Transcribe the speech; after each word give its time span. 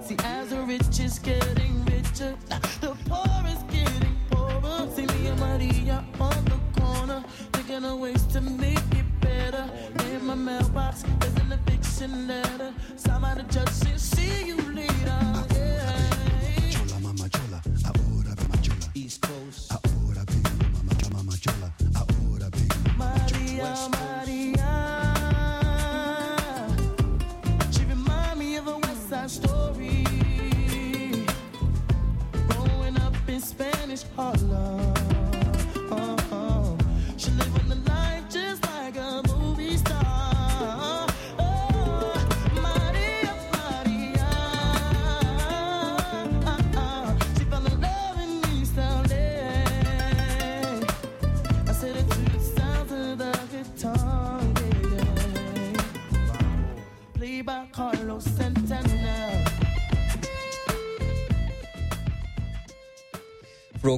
See, 0.00 0.16
as 0.24 0.48
the 0.48 0.62
rich 0.62 1.00
is 1.00 1.18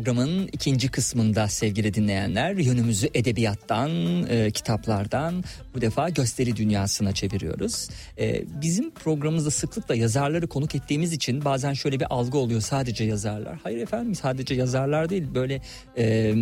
Programın 0.05 0.49
ikinci 0.53 0.89
kısmında 0.89 1.49
sevgili 1.49 1.95
dinleyenler 1.95 2.55
yönümüzü 2.55 3.09
edebiyattan, 3.15 3.91
e, 4.31 4.51
kitaplardan 4.51 5.45
bu 5.75 5.81
defa 5.81 6.09
gösteri 6.09 6.57
dünyasına 6.57 7.13
çeviriyoruz. 7.13 7.89
E, 8.19 8.45
bizim 8.61 8.91
programımızda 8.91 9.51
sıklıkla 9.51 9.95
yazarları 9.95 10.47
konuk 10.47 10.75
ettiğimiz 10.75 11.13
için 11.13 11.45
bazen 11.45 11.73
şöyle 11.73 12.01
bir 12.01 12.07
algı 12.11 12.39
oluyor 12.39 12.61
sadece 12.61 13.05
yazarlar. 13.05 13.59
Hayır 13.63 13.79
efendim 13.79 14.15
sadece 14.15 14.55
yazarlar 14.55 15.11
değil 15.11 15.25
böyle 15.35 15.61
e, 15.99 16.35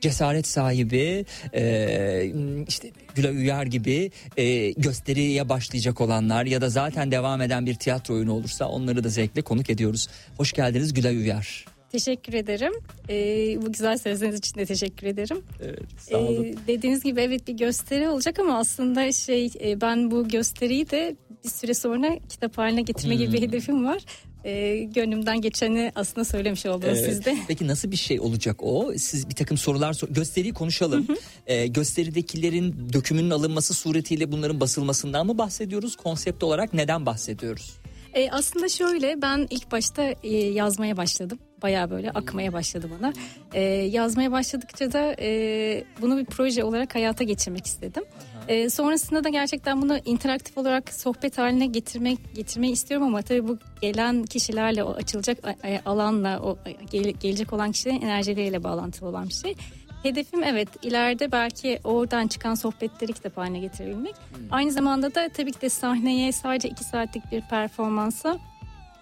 cesaret 0.00 0.46
sahibi 0.46 1.24
e, 1.54 2.32
işte 2.68 2.90
Gülay 3.14 3.36
Uyar 3.36 3.66
gibi 3.66 4.10
e, 4.36 4.70
gösteriye 4.70 5.48
başlayacak 5.48 6.00
olanlar 6.00 6.44
ya 6.44 6.60
da 6.60 6.68
zaten 6.68 7.10
devam 7.10 7.42
eden 7.42 7.66
bir 7.66 7.74
tiyatro 7.74 8.14
oyunu 8.14 8.32
olursa 8.32 8.68
onları 8.68 9.04
da 9.04 9.08
zevkle 9.08 9.42
konuk 9.42 9.70
ediyoruz. 9.70 10.08
Hoş 10.36 10.52
geldiniz 10.52 10.94
Gülay 10.94 11.16
Uyar. 11.16 11.73
Teşekkür 11.98 12.32
ederim. 12.32 12.72
Ee, 13.08 13.62
bu 13.62 13.72
güzel 13.72 13.98
sözleriniz 13.98 14.38
için 14.38 14.54
de 14.60 14.66
teşekkür 14.66 15.06
ederim. 15.06 15.42
Evet, 15.62 15.78
sağ 15.98 16.16
olun. 16.18 16.44
Ee, 16.44 16.54
dediğiniz 16.66 17.02
gibi 17.04 17.20
evet 17.20 17.48
bir 17.48 17.52
gösteri 17.52 18.08
olacak 18.08 18.38
ama 18.38 18.58
aslında 18.58 19.12
şey 19.12 19.50
e, 19.64 19.80
ben 19.80 20.10
bu 20.10 20.28
gösteriyi 20.28 20.90
de 20.90 21.16
bir 21.44 21.48
süre 21.50 21.74
sonra 21.74 22.18
kitap 22.28 22.58
haline 22.58 22.82
getirme 22.82 23.14
gibi 23.14 23.32
bir 23.32 23.38
Hmm. 23.38 23.46
hedefim 23.48 23.84
var. 23.84 24.02
Ee, 24.44 24.76
gönlümden 24.94 25.40
geçeni 25.40 25.92
aslında 25.94 26.24
söylemiş 26.24 26.66
oldunuz 26.66 26.98
Evet. 26.98 27.08
siz 27.14 27.24
de. 27.24 27.36
Peki 27.48 27.66
nasıl 27.66 27.90
bir 27.90 27.96
şey 27.96 28.20
olacak 28.20 28.56
o? 28.62 28.92
Siz 28.96 29.28
bir 29.28 29.34
takım 29.34 29.56
sorular 29.58 29.92
sor- 29.92 30.08
gösteriyi 30.08 30.54
konuşalım. 30.54 31.06
Ee, 31.46 31.66
gösteridekilerin 31.66 32.74
dökümünün 32.92 33.30
alınması 33.30 33.74
suretiyle 33.74 34.32
bunların 34.32 34.60
basılmasından 34.60 35.26
mı 35.26 35.38
bahsediyoruz? 35.38 35.96
Konsept 35.96 36.42
olarak 36.42 36.74
neden 36.74 37.06
bahsediyoruz? 37.06 37.74
Ee, 38.14 38.30
aslında 38.30 38.68
şöyle 38.68 39.22
ben 39.22 39.46
ilk 39.50 39.72
başta 39.72 40.14
e, 40.22 40.28
yazmaya 40.36 40.96
başladım. 40.96 41.38
Bayağı 41.64 41.90
böyle 41.90 42.10
akmaya 42.10 42.52
başladı 42.52 42.90
bana. 43.00 43.12
Ee, 43.54 43.60
yazmaya 43.70 44.32
başladıkça 44.32 44.92
da 44.92 45.14
e, 45.18 45.84
bunu 46.00 46.18
bir 46.18 46.24
proje 46.24 46.64
olarak 46.64 46.94
hayata 46.94 47.24
geçirmek 47.24 47.66
istedim. 47.66 48.02
Ee, 48.48 48.70
sonrasında 48.70 49.24
da 49.24 49.28
gerçekten 49.28 49.82
bunu 49.82 49.98
interaktif 50.04 50.58
olarak 50.58 50.92
sohbet 50.92 51.38
haline 51.38 51.66
getirmek 51.66 52.18
getirmeyi 52.34 52.72
istiyorum 52.72 53.06
ama 53.06 53.22
tabii 53.22 53.48
bu 53.48 53.58
gelen 53.80 54.22
kişilerle 54.22 54.84
o 54.84 54.90
açılacak 54.94 55.38
a- 55.46 55.90
alanla 55.90 56.40
o 56.42 56.58
gele- 56.90 57.10
gelecek 57.10 57.52
olan 57.52 57.72
kişilerin 57.72 58.00
enerjileriyle 58.00 58.64
bağlantılı 58.64 59.08
olan 59.08 59.28
bir 59.28 59.34
şey. 59.34 59.54
Hedefim 60.02 60.42
evet 60.42 60.68
ileride 60.82 61.32
belki 61.32 61.80
oradan 61.84 62.26
çıkan 62.26 62.54
sohbetleri 62.54 63.12
kitap 63.12 63.36
haline 63.36 63.58
getirebilmek. 63.58 64.14
Aynı 64.50 64.72
zamanda 64.72 65.14
da 65.14 65.28
tabii 65.28 65.52
ki 65.52 65.60
de 65.60 65.68
sahneye 65.68 66.32
sadece 66.32 66.68
iki 66.68 66.84
saatlik 66.84 67.32
bir 67.32 67.40
performansa 67.40 68.38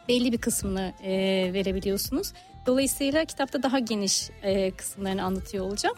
belli 0.09 0.33
bir 0.33 0.39
kısmını 0.39 0.93
e, 1.03 1.11
verebiliyorsunuz. 1.53 2.33
Dolayısıyla 2.67 3.25
kitapta 3.25 3.63
daha 3.63 3.79
geniş 3.79 4.31
e, 4.43 4.71
kısımlarını 4.71 5.23
anlatıyor 5.23 5.65
olacağım. 5.65 5.97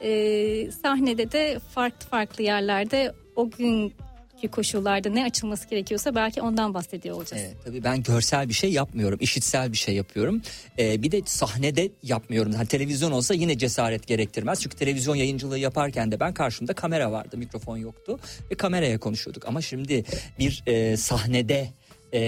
E, 0.00 0.70
sahnede 0.70 1.32
de 1.32 1.58
farklı 1.74 2.08
farklı 2.08 2.44
yerlerde 2.44 3.12
o 3.36 3.50
günkü 3.50 3.94
koşullarda 4.50 5.08
ne 5.08 5.24
açılması 5.24 5.68
gerekiyorsa 5.68 6.14
belki 6.14 6.42
ondan 6.42 6.74
bahsediyor 6.74 7.16
olacağız. 7.16 7.42
Evet, 7.46 7.56
tabii 7.64 7.84
ben 7.84 8.02
görsel 8.02 8.48
bir 8.48 8.54
şey 8.54 8.72
yapmıyorum, 8.72 9.18
işitsel 9.22 9.72
bir 9.72 9.76
şey 9.76 9.94
yapıyorum. 9.94 10.42
Ee, 10.78 11.02
bir 11.02 11.12
de 11.12 11.22
sahnede 11.24 11.90
yapmıyorum. 12.02 12.52
Hani 12.52 12.68
televizyon 12.68 13.12
olsa 13.12 13.34
yine 13.34 13.58
cesaret 13.58 14.06
gerektirmez. 14.06 14.60
Çünkü 14.60 14.76
televizyon 14.76 15.14
yayıncılığı 15.14 15.58
yaparken 15.58 16.12
de 16.12 16.20
ben 16.20 16.34
karşımda 16.34 16.72
kamera 16.72 17.12
vardı, 17.12 17.36
mikrofon 17.36 17.76
yoktu 17.76 18.18
ve 18.50 18.54
kameraya 18.54 18.98
konuşuyorduk. 18.98 19.48
Ama 19.48 19.62
şimdi 19.62 20.04
bir 20.38 20.62
e, 20.66 20.96
sahnede 20.96 21.68
e, 22.14 22.20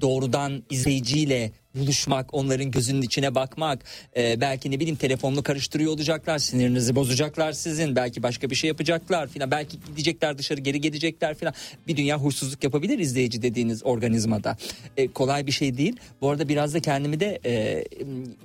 doğrudan 0.00 0.62
izleyiciyle 0.70 1.52
buluşmak, 1.74 2.34
onların 2.34 2.70
gözünün 2.70 3.02
içine 3.02 3.34
bakmak, 3.34 3.84
e, 4.16 4.40
belki 4.40 4.70
ne 4.70 4.80
bileyim 4.80 4.96
telefonla 4.96 5.42
karıştırıyor 5.42 5.92
olacaklar, 5.92 6.38
sinirinizi 6.38 6.94
bozacaklar 6.94 7.52
sizin, 7.52 7.96
belki 7.96 8.22
başka 8.22 8.50
bir 8.50 8.54
şey 8.54 8.68
yapacaklar 8.68 9.28
filan, 9.28 9.50
belki 9.50 9.76
gidecekler 9.86 10.38
dışarı 10.38 10.60
geri 10.60 10.80
gelecekler 10.80 11.34
filan. 11.34 11.54
Bir 11.86 11.96
dünya 11.96 12.18
huysuzluk 12.18 12.64
yapabilir 12.64 12.98
izleyici 12.98 13.42
dediğiniz 13.42 13.84
organizmada. 13.84 14.56
E, 14.96 15.08
kolay 15.08 15.46
bir 15.46 15.52
şey 15.52 15.76
değil. 15.76 15.96
Bu 16.20 16.30
arada 16.30 16.48
biraz 16.48 16.74
da 16.74 16.80
kendimi 16.80 17.20
de 17.20 17.40
e, 17.44 17.84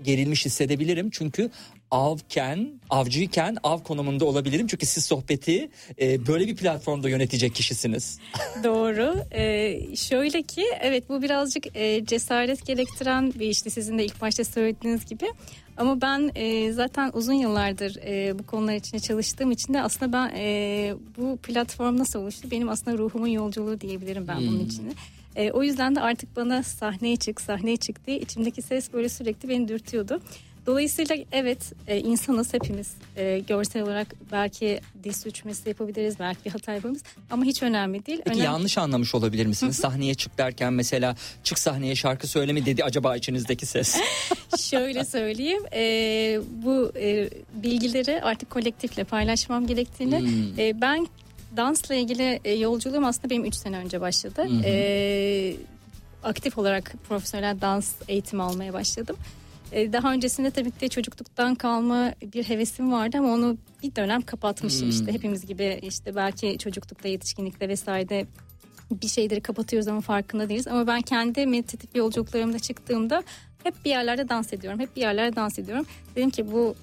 gerilmiş 0.03 0.45
hissedebilirim 0.45 1.09
çünkü 1.09 1.49
avken, 1.93 2.79
avcıyken 2.89 3.57
av 3.63 3.79
konumunda 3.79 4.25
olabilirim. 4.25 4.67
Çünkü 4.67 4.85
siz 4.85 5.05
sohbeti 5.05 5.69
e, 6.01 6.27
böyle 6.27 6.47
bir 6.47 6.55
platformda 6.55 7.09
yönetecek 7.09 7.55
kişisiniz. 7.55 8.19
Doğru. 8.63 9.15
Ee, 9.31 9.95
şöyle 9.95 10.41
ki 10.41 10.65
evet 10.81 11.09
bu 11.09 11.21
birazcık 11.21 11.77
e, 11.77 12.05
cesaret 12.05 12.65
gerektiren 12.65 13.33
bir 13.33 13.47
işti 13.47 13.69
sizin 13.69 13.97
de 13.97 14.05
ilk 14.05 14.21
başta 14.21 14.43
söylediğiniz 14.43 15.05
gibi. 15.05 15.25
Ama 15.77 16.01
ben 16.01 16.31
e, 16.35 16.71
zaten 16.71 17.11
uzun 17.13 17.33
yıllardır 17.33 17.95
e, 17.95 18.39
bu 18.39 18.45
konular 18.45 18.73
içinde 18.73 18.99
çalıştığım 18.99 19.51
için 19.51 19.73
de 19.73 19.81
aslında 19.81 20.13
ben 20.13 20.31
e, 20.35 20.93
bu 21.17 21.37
platform 21.37 21.97
nasıl 21.97 22.19
oluştu? 22.19 22.51
Benim 22.51 22.69
aslında 22.69 22.97
ruhumun 22.97 23.27
yolculuğu 23.27 23.81
diyebilirim 23.81 24.27
ben 24.27 24.37
bunun 24.37 24.65
için. 24.65 24.95
E, 25.35 25.51
o 25.51 25.63
yüzden 25.63 25.95
de 25.95 26.01
artık 26.01 26.35
bana 26.35 26.63
sahneye 26.63 27.15
çık, 27.15 27.41
sahneye 27.41 27.77
çık 27.77 28.07
diye 28.07 28.19
içimdeki 28.19 28.61
ses 28.61 28.93
böyle 28.93 29.09
sürekli 29.09 29.49
beni 29.49 29.67
dürtüyordu. 29.67 30.21
Dolayısıyla 30.65 31.15
evet 31.31 31.74
e, 31.88 32.00
insanız 32.00 32.54
hepimiz 32.54 32.94
e, 33.15 33.39
görsel 33.39 33.81
olarak 33.81 34.07
belki 34.31 34.80
diz 35.04 35.18
sürçmesi 35.18 35.69
yapabiliriz 35.69 36.19
belki 36.19 36.45
bir 36.45 36.50
hata 36.51 36.74
yapabiliriz 36.74 37.04
ama 37.31 37.45
hiç 37.45 37.63
önemli 37.63 38.06
değil. 38.06 38.21
Peki 38.25 38.39
Önem- 38.39 38.45
yanlış 38.45 38.77
anlamış 38.77 39.15
olabilir 39.15 39.45
misiniz? 39.45 39.75
Sahneye 39.75 40.13
çık 40.15 40.38
derken 40.38 40.74
mesela 40.74 41.15
çık 41.44 41.60
sahneye 41.60 41.95
şarkı 41.95 42.27
söyle 42.27 42.54
mi 42.54 42.65
dedi 42.65 42.83
acaba 42.83 43.15
içinizdeki 43.15 43.65
ses? 43.65 43.98
Şöyle 44.60 45.06
söyleyeyim 45.06 45.63
e, 45.74 46.39
bu 46.63 46.92
e, 47.00 47.30
bilgileri 47.54 48.21
artık 48.21 48.50
kolektifle 48.50 49.04
paylaşmam 49.04 49.68
gerektiğini 49.68 50.19
Hmm. 50.19 50.60
e, 50.60 50.81
ben 50.81 51.07
dansla 51.57 51.95
ilgili 51.95 52.39
e, 52.45 52.51
yolculuğum 52.54 53.06
aslında 53.06 53.30
benim 53.30 53.45
3 53.45 53.56
sene 53.56 53.77
önce 53.77 54.01
başladı. 54.01 54.48
E, 54.63 55.56
aktif 56.24 56.57
olarak 56.57 56.94
profesyonel 57.10 57.62
dans 57.62 57.92
eğitimi 58.07 58.44
almaya 58.44 58.74
başladım. 58.74 59.15
E, 59.73 59.93
daha 59.93 60.13
öncesinde 60.13 60.51
tabii 60.51 60.71
ki 60.71 60.89
çocukluktan 60.89 61.55
kalma 61.55 62.13
bir 62.33 62.43
hevesim 62.43 62.91
vardı 62.91 63.17
ama 63.17 63.33
onu 63.33 63.57
bir 63.83 63.95
dönem 63.95 64.21
kapatmışım 64.21 64.89
işte 64.89 65.13
hepimiz 65.13 65.45
gibi 65.45 65.79
işte 65.81 66.15
belki 66.15 66.57
çocuklukta 66.57 67.07
yetişkinlikte 67.07 67.69
vesairede 67.69 68.25
bir 68.91 69.07
şeyleri 69.07 69.41
kapatıyoruz 69.41 69.87
ama 69.87 70.01
farkında 70.01 70.49
değiliz. 70.49 70.67
Ama 70.67 70.87
ben 70.87 71.01
kendi 71.01 71.45
meditatif 71.45 71.95
yolculuklarımda 71.95 72.59
çıktığımda 72.59 73.23
hep 73.63 73.73
bir 73.85 73.89
yerlerde 73.89 74.29
dans 74.29 74.53
ediyorum. 74.53 74.79
Hep 74.79 74.95
bir 74.95 75.01
yerlerde 75.01 75.35
dans 75.35 75.59
ediyorum. 75.59 75.85
Dedim 76.15 76.29
ki 76.29 76.51
bu 76.51 76.75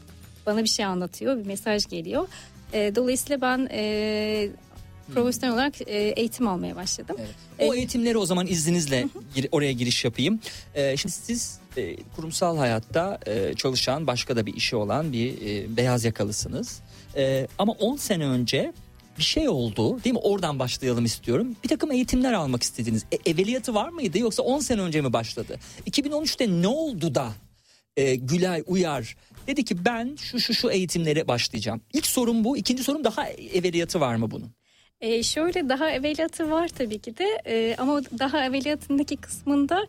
bana 0.46 0.64
bir 0.64 0.68
şey 0.68 0.84
anlatıyor, 0.84 1.38
bir 1.38 1.46
mesaj 1.46 1.86
geliyor. 1.86 2.28
E, 2.72 2.94
dolayısıyla 2.94 3.40
ben 3.40 3.68
e, 3.70 4.48
profesyonel 5.14 5.54
olarak 5.54 5.80
e, 5.80 5.98
eğitim 6.16 6.48
almaya 6.48 6.76
başladım. 6.76 7.16
O 7.58 7.74
eğitimleri 7.74 8.18
o 8.18 8.26
zaman 8.26 8.46
izninizle 8.46 9.08
gir- 9.34 9.48
oraya 9.52 9.72
giriş 9.72 10.04
yapayım. 10.04 10.40
Ee, 10.74 10.96
şimdi 10.96 11.14
siz 11.14 11.58
e, 11.76 11.96
kurumsal 12.16 12.56
hayatta 12.58 13.18
e, 13.26 13.54
çalışan 13.54 14.06
başka 14.06 14.36
da 14.36 14.46
bir 14.46 14.54
işi 14.54 14.76
olan 14.76 15.12
bir 15.12 15.32
e, 15.46 15.76
beyaz 15.76 16.04
yakalısınız. 16.04 16.80
E, 17.16 17.46
ama 17.58 17.72
10 17.72 17.96
sene 17.96 18.24
önce 18.26 18.72
bir 19.18 19.22
şey 19.24 19.48
oldu 19.48 20.04
değil 20.04 20.12
mi? 20.14 20.20
Oradan 20.22 20.58
başlayalım 20.58 21.04
istiyorum. 21.04 21.56
Bir 21.64 21.68
takım 21.68 21.92
eğitimler 21.92 22.32
almak 22.32 22.62
istediniz. 22.62 23.04
E, 23.12 23.30
evveliyatı 23.30 23.74
var 23.74 23.88
mıydı 23.88 24.18
yoksa 24.18 24.42
10 24.42 24.58
sene 24.58 24.80
önce 24.80 25.00
mi 25.00 25.12
başladı? 25.12 25.56
2013'te 25.90 26.48
ne 26.62 26.68
oldu 26.68 27.14
da 27.14 27.32
e, 27.96 28.14
Gülay 28.14 28.62
Uyar 28.66 29.16
dedi 29.46 29.64
ki 29.64 29.84
ben 29.84 30.16
şu 30.20 30.40
şu 30.40 30.54
şu 30.54 30.70
eğitimlere 30.70 31.28
başlayacağım. 31.28 31.80
İlk 31.92 32.06
sorum 32.06 32.44
bu. 32.44 32.56
İkinci 32.56 32.84
sorum 32.84 33.04
daha 33.04 33.28
evveliyatı 33.28 34.00
var 34.00 34.14
mı 34.16 34.30
bunun? 34.30 34.50
E, 35.00 35.22
şöyle 35.22 35.68
daha 35.68 35.90
evveliyatı 35.90 36.50
var 36.50 36.68
tabii 36.68 36.98
ki 36.98 37.18
de 37.18 37.26
e, 37.46 37.76
ama 37.78 38.00
daha 38.18 38.44
evveliyatındaki 38.44 39.16
kısmında 39.16 39.86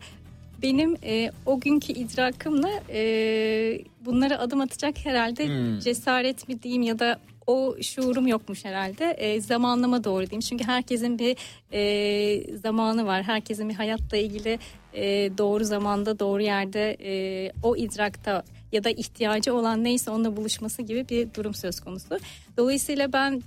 benim 0.62 0.96
e, 1.04 1.30
o 1.46 1.60
günkü 1.60 1.92
idrakımla 1.92 2.70
e, 2.90 3.02
bunlara 4.04 4.38
adım 4.38 4.60
atacak 4.60 5.06
herhalde 5.06 5.46
Hmm. 5.46 5.78
cesaret 5.78 6.48
mi 6.48 6.62
diyeyim 6.62 6.82
ya 6.82 6.98
da 6.98 7.18
o 7.46 7.76
şuurum 7.82 8.26
yokmuş 8.26 8.64
herhalde. 8.64 9.10
E, 9.10 9.40
zamanlama 9.40 10.04
doğru 10.04 10.26
diyeyim. 10.26 10.40
Çünkü 10.40 10.64
herkesin 10.64 11.18
bir 11.18 11.36
e, 11.72 12.56
zamanı 12.56 13.06
var. 13.06 13.22
Herkesin 13.22 13.68
bir 13.68 13.74
hayatla 13.74 14.16
ilgili 14.16 14.58
e, 14.94 15.04
doğru 15.38 15.64
zamanda, 15.64 16.18
doğru 16.18 16.42
yerde 16.42 16.96
e, 17.04 17.52
o 17.62 17.76
idrakta 17.76 18.42
ya 18.72 18.84
da 18.84 18.90
ihtiyacı 18.90 19.54
olan 19.54 19.84
neyse 19.84 20.10
onunla 20.10 20.36
buluşması 20.36 20.82
gibi 20.82 21.08
bir 21.08 21.34
durum 21.34 21.54
söz 21.54 21.80
konusu. 21.80 22.18
Dolayısıyla 22.56 23.12
ben 23.12 23.42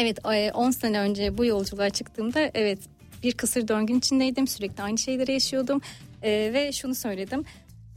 Evet 0.00 0.18
e, 0.32 0.52
10 0.52 0.70
sene 0.70 1.00
önce 1.00 1.38
bu 1.38 1.44
yolculuğa 1.44 1.90
çıktığımda 1.90 2.50
evet 2.54 2.78
bir 3.22 3.32
kısır 3.32 3.68
döngün 3.68 3.98
içindeydim. 3.98 4.46
Sürekli 4.46 4.82
aynı 4.82 4.98
şeyleri 4.98 5.32
yaşıyordum. 5.32 5.80
E, 6.22 6.30
ve 6.30 6.72
şunu 6.72 6.94
söyledim. 6.94 7.44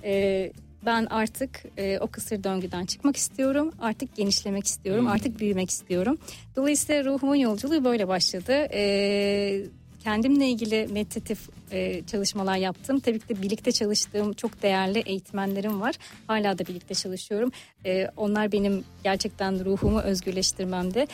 E, 0.04 0.52
ben 0.86 1.06
artık 1.06 1.64
e, 1.78 2.00
o 2.00 2.08
kısır 2.08 2.44
döngüden 2.44 2.86
çıkmak 2.86 3.18
istiyorum. 3.18 3.72
Artık 3.80 4.16
genişlemek 4.16 4.66
istiyorum. 4.66 5.08
Artık 5.08 5.40
büyümek 5.40 5.70
istiyorum. 5.70 6.18
Dolayısıyla 6.56 7.06
ruhumun 7.06 7.36
yolculuğu 7.36 7.84
böyle 7.84 8.08
başladı. 8.08 8.68
E, 8.74 9.62
kendimle 10.04 10.48
ilgili 10.48 10.88
meditatif 10.92 11.50
e, 11.72 12.02
çalışmalar 12.08 12.58
yaptım. 12.58 13.00
Tabii 13.00 13.20
ki 13.20 13.30
de 13.30 13.42
birlikte 13.42 13.72
çalıştığım 13.72 14.34
çok 14.34 14.62
değerli 14.62 15.00
eğitmenlerim 15.00 15.82
var. 15.82 15.96
Hala 16.28 16.58
da 16.58 16.66
birlikte 16.66 16.94
çalışıyorum. 16.94 17.52
E, 17.86 18.08
onlar 18.18 18.52
benim 18.52 18.84
gerçekten 19.04 19.66
ruhumu 19.66 20.00
özgürleştirmemde 20.00 21.08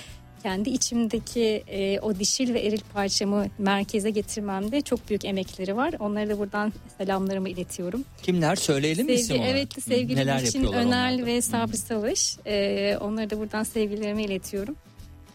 kendi 0.43 0.69
içimdeki 0.69 1.63
e, 1.67 1.99
o 1.99 2.19
dişil 2.19 2.53
ve 2.53 2.61
eril 2.61 2.81
parçamı 2.93 3.45
merkeze 3.57 4.09
getirmemde 4.09 4.81
çok 4.81 5.09
büyük 5.09 5.25
emekleri 5.25 5.75
var. 5.75 5.93
Onlara 5.99 6.29
da 6.29 6.39
buradan 6.39 6.73
selamlarımı 6.97 7.49
iletiyorum. 7.49 8.03
Kimler 8.23 8.55
söyleyelim 8.55 9.05
mi 9.05 9.13
isim 9.13 9.35
olarak? 9.35 9.51
evet 9.51 9.83
sevgili 9.83 10.19
Neler 10.19 10.39
yapıyorlar 10.39 10.81
Önel 10.81 11.25
ve 11.25 11.41
Sabri 11.41 11.77
Savaş. 11.77 12.37
E, 12.45 12.97
onlara 13.01 13.29
da 13.29 13.39
buradan 13.39 13.63
sevgilerimi 13.63 14.23
iletiyorum. 14.23 14.75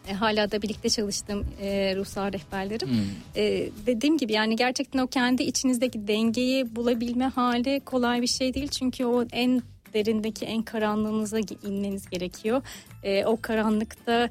E, 0.08 0.12
hala 0.12 0.50
da 0.50 0.62
birlikte 0.62 0.88
çalıştığım 0.88 1.46
e, 1.62 1.96
ruhsal 1.96 2.32
rehberlerim. 2.32 2.88
Hmm. 2.88 2.96
E, 3.36 3.68
dediğim 3.86 4.18
gibi 4.18 4.32
yani 4.32 4.56
gerçekten 4.56 4.98
o 4.98 5.06
kendi 5.06 5.42
içinizdeki 5.42 6.08
dengeyi 6.08 6.76
bulabilme 6.76 7.24
hali 7.24 7.80
kolay 7.80 8.22
bir 8.22 8.26
şey 8.26 8.54
değil. 8.54 8.68
Çünkü 8.68 9.04
o 9.04 9.24
en 9.32 9.62
derindeki 9.94 10.44
en 10.44 10.62
karanlığınıza 10.62 11.38
inmeniz 11.38 12.10
gerekiyor. 12.10 12.62
E, 13.02 13.24
o 13.24 13.38
karanlıkta 13.42 14.30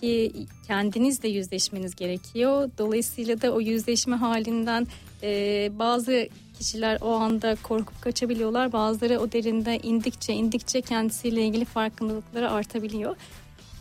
ki 0.00 0.32
kendinizle 0.66 1.28
yüzleşmeniz 1.28 1.96
gerekiyor. 1.96 2.70
Dolayısıyla 2.78 3.42
da 3.42 3.50
o 3.50 3.60
yüzleşme 3.60 4.16
halinden 4.16 4.86
e, 5.22 5.70
bazı 5.78 6.28
kişiler 6.58 6.98
o 7.00 7.14
anda 7.14 7.56
korkup 7.62 8.02
kaçabiliyorlar. 8.02 8.72
Bazıları 8.72 9.20
o 9.20 9.32
derinde 9.32 9.78
indikçe 9.78 10.32
indikçe 10.32 10.80
kendisiyle 10.80 11.46
ilgili 11.46 11.64
farkındalıkları 11.64 12.50
artabiliyor. 12.50 13.16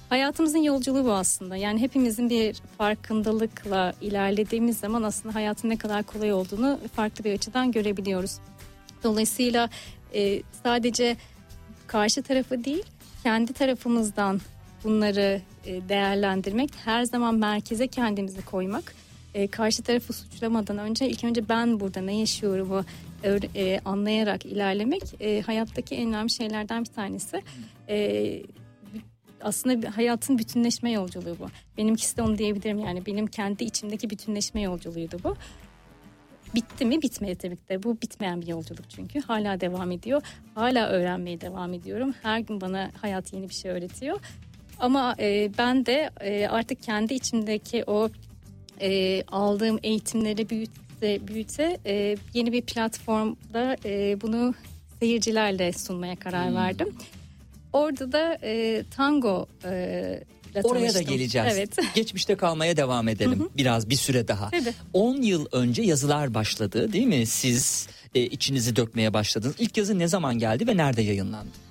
Hayatımızın 0.09 0.61
yolculuğu 0.61 1.05
bu 1.05 1.11
aslında. 1.11 1.55
Yani 1.55 1.81
hepimizin 1.81 2.29
bir 2.29 2.55
farkındalıkla 2.77 3.93
ilerlediğimiz 4.01 4.77
zaman 4.77 5.03
aslında 5.03 5.35
hayatın 5.35 5.69
ne 5.69 5.77
kadar 5.77 6.03
kolay 6.03 6.33
olduğunu 6.33 6.79
farklı 6.95 7.23
bir 7.23 7.33
açıdan 7.33 7.71
görebiliyoruz. 7.71 8.37
Dolayısıyla 9.03 9.69
e, 10.13 10.41
sadece 10.63 11.17
karşı 11.87 12.23
tarafı 12.23 12.63
değil, 12.63 12.83
kendi 13.23 13.53
tarafımızdan 13.53 14.41
bunları 14.87 15.41
e, 15.65 15.89
değerlendirmek, 15.89 16.69
her 16.85 17.03
zaman 17.03 17.35
merkeze 17.35 17.87
kendimizi 17.87 18.45
koymak, 18.45 18.95
e, 19.33 19.47
karşı 19.47 19.83
tarafı 19.83 20.13
suçlamadan 20.13 20.77
önce 20.77 21.09
ilk 21.09 21.23
önce 21.23 21.49
ben 21.49 21.79
burada 21.79 22.01
ne 22.01 22.19
yaşıyorumu 22.19 22.85
e, 23.55 23.79
anlayarak 23.85 24.45
ilerlemek 24.45 25.03
hayattaki 25.45 25.95
en 25.95 26.07
önemli 26.07 26.29
şeylerden 26.29 26.85
bir 26.85 26.89
tanesi. 26.89 27.41
Aslında 29.41 29.97
hayatın 29.97 30.37
bütünleşme 30.37 30.91
yolculuğu 30.91 31.35
bu. 31.39 31.47
Benimkisi 31.77 32.17
de 32.17 32.21
onu 32.21 32.37
diyebilirim 32.37 32.79
yani 32.79 33.05
benim 33.05 33.27
kendi 33.27 33.63
içimdeki 33.63 34.09
bütünleşme 34.09 34.61
yolculuğuydu 34.61 35.17
bu. 35.23 35.35
Bitti 36.55 36.85
mi? 36.85 37.01
Bitmedi 37.01 37.35
tabii 37.35 37.55
ki 37.55 37.69
de. 37.69 37.83
Bu 37.83 38.01
bitmeyen 38.01 38.41
bir 38.41 38.47
yolculuk 38.47 38.89
çünkü. 38.89 39.19
Hala 39.19 39.61
devam 39.61 39.91
ediyor. 39.91 40.21
Hala 40.55 40.87
öğrenmeye 40.87 41.41
devam 41.41 41.73
ediyorum. 41.73 42.13
Her 42.21 42.39
gün 42.39 42.61
bana 42.61 42.91
hayat 43.01 43.33
yeni 43.33 43.49
bir 43.49 43.53
şey 43.53 43.71
öğretiyor. 43.71 44.19
Ama 44.79 45.15
e, 45.19 45.51
ben 45.57 45.85
de 45.85 46.09
e, 46.21 46.47
artık 46.47 46.83
kendi 46.83 47.13
içimdeki 47.13 47.83
o 47.87 48.09
e, 48.81 49.23
aldığım 49.23 49.79
eğitimleri 49.83 50.49
büyüte, 50.49 51.27
büyüte 51.27 51.77
e, 51.85 52.17
yeni 52.33 52.51
bir 52.51 52.61
platformda 52.61 53.77
e, 53.85 54.21
bunu 54.21 54.53
seyircilerle 54.99 55.73
sunmaya 55.73 56.15
karar 56.15 56.55
verdim. 56.55 56.95
Orada 57.73 58.11
da 58.11 58.37
e, 58.43 58.83
tango 58.95 59.47
e, 59.63 60.23
Oraya 60.63 60.81
da 60.87 60.93
tanıştım. 60.93 61.15
geleceğiz. 61.15 61.53
Evet. 61.53 61.77
Geçmişte 61.95 62.35
kalmaya 62.35 62.77
devam 62.77 63.07
edelim 63.07 63.49
biraz 63.57 63.89
bir 63.89 63.95
süre 63.95 64.27
daha. 64.27 64.49
Tabii. 64.49 64.73
10 64.93 65.21
yıl 65.21 65.45
önce 65.51 65.81
yazılar 65.81 66.33
başladı 66.33 66.93
değil 66.93 67.05
mi? 67.07 67.25
Siz 67.25 67.87
e, 68.15 68.21
içinizi 68.21 68.75
dökmeye 68.75 69.13
başladınız. 69.13 69.55
İlk 69.59 69.77
yazı 69.77 69.99
ne 69.99 70.07
zaman 70.07 70.39
geldi 70.39 70.67
ve 70.67 70.77
nerede 70.77 71.01
yayınlandı? 71.01 71.66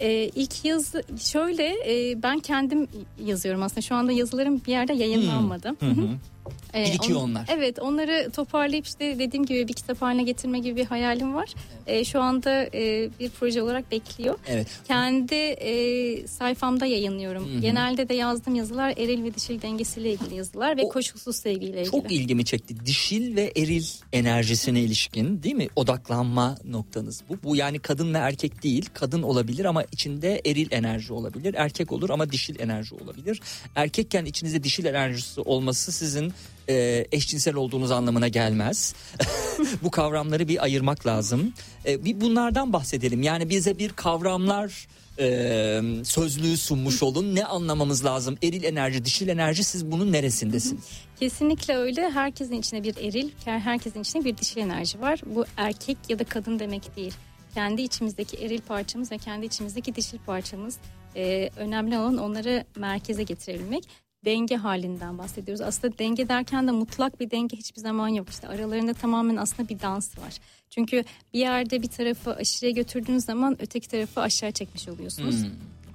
Ee, 0.00 0.30
ilk 0.34 0.64
yazı 0.64 1.02
şöyle 1.20 1.64
e, 1.64 2.22
ben 2.22 2.38
kendim 2.38 2.88
yazıyorum 3.24 3.62
aslında 3.62 3.80
şu 3.80 3.94
anda 3.94 4.12
yazılarım 4.12 4.62
bir 4.66 4.72
yerde 4.72 4.92
yayınlanmadı. 4.92 5.68
Hı 5.68 5.86
hı. 5.86 6.08
Ee, 6.74 6.84
Birikiyor 6.84 7.18
on- 7.20 7.30
onlar. 7.30 7.46
Evet 7.56 7.78
onları 7.78 8.30
toparlayıp 8.30 8.86
işte 8.86 9.18
dediğim 9.18 9.46
gibi 9.46 9.68
bir 9.68 9.72
kitap 9.72 10.02
haline 10.02 10.22
getirme 10.22 10.58
gibi 10.58 10.76
bir 10.76 10.86
hayalim 10.86 11.34
var. 11.34 11.54
Ee, 11.86 12.04
şu 12.04 12.20
anda 12.22 12.64
e, 12.74 13.10
bir 13.20 13.30
proje 13.30 13.62
olarak 13.62 13.90
bekliyor. 13.90 14.38
Evet. 14.48 14.66
Kendi 14.88 15.34
e, 15.34 16.26
sayfamda 16.26 16.86
yayınlıyorum. 16.86 17.60
Genelde 17.60 18.08
de 18.08 18.14
yazdığım 18.14 18.54
yazılar 18.54 18.94
eril 18.96 19.24
ve 19.24 19.34
dişil 19.34 19.62
dengesiyle 19.62 20.12
ilgili 20.12 20.34
yazılar 20.34 20.76
ve 20.76 20.82
O- 20.82 20.88
koşulsuz 20.88 21.36
sevgiyle 21.36 21.80
ilgili. 21.80 21.90
Çok 21.90 22.12
ilgimi 22.12 22.44
çekti. 22.44 22.86
Dişil 22.86 23.36
ve 23.36 23.52
eril 23.56 23.84
enerjisine 24.12 24.80
ilişkin 24.80 25.42
değil 25.42 25.54
mi? 25.54 25.68
Odaklanma 25.76 26.58
noktanız 26.64 27.22
bu. 27.28 27.36
Bu 27.42 27.56
yani 27.56 27.78
kadın 27.78 28.14
ve 28.14 28.18
erkek 28.18 28.62
değil. 28.62 28.88
Kadın 28.94 29.22
olabilir 29.22 29.64
ama 29.64 29.84
içinde 29.92 30.42
eril 30.46 30.68
enerji 30.70 31.12
olabilir. 31.12 31.54
Erkek 31.58 31.92
olur 31.92 32.10
ama 32.10 32.32
dişil 32.32 32.60
enerji 32.60 32.94
olabilir. 32.94 33.40
Erkekken 33.76 34.24
içinizde 34.24 34.64
dişil 34.64 34.84
enerjisi 34.84 35.40
olması 35.40 35.92
sizin 35.92 36.32
e, 36.68 37.06
eşcinsel 37.12 37.54
olduğunuz 37.54 37.90
anlamına 37.90 38.28
gelmez. 38.28 38.94
bu 39.82 39.90
kavramları 39.90 40.48
bir 40.48 40.62
ayırmak 40.62 41.06
lazım. 41.06 41.52
E, 41.86 42.04
bir 42.04 42.20
bunlardan 42.20 42.72
bahsedelim. 42.72 43.22
Yani 43.22 43.50
bize 43.50 43.78
bir 43.78 43.88
kavramlar 43.88 44.86
e, 45.18 45.80
sözlüğü 46.04 46.56
sunmuş 46.56 47.02
olun. 47.02 47.34
Ne 47.34 47.44
anlamamız 47.44 48.04
lazım? 48.04 48.38
Eril 48.42 48.64
enerji, 48.64 49.04
dişil 49.04 49.28
enerji 49.28 49.64
siz 49.64 49.90
bunun 49.90 50.12
neresindesiniz? 50.12 50.84
Kesinlikle 51.20 51.76
öyle. 51.76 52.10
Herkesin 52.10 52.54
içinde 52.54 52.82
bir 52.82 52.96
eril, 52.96 53.30
herkesin 53.44 54.00
içinde 54.00 54.24
bir 54.24 54.36
dişil 54.36 54.60
enerji 54.60 55.00
var. 55.00 55.20
Bu 55.26 55.44
erkek 55.56 55.98
ya 56.08 56.18
da 56.18 56.24
kadın 56.24 56.58
demek 56.58 56.96
değil. 56.96 57.14
Kendi 57.54 57.82
içimizdeki 57.82 58.36
eril 58.36 58.60
parçamız 58.60 59.12
ve 59.12 59.18
kendi 59.18 59.46
içimizdeki 59.46 59.94
dişil 59.94 60.18
parçamız. 60.26 60.76
Ee, 61.16 61.50
önemli 61.56 61.98
olan 61.98 62.18
onları 62.18 62.64
merkeze 62.76 63.22
getirebilmek. 63.22 63.84
Denge 64.24 64.56
halinden 64.56 65.18
bahsediyoruz. 65.18 65.60
Aslında 65.60 65.98
denge 65.98 66.28
derken 66.28 66.66
de 66.66 66.70
mutlak 66.70 67.20
bir 67.20 67.30
denge 67.30 67.56
hiçbir 67.56 67.80
zaman 67.80 68.08
yok. 68.08 68.28
İşte 68.30 68.48
aralarında 68.48 68.94
tamamen 68.94 69.36
aslında 69.36 69.68
bir 69.68 69.80
dans 69.80 70.18
var. 70.18 70.38
Çünkü 70.70 71.04
bir 71.34 71.38
yerde 71.38 71.82
bir 71.82 71.88
tarafı 71.88 72.34
aşırıya 72.34 72.72
götürdüğünüz 72.72 73.24
zaman 73.24 73.56
öteki 73.60 73.88
tarafı 73.88 74.20
aşağı 74.20 74.52
çekmiş 74.52 74.88
oluyorsunuz. 74.88 75.36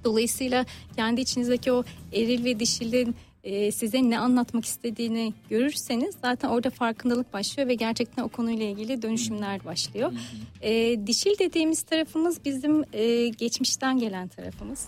Dolayısıyla 0.03 0.65
kendi 0.95 1.21
içinizdeki 1.21 1.71
o 1.71 1.83
eril 2.13 2.45
ve 2.45 2.59
dişilin 2.59 3.15
e, 3.43 3.71
size 3.71 4.09
ne 4.09 4.19
anlatmak 4.19 4.65
istediğini 4.65 5.33
görürseniz 5.49 6.15
zaten 6.21 6.49
orada 6.49 6.69
farkındalık 6.69 7.33
başlıyor 7.33 7.69
ve 7.69 7.73
gerçekten 7.73 8.23
o 8.23 8.29
konuyla 8.29 8.65
ilgili 8.65 9.01
dönüşümler 9.01 9.65
başlıyor. 9.65 10.11
E, 10.61 10.99
dişil 11.07 11.39
dediğimiz 11.39 11.83
tarafımız 11.83 12.45
bizim 12.45 12.83
e, 12.93 13.27
geçmişten 13.27 13.99
gelen 13.99 14.27
tarafımız. 14.27 14.85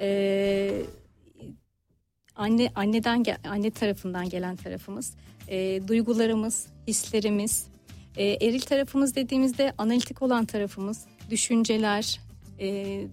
E, 0.00 0.82
anne 2.38 2.70
anneden 2.74 3.24
anne 3.48 3.70
tarafından 3.70 4.28
gelen 4.28 4.56
tarafımız, 4.56 5.12
E, 5.48 5.88
duygularımız, 5.88 6.66
hislerimiz. 6.88 7.66
E, 8.16 8.24
eril 8.24 8.60
tarafımız 8.60 9.14
dediğimizde 9.14 9.72
analitik 9.78 10.22
olan 10.22 10.44
tarafımız, 10.44 11.04
düşünceler, 11.30 12.20
e, 12.60 12.66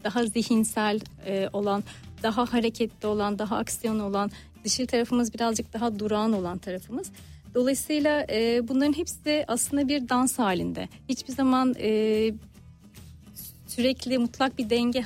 daha 0.03 0.25
zihinsel 0.25 0.99
e, 1.25 1.49
olan, 1.53 1.83
daha 2.23 2.53
hareketli 2.53 3.07
olan, 3.07 3.39
daha 3.39 3.57
aksiyon 3.57 3.99
olan, 3.99 4.31
dişil 4.63 4.87
tarafımız 4.87 5.33
birazcık 5.33 5.73
daha 5.73 5.99
durağan 5.99 6.33
olan 6.33 6.57
tarafımız. 6.57 7.11
Dolayısıyla 7.55 8.25
e, 8.29 8.67
bunların 8.67 8.93
hepsi 8.93 9.45
aslında 9.47 9.87
bir 9.87 10.09
dans 10.09 10.39
halinde. 10.39 10.89
Hiçbir 11.09 11.33
zaman 11.33 11.75
e, 11.79 12.31
sürekli 13.67 14.17
mutlak 14.17 14.57
bir 14.57 14.69
denge 14.69 15.01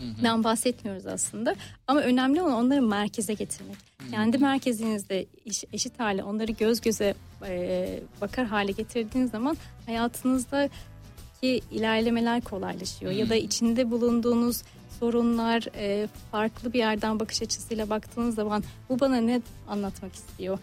halinden 0.00 0.44
bahsetmiyoruz 0.44 1.06
aslında. 1.06 1.54
Ama 1.86 2.00
önemli 2.00 2.42
olan 2.42 2.52
onları 2.52 2.82
merkeze 2.82 3.34
getirmek. 3.34 3.76
Kendi 4.10 4.38
merkezinizde 4.38 5.26
eşit 5.72 6.00
hale 6.00 6.24
onları 6.24 6.52
göz 6.52 6.80
göze 6.80 7.14
e, 7.46 8.00
bakar 8.20 8.46
hale 8.46 8.72
getirdiğiniz 8.72 9.30
zaman 9.30 9.56
hayatınızdaki 9.86 11.60
ilerlemeler 11.70 12.40
kolaylaşıyor. 12.40 13.12
Ya 13.12 13.28
da 13.28 13.34
içinde 13.34 13.90
bulunduğunuz 13.90 14.62
sorunlar 15.00 15.66
e, 15.76 16.08
farklı 16.30 16.72
bir 16.72 16.78
yerden 16.78 17.20
bakış 17.20 17.42
açısıyla 17.42 17.90
baktığınız 17.90 18.34
zaman 18.34 18.64
bu 18.88 19.00
bana 19.00 19.16
ne 19.16 19.40
anlatmak 19.68 20.14
istiyor? 20.14 20.58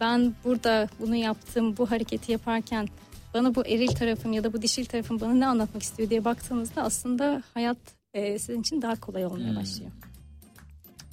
Ben 0.00 0.34
burada 0.44 0.88
bunu 1.00 1.16
yaptım, 1.16 1.76
bu 1.76 1.90
hareketi 1.90 2.32
yaparken 2.32 2.88
bana 3.34 3.54
bu 3.54 3.66
eril 3.66 3.88
tarafım 3.88 4.32
ya 4.32 4.44
da 4.44 4.52
bu 4.52 4.62
dişil 4.62 4.84
tarafım 4.84 5.20
bana 5.20 5.34
ne 5.34 5.46
anlatmak 5.46 5.82
istiyor 5.82 6.10
diye 6.10 6.24
baktığınızda 6.24 6.82
aslında 6.82 7.42
hayat 7.54 7.99
e, 8.14 8.38
sizin 8.38 8.60
için 8.60 8.82
daha 8.82 9.00
kolay 9.00 9.26
olmaya 9.26 9.56
başlıyor. 9.56 9.90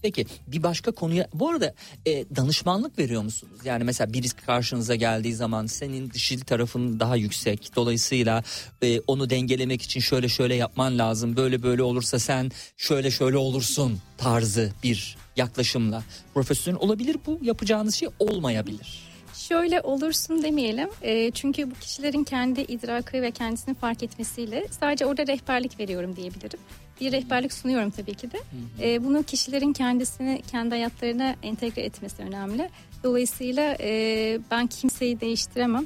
Peki 0.01 0.25
bir 0.47 0.63
başka 0.63 0.91
konuya 0.91 1.27
bu 1.33 1.49
arada 1.49 1.73
e, 2.05 2.35
danışmanlık 2.35 2.99
veriyor 2.99 3.21
musunuz? 3.21 3.59
Yani 3.65 3.83
mesela 3.83 4.13
birisi 4.13 4.35
karşınıza 4.35 4.95
geldiği 4.95 5.33
zaman 5.33 5.65
senin 5.65 6.11
dişil 6.11 6.39
tarafın 6.39 6.99
daha 6.99 7.15
yüksek. 7.15 7.71
Dolayısıyla 7.75 8.43
e, 8.81 8.99
onu 8.99 9.29
dengelemek 9.29 9.81
için 9.81 9.99
şöyle 9.99 10.29
şöyle 10.29 10.55
yapman 10.55 10.97
lazım. 10.97 11.35
Böyle 11.35 11.63
böyle 11.63 11.83
olursa 11.83 12.19
sen 12.19 12.51
şöyle 12.77 13.11
şöyle 13.11 13.37
olursun 13.37 13.99
tarzı 14.17 14.71
bir 14.83 15.17
yaklaşımla. 15.35 16.03
Profesyonel 16.33 16.79
olabilir 16.79 17.17
bu 17.25 17.39
yapacağınız 17.41 17.95
şey 17.95 18.09
olmayabilir. 18.19 19.07
Şöyle 19.33 19.81
olursun 19.81 20.43
demeyelim. 20.43 20.89
E, 21.01 21.31
çünkü 21.31 21.71
bu 21.71 21.75
kişilerin 21.75 22.23
kendi 22.23 22.61
idrakı 22.61 23.21
ve 23.21 23.31
kendisini 23.31 23.75
fark 23.75 24.03
etmesiyle 24.03 24.67
sadece 24.79 25.05
orada 25.05 25.27
rehberlik 25.27 25.79
veriyorum 25.79 26.15
diyebilirim. 26.15 26.59
Bir 27.01 27.11
rehberlik 27.11 27.53
sunuyorum 27.53 27.89
tabii 27.89 28.13
ki 28.13 28.29
de. 28.31 28.37
E, 28.81 29.03
bunu 29.03 29.23
kişilerin 29.23 29.73
kendisini 29.73 30.41
kendi 30.51 30.69
hayatlarına 30.69 31.35
entegre 31.43 31.81
etmesi 31.81 32.21
önemli. 32.21 32.69
Dolayısıyla 33.03 33.77
e, 33.79 34.39
ben 34.51 34.67
kimseyi 34.67 35.21
değiştiremem. 35.21 35.85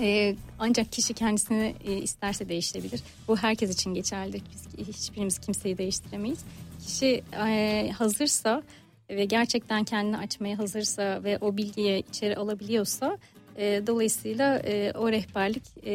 E, 0.00 0.36
ancak 0.58 0.92
kişi 0.92 1.14
kendisini 1.14 1.74
e, 1.84 1.96
isterse 1.96 2.48
değiştirebilir. 2.48 3.02
Bu 3.28 3.36
herkes 3.36 3.74
için 3.74 3.94
geçerlidir. 3.94 4.42
Biz 4.78 4.88
hiçbirimiz 4.88 5.38
kimseyi 5.38 5.78
değiştiremeyiz. 5.78 6.38
Kişi 6.86 7.22
e, 7.46 7.90
hazırsa 7.98 8.62
ve 9.10 9.24
gerçekten 9.24 9.84
kendini 9.84 10.18
açmaya 10.18 10.58
hazırsa 10.58 11.24
ve 11.24 11.38
o 11.40 11.56
bilgiyi 11.56 12.04
içeri 12.10 12.36
alabiliyorsa 12.36 13.18
e, 13.56 13.82
dolayısıyla 13.86 14.58
e, 14.58 14.92
o 14.98 15.12
rehberlik 15.12 15.62
e, 15.82 15.92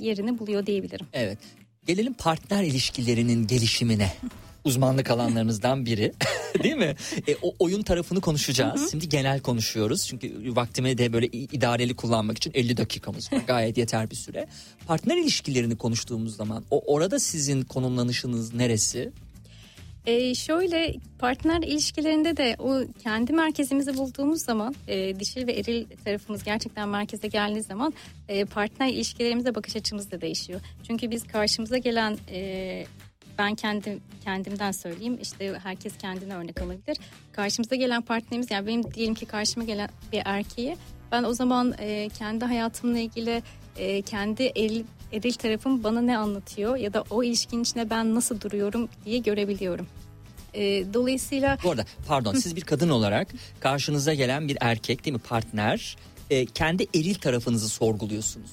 yerini 0.00 0.38
buluyor 0.38 0.66
diyebilirim. 0.66 1.06
Evet. 1.12 1.38
Gelelim 1.86 2.14
partner 2.14 2.62
ilişkilerinin 2.62 3.46
gelişimine. 3.46 4.12
Uzmanlık 4.64 5.10
alanlarınızdan 5.10 5.86
biri. 5.86 6.12
Değil 6.62 6.76
mi? 6.76 6.96
E, 7.28 7.36
o 7.42 7.54
oyun 7.58 7.82
tarafını 7.82 8.20
konuşacağız. 8.20 8.90
Şimdi 8.90 9.08
genel 9.08 9.40
konuşuyoruz. 9.40 10.06
Çünkü 10.06 10.56
vaktimi 10.56 10.98
de 10.98 11.12
böyle 11.12 11.26
idareli 11.26 11.96
kullanmak 11.96 12.36
için 12.36 12.52
50 12.54 12.76
dakikamız 12.76 13.32
var. 13.32 13.42
Gayet 13.46 13.78
yeter 13.78 14.10
bir 14.10 14.16
süre. 14.16 14.46
Partner 14.86 15.16
ilişkilerini 15.16 15.76
konuştuğumuz 15.76 16.36
zaman 16.36 16.64
o 16.70 16.94
orada 16.94 17.20
sizin 17.20 17.62
konumlanışınız 17.62 18.54
neresi? 18.54 19.12
E, 20.06 20.34
şöyle 20.34 20.94
partner 21.18 21.62
ilişkilerinde 21.62 22.36
de 22.36 22.56
o 22.58 22.80
kendi 23.02 23.32
merkezimizi 23.32 23.96
bulduğumuz 23.96 24.42
zaman 24.42 24.74
e, 24.88 25.20
dişil 25.20 25.46
ve 25.46 25.52
eril 25.52 25.86
tarafımız 26.04 26.44
gerçekten 26.44 26.88
merkeze 26.88 27.28
geldiği 27.28 27.62
zaman 27.62 27.94
e, 28.28 28.44
partner 28.44 28.88
ilişkilerimize 28.88 29.54
bakış 29.54 29.76
açımız 29.76 30.10
da 30.10 30.20
değişiyor. 30.20 30.60
Çünkü 30.86 31.10
biz 31.10 31.26
karşımıza 31.26 31.78
gelen 31.78 32.18
e, 32.30 32.86
ben 33.38 33.54
kendim 33.54 34.00
kendimden 34.24 34.72
söyleyeyim 34.72 35.18
işte 35.22 35.58
herkes 35.62 35.98
kendine 35.98 36.34
örnek 36.34 36.62
alabilir. 36.62 36.96
Karşımıza 37.32 37.76
gelen 37.76 38.02
partnerimiz 38.02 38.50
yani 38.50 38.66
benim 38.66 38.94
diyelim 38.94 39.14
ki 39.14 39.26
karşıma 39.26 39.64
gelen 39.64 39.88
bir 40.12 40.22
erkeği 40.24 40.76
ben 41.12 41.24
o 41.24 41.32
zaman 41.32 41.74
e, 41.78 42.08
kendi 42.08 42.44
hayatımla 42.44 42.98
ilgili 42.98 43.42
e, 43.76 44.02
kendi 44.02 44.42
eril, 44.42 44.84
eril 45.16 45.32
tarafım 45.32 45.84
bana 45.84 46.00
ne 46.00 46.18
anlatıyor 46.18 46.76
ya 46.76 46.92
da 46.92 47.04
o 47.10 47.22
ilişkinin 47.22 47.62
içinde 47.62 47.90
ben 47.90 48.14
nasıl 48.14 48.40
duruyorum 48.40 48.88
diye 49.04 49.18
görebiliyorum. 49.18 49.86
E, 50.54 50.62
dolayısıyla 50.94 51.58
Bu 51.64 51.70
arada 51.70 51.84
pardon 52.08 52.34
siz 52.34 52.56
bir 52.56 52.60
kadın 52.60 52.88
olarak 52.88 53.28
karşınıza 53.60 54.14
gelen 54.14 54.48
bir 54.48 54.56
erkek 54.60 55.04
değil 55.04 55.14
mi 55.16 55.22
partner 55.28 55.96
e, 56.30 56.46
kendi 56.46 56.86
eril 56.94 57.14
tarafınızı 57.14 57.68
sorguluyorsunuz. 57.68 58.50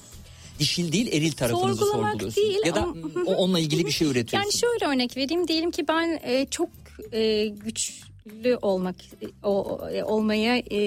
Dişil 0.58 0.92
değil 0.92 1.06
eril 1.12 1.32
tarafınızı 1.32 1.84
Sorgulamak 1.84 2.10
sorguluyorsunuz. 2.12 2.36
değil 2.48 2.58
ya 2.66 2.74
da 2.74 2.82
ama- 2.82 3.30
onunla 3.36 3.58
ilgili 3.60 3.86
bir 3.86 3.90
şey 3.90 4.06
Yani 4.08 4.12
üretiyorsunuz. 4.16 4.60
şöyle 4.60 4.86
örnek 4.92 5.16
vereyim 5.16 5.48
diyelim 5.48 5.70
ki 5.70 5.88
ben 5.88 6.20
e, 6.22 6.46
çok 6.50 6.68
e, 7.12 7.46
güçlü 7.46 8.56
olmak 8.62 8.96
e, 9.22 9.26
o, 9.42 9.80
e, 9.92 10.04
olmaya 10.04 10.56
e, 10.58 10.78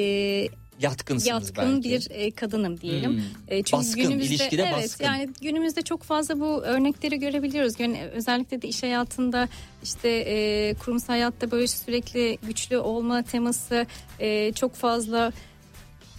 Yatkınsınız 0.79 1.27
yatkın 1.27 1.83
belki. 1.83 1.89
bir 1.89 2.07
e, 2.09 2.31
kadınım 2.31 2.81
diyelim. 2.81 3.11
Hmm. 3.11 3.21
E, 3.47 3.63
çünkü 3.63 3.77
Baskın, 3.77 4.01
günümüzde 4.03 4.35
ilişkide 4.35 4.63
evet 4.63 4.83
baskın. 4.83 5.05
yani 5.05 5.29
günümüzde 5.41 5.81
çok 5.81 6.03
fazla 6.03 6.39
bu 6.39 6.61
örnekleri 6.63 7.19
görebiliyoruz. 7.19 7.79
Yani 7.79 8.03
özellikle 8.13 8.61
de 8.61 8.67
iş 8.67 8.83
hayatında 8.83 9.47
işte 9.83 10.09
e, 10.09 10.73
kurumsal 10.73 11.07
hayatta 11.07 11.51
böyle 11.51 11.67
sürekli 11.67 12.37
güçlü 12.43 12.77
olma 12.77 13.23
teması 13.23 13.85
e, 14.19 14.53
çok 14.53 14.75
fazla 14.75 15.31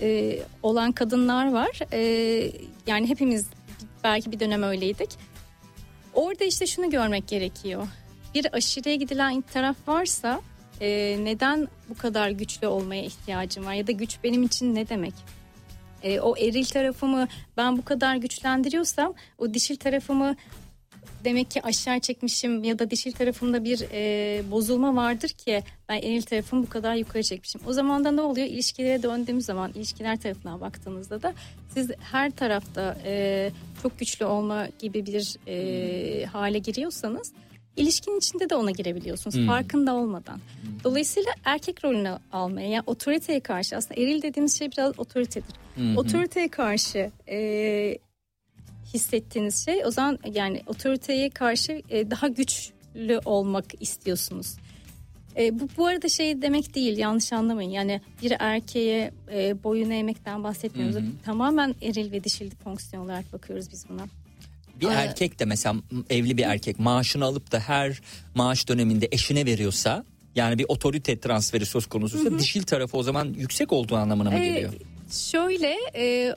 e, 0.00 0.38
olan 0.62 0.92
kadınlar 0.92 1.52
var. 1.52 1.80
E, 1.92 2.00
yani 2.86 3.08
hepimiz 3.08 3.46
belki 4.04 4.32
bir 4.32 4.40
dönem 4.40 4.62
öyleydik. 4.62 5.10
Orada 6.14 6.44
işte 6.44 6.66
şunu 6.66 6.90
görmek 6.90 7.28
gerekiyor. 7.28 7.86
Bir 8.34 8.54
aşırıya 8.54 8.94
gidilen 8.94 9.40
taraf 9.40 9.76
varsa 9.86 10.40
e, 10.80 11.18
neden 11.24 11.68
bu 11.88 11.98
kadar 11.98 12.30
güçlü 12.30 12.66
olmaya 12.66 13.02
ihtiyacım 13.02 13.66
var 13.66 13.72
ya 13.72 13.86
da 13.86 13.92
güç 13.92 14.18
benim 14.24 14.42
için 14.42 14.74
ne 14.74 14.88
demek? 14.88 15.14
E, 16.02 16.20
o 16.20 16.36
eril 16.36 16.64
tarafımı 16.64 17.28
ben 17.56 17.78
bu 17.78 17.84
kadar 17.84 18.16
güçlendiriyorsam 18.16 19.14
o 19.38 19.54
dişil 19.54 19.76
tarafımı 19.76 20.36
demek 21.24 21.50
ki 21.50 21.62
aşağı 21.62 22.00
çekmişim 22.00 22.64
ya 22.64 22.78
da 22.78 22.90
dişil 22.90 23.12
tarafımda 23.12 23.64
bir 23.64 23.84
e, 23.92 24.50
bozulma 24.50 24.96
vardır 24.96 25.28
ki 25.28 25.62
ben 25.88 25.96
eril 25.96 26.22
tarafımı 26.22 26.62
bu 26.62 26.68
kadar 26.68 26.94
yukarı 26.94 27.22
çekmişim. 27.22 27.60
O 27.66 27.72
zaman 27.72 28.04
da 28.04 28.10
ne 28.10 28.20
oluyor? 28.20 28.46
İlişkilere 28.46 29.02
döndüğümüz 29.02 29.44
zaman 29.44 29.72
ilişkiler 29.74 30.20
tarafından 30.20 30.60
baktığınızda 30.60 31.22
da 31.22 31.34
siz 31.74 31.90
her 32.00 32.30
tarafta 32.30 32.96
e, 33.04 33.50
çok 33.82 33.98
güçlü 33.98 34.24
olma 34.24 34.68
gibi 34.78 35.06
bir 35.06 35.36
e, 35.46 36.26
hale 36.26 36.58
giriyorsanız 36.58 37.32
ilişkinin 37.78 38.18
içinde 38.18 38.50
de 38.50 38.54
ona 38.56 38.70
girebiliyorsunuz 38.70 39.36
Hmm. 39.36 39.46
farkında 39.46 39.94
olmadan. 39.94 40.40
Dolayısıyla 40.84 41.32
erkek 41.44 41.84
rolünü 41.84 42.18
almaya 42.32 42.68
yani 42.68 42.82
otoriteye 42.86 43.40
karşı 43.40 43.76
aslında 43.76 44.00
eril 44.00 44.22
dediğimiz 44.22 44.58
şey 44.58 44.70
biraz 44.72 44.98
otoritedir. 44.98 45.54
Otoriteye 45.96 46.48
karşı 46.48 47.10
e, 47.28 47.98
hissettiğiniz 48.94 49.64
şey 49.64 49.84
o 49.86 49.90
zaman 49.90 50.18
yani 50.34 50.62
otoriteye 50.66 51.30
karşı 51.30 51.82
e, 51.90 52.10
daha 52.10 52.28
güçlü 52.28 53.20
olmak 53.24 53.64
istiyorsunuz. 53.82 54.56
E, 55.36 55.60
bu, 55.60 55.68
bu 55.76 55.86
arada 55.86 56.08
şey 56.08 56.42
demek 56.42 56.74
değil 56.74 56.98
yanlış 56.98 57.32
anlamayın 57.32 57.70
yani 57.70 58.00
bir 58.22 58.32
erkeğe 58.38 59.10
e, 59.32 59.64
boyun 59.64 59.90
eğmekten 59.90 60.44
bahsetmiyoruz. 60.44 60.96
Tamamen 61.24 61.74
eril 61.82 62.12
ve 62.12 62.24
dişil 62.24 62.50
fonksiyon 62.50 63.04
olarak 63.04 63.32
bakıyoruz 63.32 63.72
biz 63.72 63.88
buna. 63.88 64.06
Bir 64.80 64.86
Aa. 64.86 64.92
erkek 64.92 65.38
de 65.38 65.44
mesela 65.44 65.76
evli 66.10 66.36
bir 66.36 66.42
erkek 66.42 66.78
maaşını 66.78 67.24
alıp 67.24 67.52
da 67.52 67.60
her 67.60 68.00
maaş 68.34 68.68
döneminde 68.68 69.08
eşine 69.10 69.46
veriyorsa 69.46 70.04
yani 70.34 70.58
bir 70.58 70.64
otorite 70.68 71.20
transferi 71.20 71.66
söz 71.66 71.86
konusuysa 71.86 72.38
dişil 72.38 72.62
tarafı 72.62 72.96
o 72.96 73.02
zaman 73.02 73.34
yüksek 73.38 73.72
olduğu 73.72 73.96
anlamına 73.96 74.30
mı 74.30 74.38
E, 74.38 74.48
geliyor? 74.48 74.72
şöyle 75.10 75.74
e, 75.94 76.34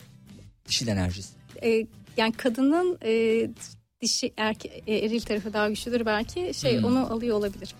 Dişil 0.67 0.87
enerjisi. 0.87 1.29
e, 1.63 1.87
yani 2.17 2.33
kadının 2.33 2.97
e, 3.05 3.11
dişi 4.01 4.33
erke, 4.37 4.67
e, 4.87 4.95
eril 4.97 5.21
tarafı 5.21 5.53
daha 5.53 5.69
güçlüdür 5.69 6.05
belki 6.05 6.51
şey 6.53 6.77
Hmm. 6.77 6.85
onu 6.85 7.13
alıyor 7.13 7.37
olabilir. 7.37 7.75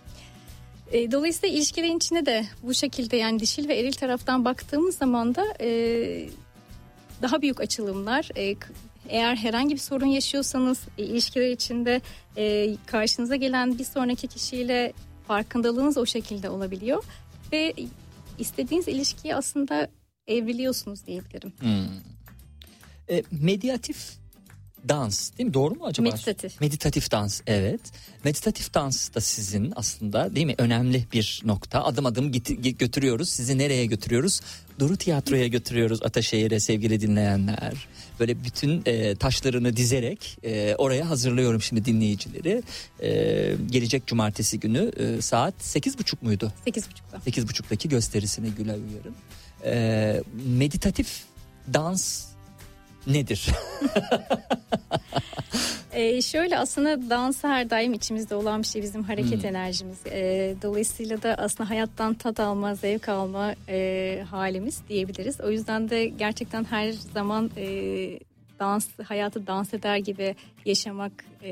E, 0.91 1.11
dolayısıyla 1.11 1.55
ilişkilerin 1.55 1.97
içine 1.97 2.25
de 2.25 2.45
bu 2.63 2.73
şekilde 2.73 3.17
yani 3.17 3.39
dişil 3.39 3.67
ve 3.67 3.79
eril 3.79 3.91
taraftan 3.93 4.45
baktığımız 4.45 4.97
zaman 4.97 5.35
da 5.35 5.45
e, 5.61 5.69
daha 7.21 7.41
büyük 7.41 7.61
açılımlar 7.61 8.29
e, 8.37 8.55
eğer 9.10 9.36
herhangi 9.36 9.74
bir 9.74 9.79
sorun 9.79 10.05
yaşıyorsanız 10.05 10.79
e, 10.98 11.03
ilişkiler 11.03 11.50
içinde 11.50 12.01
e, 12.38 12.75
karşınıza 12.86 13.36
gelen 13.36 13.79
bir 13.79 13.84
sonraki 13.84 14.27
kişiyle 14.27 14.93
farkındalığınız 15.27 15.98
o 15.98 16.05
şekilde 16.05 16.50
olabiliyor 16.50 17.03
ve 17.51 17.74
istediğiniz 18.39 18.88
ilişkiyi 18.88 19.36
aslında 19.36 19.88
evriliyorsunuz 20.27 21.05
diyebilirim. 21.05 21.53
E, 23.10 23.24
medyatif 23.31 24.20
dans 24.89 25.38
değil 25.38 25.47
mi? 25.47 25.53
Doğru 25.53 25.75
mu 25.75 25.85
acaba? 25.85 26.09
Meditatif. 26.09 26.61
Meditatif 26.61 27.11
dans 27.11 27.41
evet. 27.47 27.81
Meditatif 28.23 28.73
dans 28.73 29.13
da 29.15 29.21
sizin 29.21 29.73
aslında 29.75 30.35
değil 30.35 30.45
mi? 30.45 30.55
Önemli 30.57 31.05
bir 31.13 31.41
nokta. 31.45 31.83
Adım 31.83 32.05
adım 32.05 32.31
git, 32.31 32.79
götürüyoruz. 32.79 33.29
Sizi 33.29 33.57
nereye 33.57 33.85
götürüyoruz? 33.85 34.41
Duru 34.79 34.97
Tiyatro'ya 34.97 35.47
götürüyoruz 35.47 36.03
Ataşehir'e 36.03 36.59
sevgili 36.59 37.01
dinleyenler. 37.01 37.88
Böyle 38.19 38.43
bütün 38.43 38.81
e, 38.85 39.15
taşlarını 39.15 39.75
dizerek 39.75 40.38
e, 40.43 40.75
oraya 40.75 41.09
hazırlıyorum 41.09 41.61
şimdi 41.61 41.85
dinleyicileri. 41.85 42.63
E, 43.00 43.09
gelecek 43.71 44.07
cumartesi 44.07 44.59
günü 44.59 44.91
e, 44.97 45.21
saat 45.21 45.53
sekiz 45.59 46.00
buçuk 46.00 46.21
muydu? 46.23 46.53
8.30'da. 46.67 47.17
8.30'daki 47.31 47.89
gösterisine 47.89 48.50
Gülay 48.50 48.79
Uyar'ın. 48.79 49.15
Ee, 49.65 50.23
meditatif 50.57 51.23
dans 51.73 52.30
nedir? 53.08 53.48
Ee, 55.93 56.22
şöyle 56.22 56.58
aslında 56.58 57.10
dans 57.10 57.43
her 57.43 57.70
daim 57.70 57.93
içimizde 57.93 58.36
olan 58.36 58.62
bir 58.62 58.67
şey 58.67 58.81
bizim 58.81 59.03
hareket 59.03 59.46
enerjimiz. 59.46 59.98
Ee, 60.05 60.55
dolayısıyla 60.62 61.22
da 61.22 61.36
aslında 61.38 61.70
hayattan 61.70 62.13
tat 62.13 62.39
alma, 62.39 62.75
zevk 62.75 63.10
alma 63.10 63.55
e, 63.70 64.24
halimiz 64.29 64.81
diyebiliriz. 64.89 65.41
O 65.41 65.51
yüzden 65.51 65.89
de 65.89 66.05
gerçekten 66.05 66.63
her 66.63 66.91
zaman 66.91 67.51
e, 67.58 67.65
dans 68.59 68.87
hayatı 69.03 69.48
dans 69.48 69.74
eder 69.74 69.98
gibi 69.98 70.35
yaşamak 70.66 71.11
e, 71.44 71.51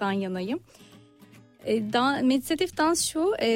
dan 0.00 0.12
yanayım. 0.12 0.60
E, 1.64 1.92
da, 1.92 2.20
meditatif 2.22 2.76
dans 2.76 3.04
şu 3.04 3.34
e, 3.40 3.48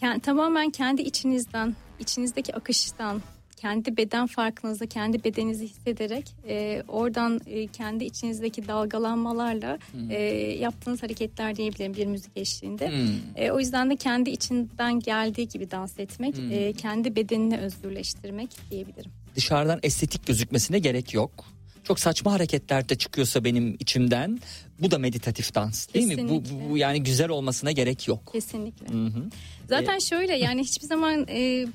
kend- 0.00 0.20
tamamen 0.20 0.70
kendi 0.70 1.02
içinizden, 1.02 1.74
içinizdeki 2.00 2.54
akıştan, 2.56 3.22
kendi 3.56 3.96
beden 3.96 4.26
farkınızda, 4.26 4.86
kendi 4.86 5.24
bedeninizi 5.24 5.64
hissederek 5.64 6.34
e, 6.48 6.82
oradan 6.88 7.40
e, 7.46 7.66
kendi 7.66 8.04
içinizdeki 8.04 8.68
dalgalanmalarla 8.68 9.78
e, 10.10 10.22
yaptığınız 10.60 11.02
hareketler 11.02 11.56
diyebilirim 11.56 11.94
bir 11.94 12.06
müzik 12.06 12.30
eşliğinde. 12.36 12.88
Hmm. 12.88 13.08
E, 13.36 13.50
o 13.50 13.58
yüzden 13.58 13.90
de 13.90 13.96
kendi 13.96 14.30
içinden 14.30 15.00
geldiği 15.00 15.48
gibi 15.48 15.70
dans 15.70 15.98
etmek, 15.98 16.34
e, 16.50 16.72
kendi 16.72 17.16
bedenini 17.16 17.58
özgürleştirmek 17.58 18.50
diyebilirim. 18.70 19.10
Dışarıdan 19.34 19.80
estetik 19.82 20.26
gözükmesine 20.26 20.78
gerek 20.78 21.14
yok. 21.14 21.44
Çok 21.84 22.00
saçma 22.00 22.32
hareketler 22.32 22.88
de 22.88 22.94
çıkıyorsa 22.94 23.44
benim 23.44 23.76
içimden 23.80 24.40
bu 24.80 24.90
da 24.90 24.98
meditatif 24.98 25.54
dans 25.54 25.94
değil 25.94 26.06
mi? 26.06 26.28
Bu, 26.28 26.42
Kesinlikle. 26.42 26.70
bu 26.70 26.78
yani 26.78 27.02
güzel 27.02 27.28
olmasına 27.28 27.72
gerek 27.72 28.08
yok. 28.08 28.32
Kesinlikle. 28.32 28.86
Hı 28.86 29.06
hı. 29.06 29.30
Zaten 29.68 29.98
şöyle 29.98 30.36
yani 30.36 30.60
hiçbir 30.60 30.86
zaman 30.86 31.26
e, 31.28 31.66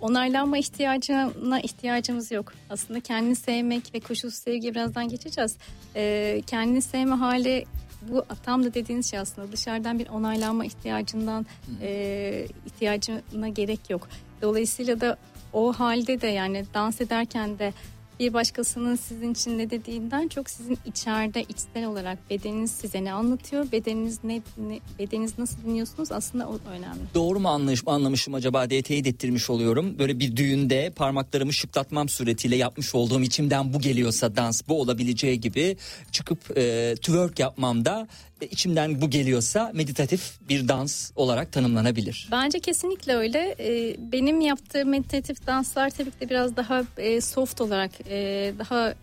onaylanma 0.00 0.58
ihtiyacına 0.58 1.60
ihtiyacımız 1.60 2.32
yok. 2.32 2.52
Aslında 2.70 3.00
kendini 3.00 3.36
sevmek 3.36 3.94
ve 3.94 4.00
koşulsuz 4.00 4.38
sevgiye 4.38 4.72
birazdan 4.74 5.08
geçeceğiz. 5.08 5.56
E, 5.96 6.42
kendini 6.46 6.82
sevme 6.82 7.14
hali 7.14 7.64
bu 8.02 8.24
tam 8.44 8.64
da 8.64 8.74
dediğiniz 8.74 9.10
şey 9.10 9.18
aslında 9.18 9.52
dışarıdan 9.52 9.98
bir 9.98 10.08
onaylanma 10.08 10.64
ihtiyacından 10.64 11.46
e, 11.82 12.46
ihtiyacına 12.66 13.48
gerek 13.48 13.90
yok. 13.90 14.08
Dolayısıyla 14.42 15.00
da 15.00 15.16
o 15.52 15.72
halde 15.72 16.20
de 16.20 16.26
yani 16.26 16.64
dans 16.74 17.00
ederken 17.00 17.58
de 17.58 17.72
bir 18.20 18.32
başkasının 18.32 18.96
sizin 18.96 19.32
için 19.32 19.58
ne 19.58 19.70
dediğinden 19.70 20.28
çok 20.28 20.50
sizin 20.50 20.78
içeride 20.86 21.42
içsel 21.42 21.86
olarak 21.86 22.30
bedeniniz 22.30 22.70
size 22.70 23.04
ne 23.04 23.12
anlatıyor, 23.12 23.72
bedeniniz 23.72 24.18
ne, 24.24 24.42
ne 24.56 24.80
bedeniniz 24.98 25.38
nasıl 25.38 25.56
dinliyorsunuz 25.64 26.12
aslında 26.12 26.48
o 26.48 26.58
önemli. 26.70 27.00
Doğru 27.14 27.40
mu 27.40 27.48
anlamış, 27.48 27.82
anlamışım 27.86 28.34
acaba 28.34 28.70
diye 28.70 28.82
teyit 28.82 29.24
oluyorum. 29.50 29.98
Böyle 29.98 30.18
bir 30.18 30.36
düğünde 30.36 30.92
parmaklarımı 30.96 31.52
şıklatmam 31.52 32.08
suretiyle 32.08 32.56
yapmış 32.56 32.94
olduğum 32.94 33.22
içimden 33.22 33.74
bu 33.74 33.80
geliyorsa 33.80 34.36
dans 34.36 34.62
bu 34.68 34.80
olabileceği 34.80 35.40
gibi 35.40 35.76
çıkıp 36.12 36.58
e, 36.58 36.94
twerk 36.94 37.38
yapmamda 37.38 38.08
içimden 38.46 39.00
bu 39.00 39.10
geliyorsa 39.10 39.70
meditatif 39.74 40.38
bir 40.48 40.68
dans 40.68 41.10
olarak 41.16 41.52
tanımlanabilir. 41.52 42.28
Bence 42.32 42.60
kesinlikle 42.60 43.14
öyle. 43.14 43.56
Ee, 43.58 43.96
benim 44.12 44.40
yaptığım 44.40 44.88
meditatif 44.88 45.46
danslar 45.46 45.90
tabii 45.90 46.10
ki 46.10 46.20
de 46.20 46.30
biraz 46.30 46.56
daha 46.56 46.82
e, 46.96 47.20
soft 47.20 47.60
olarak, 47.60 47.90
e, 48.10 48.52
daha 48.58 48.90
e, 48.90 48.94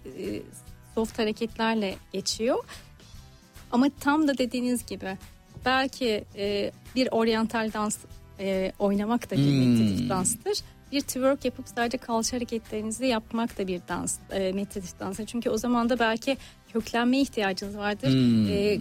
soft 0.95 1.19
hareketlerle 1.19 1.95
geçiyor. 2.13 2.57
Ama 3.71 3.87
tam 3.99 4.27
da 4.27 4.37
dediğiniz 4.37 4.85
gibi 4.85 5.17
belki 5.65 6.23
bir 6.95 7.07
oryantal 7.11 7.73
dans 7.73 7.97
oynamak 8.79 9.31
da 9.31 9.35
bir 9.35 9.41
Hmm. 9.41 9.59
meditatif 9.59 10.09
danstır. 10.09 10.57
Bir 10.91 11.01
twerk 11.01 11.45
yapıp 11.45 11.65
sadece 11.75 11.97
kalça 11.97 12.37
hareketlerinizi 12.37 13.05
yapmak 13.05 13.57
da 13.57 13.67
bir 13.67 13.81
dans, 13.87 14.17
e, 14.31 14.51
meditatif 14.51 14.99
dans. 14.99 15.19
Çünkü 15.25 15.49
o 15.49 15.57
zaman 15.57 15.89
da 15.89 15.99
belki 15.99 16.37
köklenmeye 16.73 17.21
ihtiyacınız 17.23 17.77
vardır. 17.77 18.09
Hmm. 18.09 18.47
E, 18.49 18.79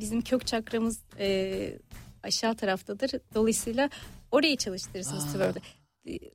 bizim 0.00 0.20
kök 0.20 0.46
çakramız 0.46 0.98
e, 1.18 1.78
aşağı 2.22 2.54
taraftadır. 2.54 3.10
Dolayısıyla 3.34 3.90
orayı 4.30 4.56
çalıştırırsınız 4.56 5.26
twerk'te. 5.26 5.60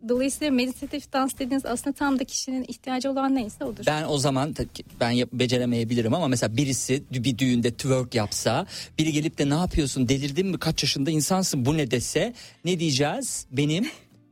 Dolayısıyla 0.10 0.52
meditatif 0.52 1.14
dans 1.14 1.34
dediğiniz 1.40 1.66
aslında 1.66 1.96
tam 1.96 2.20
da 2.20 2.24
kişinin 2.24 2.66
ihtiyacı 2.68 3.12
olan 3.12 3.36
neyse 3.36 3.66
odur. 3.66 3.84
Ben 3.88 4.06
o 4.08 4.18
zaman 4.18 4.56
ben 5.00 5.18
beceremeyebilirim 5.34 6.14
ama 6.14 6.28
mesela 6.28 6.58
birisi 6.58 7.04
bir 7.12 7.38
düğünde 7.38 7.72
twerk 7.72 8.16
yapsa 8.16 8.66
biri 9.00 9.12
gelip 9.12 9.38
de 9.38 9.50
ne 9.50 9.54
yapıyorsun 9.54 10.10
delirdin 10.10 10.48
mi 10.48 10.58
kaç 10.58 10.84
yaşında 10.84 11.12
insansın 11.12 11.66
bu 11.66 11.78
ne 11.78 11.92
dese 11.92 12.34
ne 12.66 12.80
diyeceğiz 12.80 13.48
benim 13.52 13.88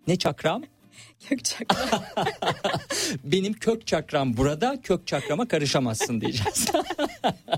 ne 0.07 0.15
çakram 0.15 0.63
Kök 1.29 1.45
çakra. 1.45 2.03
benim 3.23 3.53
kök 3.53 3.87
çakram 3.87 4.37
burada 4.37 4.81
kök 4.83 5.07
çakrama 5.07 5.47
karışamazsın 5.47 6.21
diyeceğiz. 6.21 6.65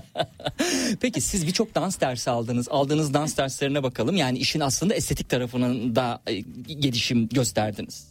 Peki 1.00 1.20
siz 1.20 1.46
birçok 1.46 1.74
dans 1.74 2.00
dersi 2.00 2.30
aldınız. 2.30 2.68
Aldığınız 2.70 3.14
dans 3.14 3.36
derslerine 3.36 3.82
bakalım. 3.82 4.16
Yani 4.16 4.38
işin 4.38 4.60
aslında 4.60 4.94
estetik 4.94 5.28
tarafının 5.28 5.96
da 5.96 6.22
e, 6.26 6.34
gelişim 6.74 7.28
gösterdiniz. 7.28 8.08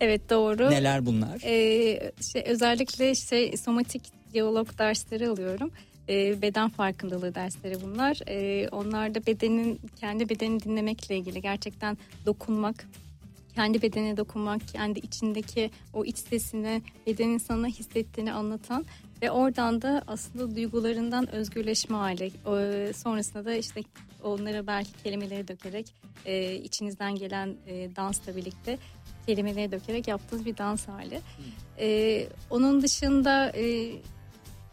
evet 0.00 0.30
doğru. 0.30 0.70
Neler 0.70 1.06
bunlar? 1.06 1.40
Ee, 1.44 2.12
şey, 2.32 2.42
özellikle 2.46 3.14
şey 3.14 3.56
somatik 3.56 4.02
diyalog 4.32 4.78
dersleri 4.78 5.28
alıyorum. 5.28 5.70
e, 6.08 6.42
beden 6.42 6.68
farkındalığı 6.68 7.34
dersleri 7.34 7.82
bunlar. 7.82 8.18
E, 8.28 8.68
onlar 8.68 9.14
da 9.14 9.26
bedenin 9.26 9.80
kendi 10.00 10.28
bedenini 10.28 10.62
dinlemekle 10.62 11.16
ilgili 11.16 11.42
gerçekten 11.42 11.98
dokunmak, 12.26 12.86
kendi 13.54 13.82
bedenine 13.82 14.16
dokunmak, 14.16 14.68
kendi 14.68 14.98
içindeki 14.98 15.70
o 15.92 16.04
iç 16.04 16.18
sesini 16.18 16.82
bedenin 17.06 17.38
sana 17.38 17.66
hissettiğini 17.66 18.32
anlatan 18.32 18.84
ve 19.22 19.30
oradan 19.30 19.82
da 19.82 20.02
aslında 20.06 20.56
duygularından 20.56 21.34
özgürleşme 21.34 21.96
hali. 21.96 22.30
Sonrasında 22.94 23.44
da 23.44 23.54
işte 23.54 23.82
onları 24.22 24.66
belki 24.66 24.92
kelimeleri 25.02 25.48
dökerek 25.48 25.94
e, 26.26 26.54
içinizden 26.54 27.14
gelen 27.14 27.54
e, 27.66 27.96
dansla 27.96 28.36
birlikte 28.36 28.78
kelimeleri 29.26 29.72
dökerek 29.72 30.08
yaptığınız 30.08 30.46
bir 30.46 30.56
dans 30.56 30.88
hali. 30.88 31.20
E, 31.78 32.28
onun 32.50 32.82
dışında 32.82 33.52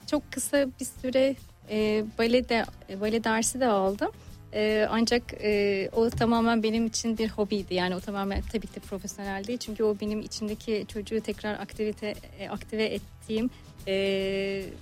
çok 0.08 0.32
kısa 0.32 0.68
bir 0.80 0.86
süre 0.86 1.36
e, 1.70 2.06
bale 2.20 2.50
de 2.50 2.66
bale 3.02 3.24
dersi 3.24 3.60
de 3.60 3.68
aldım. 3.68 4.12
E, 4.54 4.88
ancak 4.90 5.24
e, 5.44 5.90
o 5.94 6.10
tamamen 6.10 6.64
benim 6.64 6.86
için 6.86 7.18
bir 7.18 7.30
hobiydi. 7.30 7.74
Yani 7.74 7.96
o 7.96 8.00
tamamen 8.00 8.42
tabii 8.52 8.68
ki 8.68 8.76
de 8.76 8.80
profesyonel 8.80 9.44
değil. 9.48 9.60
Çünkü 9.60 9.84
o 9.84 9.96
benim 10.02 10.20
içimdeki 10.20 10.86
çocuğu 10.88 11.22
tekrar 11.22 11.54
aktivite 11.54 12.16
e, 12.40 12.50
aktive 12.50 12.86
ettiğim 12.86 13.50
e, 13.88 13.94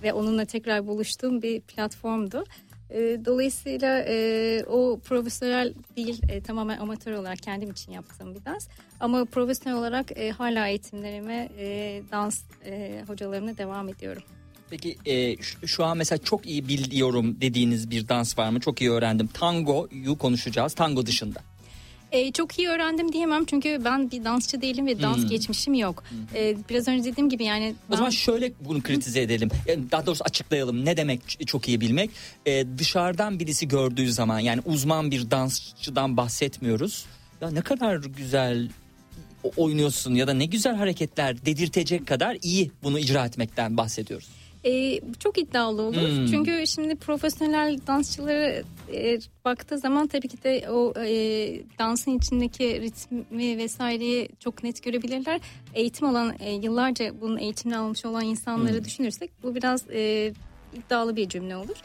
ve 0.04 0.14
onunla 0.14 0.46
tekrar 0.46 0.88
buluştuğum 0.88 1.42
bir 1.42 1.62
platformdu. 1.62 2.44
E, 2.90 3.00
dolayısıyla 3.26 4.06
e, 4.08 4.64
o 4.68 5.00
profesyonel 5.00 5.74
değil 5.96 6.22
e, 6.30 6.42
tamamen 6.42 6.78
amatör 6.78 7.12
olarak 7.12 7.38
kendim 7.38 7.72
için 7.72 7.92
yaptığım 7.92 8.36
bir 8.36 8.46
dans. 8.46 8.68
Ama 9.00 9.26
profesyonel 9.26 9.80
olarak 9.80 10.18
e, 10.18 10.32
hala 10.32 10.68
eğitimlerime 10.68 11.50
e, 11.58 12.02
dans 12.12 12.42
e, 12.66 13.04
hocalarımla 13.08 13.58
devam 13.58 13.90
ediyorum. 13.90 14.24
Peki 14.70 14.98
e, 15.06 15.38
şu, 15.42 15.68
şu 15.68 15.86
an 15.86 15.98
mesela 15.98 16.20
çok 16.24 16.46
iyi 16.46 16.68
biliyorum 16.68 17.38
dediğiniz 17.42 17.90
bir 17.92 18.08
dans 18.08 18.38
var 18.38 18.50
mı? 18.50 18.60
Çok 18.60 18.82
iyi 18.82 18.92
öğrendim. 18.92 19.28
Tango'yu 19.34 20.18
konuşacağız. 20.18 20.74
Tango 20.74 21.06
dışında. 21.06 21.40
E, 22.12 22.32
çok 22.32 22.60
iyi 22.60 22.68
öğrendim 22.70 23.14
diyemem 23.14 23.46
çünkü 23.46 23.82
ben 23.86 24.12
bir 24.12 24.24
dansçı 24.24 24.62
değilim 24.62 24.86
ve 24.88 25.02
dans 25.02 25.18
Hmm. 25.18 25.30
geçmişim 25.30 25.74
yok. 25.74 26.04
E, 26.36 26.56
biraz 26.70 26.88
önce 26.88 27.12
dediğim 27.12 27.30
gibi 27.30 27.44
yani 27.44 27.76
O 27.88 27.92
ben- 27.92 27.98
zaman 27.98 28.10
şöyle 28.10 28.52
bunu 28.62 28.82
kritize 28.84 29.22
edelim. 29.22 29.50
Yani 29.68 29.92
Daha 29.92 30.06
doğrusu 30.06 30.24
açıklayalım. 30.24 30.86
Ne 30.86 30.98
demek 30.98 31.48
çok 31.48 31.68
iyi 31.68 31.82
bilmek? 31.82 32.10
Ee, 32.46 32.66
dışarıdan 32.78 33.40
birisi 33.40 33.68
gördüğü 33.68 34.12
zaman 34.12 34.40
yani 34.40 34.62
uzman 34.66 35.12
bir 35.12 35.32
dansçıdan 35.32 36.18
bahsetmiyoruz. 36.18 37.06
Ya 37.42 37.52
ne 37.52 37.62
kadar 37.62 37.96
güzel 37.98 38.70
o- 39.44 39.52
oynuyorsun 39.58 40.16
ya 40.16 40.28
da 40.28 40.34
ne 40.34 40.46
güzel 40.46 40.76
hareketler 40.76 41.46
dedirtecek 41.46 42.08
kadar 42.08 42.38
iyi 42.42 42.72
bunu 42.84 43.00
icra 43.00 43.26
etmekten 43.26 43.78
bahsediyoruz. 43.78 44.28
E, 44.66 45.00
çok 45.20 45.38
iddialı 45.38 45.82
olur. 45.82 46.10
Hmm. 46.10 46.26
Çünkü 46.26 46.68
şimdi 46.68 46.96
profesyonel 46.96 47.80
dansçılara 47.88 48.64
e, 48.94 49.20
baktığı 49.46 49.78
zaman 49.78 50.08
tabii 50.08 50.28
ki 50.28 50.44
de 50.44 50.70
o 50.70 50.94
e, 51.00 51.12
dansın 51.80 52.18
içindeki 52.18 52.82
ritmi 52.82 53.58
vesaireyi 53.58 54.30
çok 54.40 54.64
net 54.64 54.84
görebilirler. 54.84 55.42
Eğitim 55.74 56.08
olan 56.08 56.34
e, 56.40 56.52
yıllarca 56.52 57.22
bunun 57.22 57.38
eğitimini 57.38 57.78
almış 57.78 58.06
olan 58.06 58.24
insanları 58.26 58.78
Hmm. 58.78 58.86
düşünürsek 58.86 59.32
bu 59.44 59.56
biraz 59.56 59.90
e, 59.90 60.34
iddialı 60.74 61.16
bir 61.16 61.30
cümle 61.30 61.56
olur. 61.56 61.76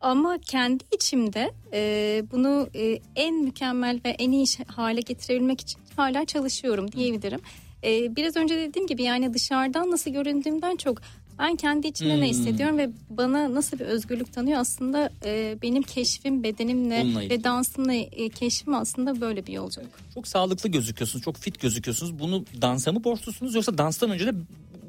Ama 0.00 0.38
kendi 0.38 0.84
içimde 0.94 1.50
e, 1.72 2.22
bunu 2.32 2.68
e, 2.74 2.98
en 3.16 3.34
mükemmel 3.34 4.00
ve 4.04 4.08
en 4.08 4.32
iyi 4.32 4.46
hale 4.66 5.00
getirebilmek 5.00 5.60
için 5.60 5.80
hala 5.96 6.24
çalışıyorum 6.24 6.92
diyebilirim. 6.92 7.40
E, 7.84 8.16
biraz 8.16 8.36
önce 8.36 8.56
dediğim 8.56 8.86
gibi 8.86 9.02
yani 9.02 9.34
dışarıdan 9.34 9.90
nasıl 9.90 10.10
göründüğümden 10.10 10.76
çok 10.76 10.98
ben 11.38 11.56
kendi 11.56 11.86
içimde 11.86 12.14
Hmm. 12.14 12.20
ne 12.20 12.28
hissediyorum 12.28 12.78
ve 12.78 12.90
bana 13.10 13.54
nasıl 13.54 13.78
bir 13.78 13.84
özgürlük 13.84 14.32
tanıyor 14.32 14.58
aslında 14.58 15.10
e, 15.24 15.58
benim 15.62 15.82
keşfim 15.82 16.42
bedenimle 16.42 17.02
ilgili. 17.02 17.30
ve 17.30 17.44
dansımla 17.44 17.92
e, 17.94 18.28
keşfim 18.28 18.74
aslında 18.74 19.20
böyle 19.20 19.46
bir 19.46 19.52
yolculuk. 19.52 19.90
Çok 20.14 20.28
sağlıklı 20.28 20.68
gözüküyorsunuz, 20.68 21.24
çok 21.24 21.36
fit 21.36 21.60
gözüküyorsunuz. 21.60 22.18
Bunu 22.18 22.44
dansa 22.62 22.92
mı 22.92 23.04
borçlusunuz 23.04 23.54
yoksa 23.54 23.78
danstan 23.78 24.10
önce 24.10 24.26
de 24.26 24.32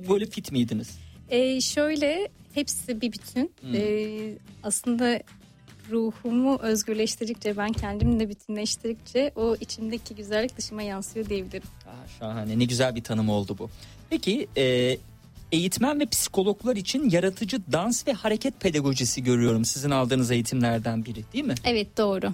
böyle 0.09 0.25
fit 0.25 0.51
miydiniz? 0.51 0.89
E, 1.29 1.61
şöyle 1.61 2.27
hepsi 2.53 3.01
bir 3.01 3.11
bütün. 3.11 3.51
Hmm. 3.61 3.75
E, 3.75 4.17
aslında 4.63 5.19
ruhumu 5.91 6.57
özgürleştirdikçe 6.61 7.57
ben 7.57 7.71
kendimle 7.73 8.29
bütünleştirdikçe 8.29 9.31
o 9.35 9.55
içimdeki 9.55 10.15
güzellik 10.15 10.57
dışıma 10.57 10.81
yansıyor 10.81 11.29
diyebilirim. 11.29 11.63
Aa, 11.87 12.07
şahane 12.19 12.59
ne 12.59 12.65
güzel 12.65 12.95
bir 12.95 13.03
tanım 13.03 13.29
oldu 13.29 13.55
bu. 13.59 13.69
Peki 14.09 14.47
e, 14.57 14.97
eğitmen 15.51 15.99
ve 15.99 16.05
psikologlar 16.05 16.75
için 16.75 17.09
yaratıcı 17.09 17.71
dans 17.71 18.07
ve 18.07 18.13
hareket 18.13 18.59
pedagojisi 18.59 19.23
görüyorum 19.23 19.65
sizin 19.65 19.91
aldığınız 19.91 20.31
eğitimlerden 20.31 21.05
biri 21.05 21.23
değil 21.33 21.45
mi? 21.45 21.55
Evet 21.65 21.97
doğru. 21.97 22.33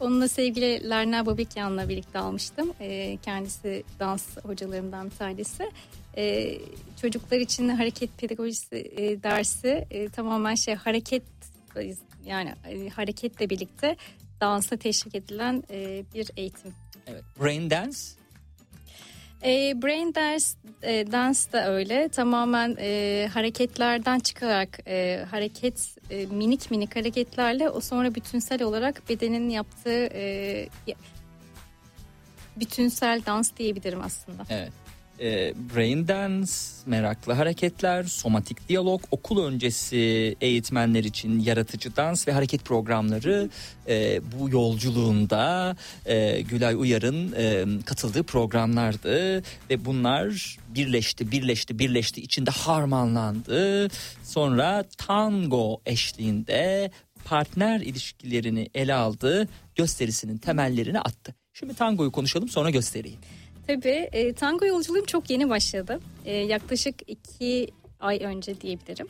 Onunla 0.00 0.28
sevgili 0.28 0.90
Lerna 0.90 1.26
Babikyan'la 1.26 1.88
birlikte 1.88 2.18
almıştım. 2.18 2.72
Ee, 2.80 3.18
kendisi 3.22 3.84
dans 4.00 4.36
hocalarımdan 4.42 5.10
bir 5.10 5.16
tanesi. 5.16 5.70
Ee, 6.16 6.58
çocuklar 7.00 7.38
için 7.38 7.68
hareket 7.68 8.18
pedagojisi 8.18 8.92
e, 8.96 9.22
dersi 9.22 9.86
e, 9.90 10.08
tamamen 10.08 10.54
şey 10.54 10.74
hareket 10.74 11.22
yani 12.26 12.54
e, 12.68 12.88
hareketle 12.88 13.50
birlikte 13.50 13.96
dansa 14.40 14.76
teşvik 14.76 15.14
edilen 15.14 15.64
e, 15.70 16.04
bir 16.14 16.30
eğitim. 16.36 16.74
Evet. 17.06 17.24
Brain 17.40 17.70
dance. 17.70 17.98
E, 19.44 19.82
brain 19.82 20.14
dance, 20.14 20.44
e, 20.82 21.12
dance 21.12 21.52
da 21.52 21.72
öyle 21.72 22.08
tamamen 22.08 22.76
e, 22.80 23.28
hareketlerden 23.34 24.18
çıkarak 24.18 24.78
e, 24.86 25.24
hareket 25.30 25.96
e, 26.10 26.26
minik 26.26 26.70
minik 26.70 26.96
hareketlerle 26.96 27.70
o 27.70 27.80
sonra 27.80 28.14
bütünsel 28.14 28.62
olarak 28.62 29.08
bedenin 29.08 29.48
yaptığı 29.48 30.08
e, 30.14 30.68
bütünsel 32.56 33.22
dans 33.26 33.56
diyebilirim 33.56 34.00
aslında. 34.00 34.42
Evet. 34.50 34.72
E, 35.20 35.54
brain 35.74 36.08
dance, 36.08 36.52
meraklı 36.86 37.32
hareketler, 37.32 38.04
somatik 38.04 38.68
diyalog, 38.68 39.02
okul 39.10 39.44
öncesi 39.44 40.36
eğitmenler 40.40 41.04
için 41.04 41.40
yaratıcı 41.40 41.96
dans 41.96 42.28
ve 42.28 42.32
hareket 42.32 42.64
programları 42.64 43.50
e, 43.88 44.20
bu 44.32 44.50
yolculuğunda 44.50 45.76
e, 46.06 46.40
Gülay 46.40 46.74
Uyar'ın 46.74 47.32
e, 47.36 47.64
katıldığı 47.84 48.22
programlardı 48.22 49.38
ve 49.70 49.84
bunlar 49.84 50.58
birleşti, 50.68 51.32
birleşti, 51.32 51.78
birleşti, 51.78 52.20
içinde 52.20 52.50
harmanlandı. 52.50 53.88
Sonra 54.24 54.84
tango 54.98 55.80
eşliğinde 55.86 56.90
partner 57.24 57.80
ilişkilerini 57.80 58.68
ele 58.74 58.94
aldı, 58.94 59.48
gösterisinin 59.74 60.38
temellerini 60.38 61.00
attı. 61.00 61.34
Şimdi 61.52 61.74
tangoyu 61.74 62.12
konuşalım 62.12 62.48
sonra 62.48 62.70
gösteriyi. 62.70 63.16
Tabii 63.74 64.08
e, 64.12 64.32
tango 64.32 64.66
yolculuğum 64.66 65.06
çok 65.06 65.30
yeni 65.30 65.48
başladı. 65.48 66.00
E, 66.24 66.36
yaklaşık 66.36 66.94
iki 67.06 67.68
ay 68.00 68.20
önce 68.24 68.60
diyebilirim. 68.60 69.08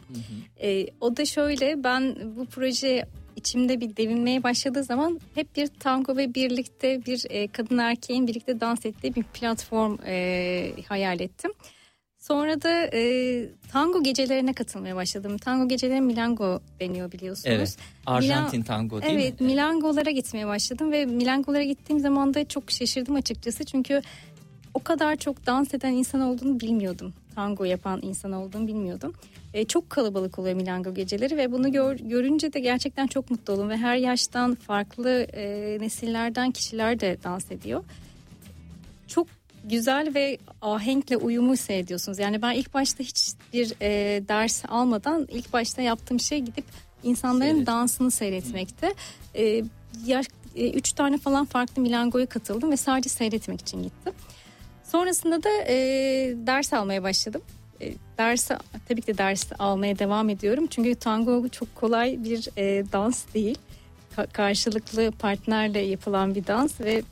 E, 0.63 0.87
o 1.01 1.17
da 1.17 1.25
şöyle 1.25 1.85
ben 1.85 2.17
bu 2.37 2.47
proje 2.47 3.07
içimde 3.37 3.81
bir 3.81 3.97
devinmeye 3.97 4.43
başladığı 4.43 4.85
zaman 4.85 5.21
hep 5.35 5.57
bir 5.57 5.67
tango 5.67 6.17
ve 6.17 6.35
birlikte 6.35 7.07
bir 7.07 7.27
e, 7.31 7.49
kadın 7.49 7.79
erkeğin 7.79 8.27
birlikte 8.27 8.61
dans 8.61 8.87
ettiği 8.87 9.15
bir 9.15 9.23
platform 9.23 9.97
e, 10.07 10.73
hayal 10.89 11.21
ettim. 11.21 11.53
Sonra 12.21 12.63
da 12.63 12.91
e, 12.93 13.47
tango 13.73 14.03
gecelerine 14.03 14.53
katılmaya 14.53 14.97
başladım. 14.97 15.39
Tango 15.39 15.69
geceleri 15.69 16.01
Milango 16.01 16.61
deniyor 16.81 17.13
biliyorsunuz. 17.13 17.57
Evet. 17.57 17.77
Arjantin 18.07 18.63
tango 18.63 19.03
değil 19.03 19.15
evet, 19.15 19.41
mi? 19.41 19.47
Milangolara 19.47 20.11
gitmeye 20.11 20.47
başladım 20.47 20.93
ve 20.93 21.07
Milangolara 21.07 21.63
gittiğim 21.63 22.01
zaman 22.01 22.35
da 22.35 22.49
çok 22.49 22.71
şaşırdım 22.71 23.15
açıkçası. 23.15 23.65
Çünkü 23.65 24.03
o 24.75 24.81
kadar 24.83 25.17
çok 25.17 25.47
dans 25.47 25.75
eden 25.75 25.93
insan 25.93 26.21
olduğunu 26.21 26.61
bilmiyordum. 26.61 27.13
Tango 27.35 27.65
yapan 27.65 28.01
insan 28.03 28.33
olduğunu 28.33 28.67
bilmiyordum. 28.67 29.15
E, 29.55 29.65
çok 29.65 29.91
kalabalık 29.91 30.39
oluyor 30.39 30.55
Milango 30.55 30.95
geceleri 30.95 31.37
ve 31.37 31.53
bunu 31.53 31.73
gör, 31.73 31.97
görünce 31.97 32.53
de 32.53 32.61
gerçekten 32.61 33.07
çok 33.07 33.31
mutlu 33.31 33.53
oldum. 33.53 33.69
Ve 33.69 33.77
her 33.77 33.97
yaştan 33.97 34.55
farklı 34.55 35.11
e, 35.11 35.77
nesillerden 35.81 36.51
kişiler 36.51 37.01
de 37.01 37.17
dans 37.25 37.51
ediyor. 37.51 37.85
Çok 39.07 39.27
güzel 39.65 40.15
ve 40.15 40.39
ahenkle 40.63 41.17
uyumu 41.17 41.57
seyrediyorsunuz. 41.57 42.19
Yani 42.19 42.43
ben 42.43 42.53
ilk 42.53 42.75
başta 42.75 43.05
hiçbir 43.05 43.75
e, 43.83 44.23
ders 44.29 44.65
almadan 44.69 45.29
ilk 45.31 45.53
başta 45.53 45.83
yaptığım 45.83 46.21
şey 46.21 46.39
gidip 46.39 46.65
insanların 47.03 47.51
Seyret. 47.53 47.67
dansını 47.67 48.11
seyretmekti. 48.11 48.89
E, 49.35 49.63
yaş, 50.07 50.27
e, 50.57 50.71
üç 50.71 50.93
tane 50.93 51.19
falan 51.19 51.45
farklı 51.45 51.83
milangoya 51.83 52.27
katıldım 52.27 52.71
ve 52.71 52.77
sadece 52.77 53.09
seyretmek 53.09 53.61
için 53.61 53.83
gittim. 53.83 54.13
Sonrasında 54.93 55.43
da 55.43 55.51
e, 55.69 55.77
ders 56.47 56.73
almaya 56.73 57.03
başladım. 57.03 57.43
E, 57.81 57.93
dersi 58.19 58.55
tabii 58.89 59.01
ki 59.01 59.07
de 59.07 59.19
ders 59.19 59.53
almaya 59.59 59.99
devam 59.99 60.29
ediyorum. 60.29 60.67
Çünkü 60.67 60.95
tango 60.95 61.49
çok 61.49 61.75
kolay 61.75 62.25
bir 62.25 62.49
e, 62.57 62.85
dans 62.93 63.25
değil. 63.35 63.59
Ka- 64.17 64.33
karşılıklı 64.33 65.11
partnerle 65.11 65.79
yapılan 65.79 66.35
bir 66.35 66.47
dans 66.47 66.81
ve 66.81 67.03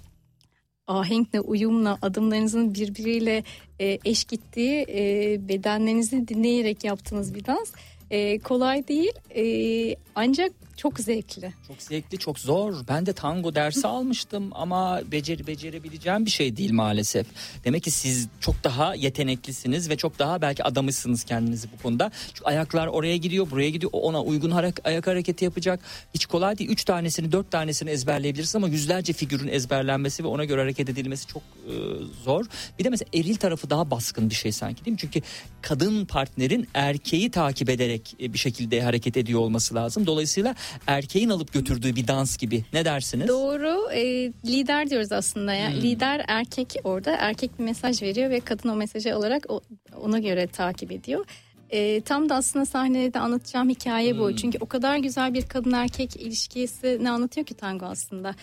ahenkle, 0.87 1.41
uyumla, 1.41 1.99
adımlarınızın 2.03 2.75
birbiriyle 2.75 3.45
e, 3.81 3.99
eş 4.05 4.25
gittiği, 4.25 4.87
e, 4.89 5.49
bedenlerinizi 5.49 6.29
dinleyerek 6.29 6.85
yaptığınız 6.85 7.35
bir 7.35 7.47
dans. 7.47 7.73
E, 8.11 8.39
kolay 8.39 8.89
değil 8.89 9.13
e, 9.37 9.97
ancak 10.15 10.53
çok 10.79 11.01
zevkli. 11.01 11.53
Çok 11.69 11.83
zevkli, 11.83 12.19
çok 12.19 12.39
zor. 12.39 12.75
Ben 12.89 13.07
de 13.07 13.13
tango 13.13 13.55
dersi 13.55 13.87
almıştım 13.87 14.51
ama 14.53 15.01
beceri 15.13 15.47
becerebileceğim 15.47 16.27
bir 16.27 16.31
şey 16.31 16.57
değil 16.57 16.73
maalesef. 16.73 17.27
Demek 17.65 17.83
ki 17.83 17.91
siz 17.91 18.29
çok 18.41 18.65
daha 18.65 18.95
yeteneklisiniz 18.95 19.91
ve 19.91 19.97
çok 19.97 20.19
daha 20.19 20.43
belki 20.43 20.65
adamışsınız 20.65 21.25
kendinizi 21.25 21.69
bu 21.73 21.83
konuda. 21.83 22.11
Çünkü 22.35 22.45
ayaklar 22.45 22.87
oraya 22.87 23.17
gidiyor, 23.17 23.51
buraya 23.51 23.71
gidiyor. 23.71 23.93
Ona 23.95 24.23
uygun 24.23 24.51
harek- 24.51 24.81
ayak 24.85 25.07
hareketi 25.07 25.45
yapacak. 25.45 25.81
Hiç 26.15 26.27
kolay 26.27 26.59
değil. 26.59 26.71
Üç 26.71 26.85
tanesini, 26.85 27.33
dört 27.33 27.51
tanesini 27.51 27.91
ezberleyebilirsiniz 27.91 28.57
ama 28.57 28.69
yüzlerce 28.69 29.13
figürün 29.13 29.49
ezberlenmesi 29.49 30.25
ve 30.25 30.29
ona 30.29 30.45
göre 30.45 30.61
hareket 30.61 30.89
edilmesi 30.89 31.27
çok 31.27 31.43
e, 31.43 31.73
zor. 32.25 32.45
Bir 32.79 32.85
de 32.85 32.91
mesela 32.91 33.09
eril 33.15 33.37
tarafı 33.37 33.71
daha 33.71 33.91
baskın 33.91 34.31
bir 34.31 34.35
şey 34.35 34.53
sanki 34.53 34.85
değil 34.85 34.93
mi? 34.93 34.99
Çünkü 34.99 35.21
kadın 35.63 36.05
partnerin 36.05 36.69
erkeği 36.75 37.31
takip 37.31 37.71
ederek 37.71 38.17
e, 38.21 38.33
bir 38.33 38.39
şekilde 38.39 38.83
hareket 38.83 39.17
ediyor 39.17 39.41
olması 39.41 39.75
lazım. 39.75 40.07
Dolayısıyla 40.07 40.55
erkeğin 40.87 41.29
alıp 41.29 41.53
götürdüğü 41.53 41.97
bir 41.97 42.09
dans 42.09 42.37
gibi. 42.37 42.65
Ne 42.73 42.85
dersiniz? 42.85 43.29
Doğru. 43.29 43.91
e, 43.93 44.03
lider 44.47 44.91
diyoruz 44.91 45.13
aslında. 45.13 45.55
ya. 45.55 45.69
Lider 45.69 46.25
erkek 46.29 46.75
orada. 46.85 47.17
Erkek 47.19 47.59
bir 47.59 47.65
mesaj 47.65 48.03
veriyor 48.03 48.31
ve 48.31 48.41
kadın 48.41 48.69
o 48.69 48.75
mesajı 48.77 49.15
alarak 49.15 49.47
o- 49.49 49.61
ona 50.03 50.19
göre 50.19 50.47
takip 50.47 50.93
ediyor. 50.93 51.25
E, 51.71 52.01
tam 52.01 52.29
da 52.29 52.35
aslında 52.35 52.67
sahnede 52.67 53.19
anlatacağım 53.19 53.69
hikaye 53.69 54.19
bu. 54.19 54.37
Çünkü 54.37 54.59
o 54.61 54.67
kadar 54.67 54.97
güzel 54.97 55.35
bir 55.35 55.43
kadın 55.43 55.73
erkek 55.73 56.17
ilişkisi 56.17 56.99
ne 57.03 57.11
anlatıyor 57.11 57.47
ki 57.47 57.55
tango 57.55 57.87
aslında. 57.87 58.35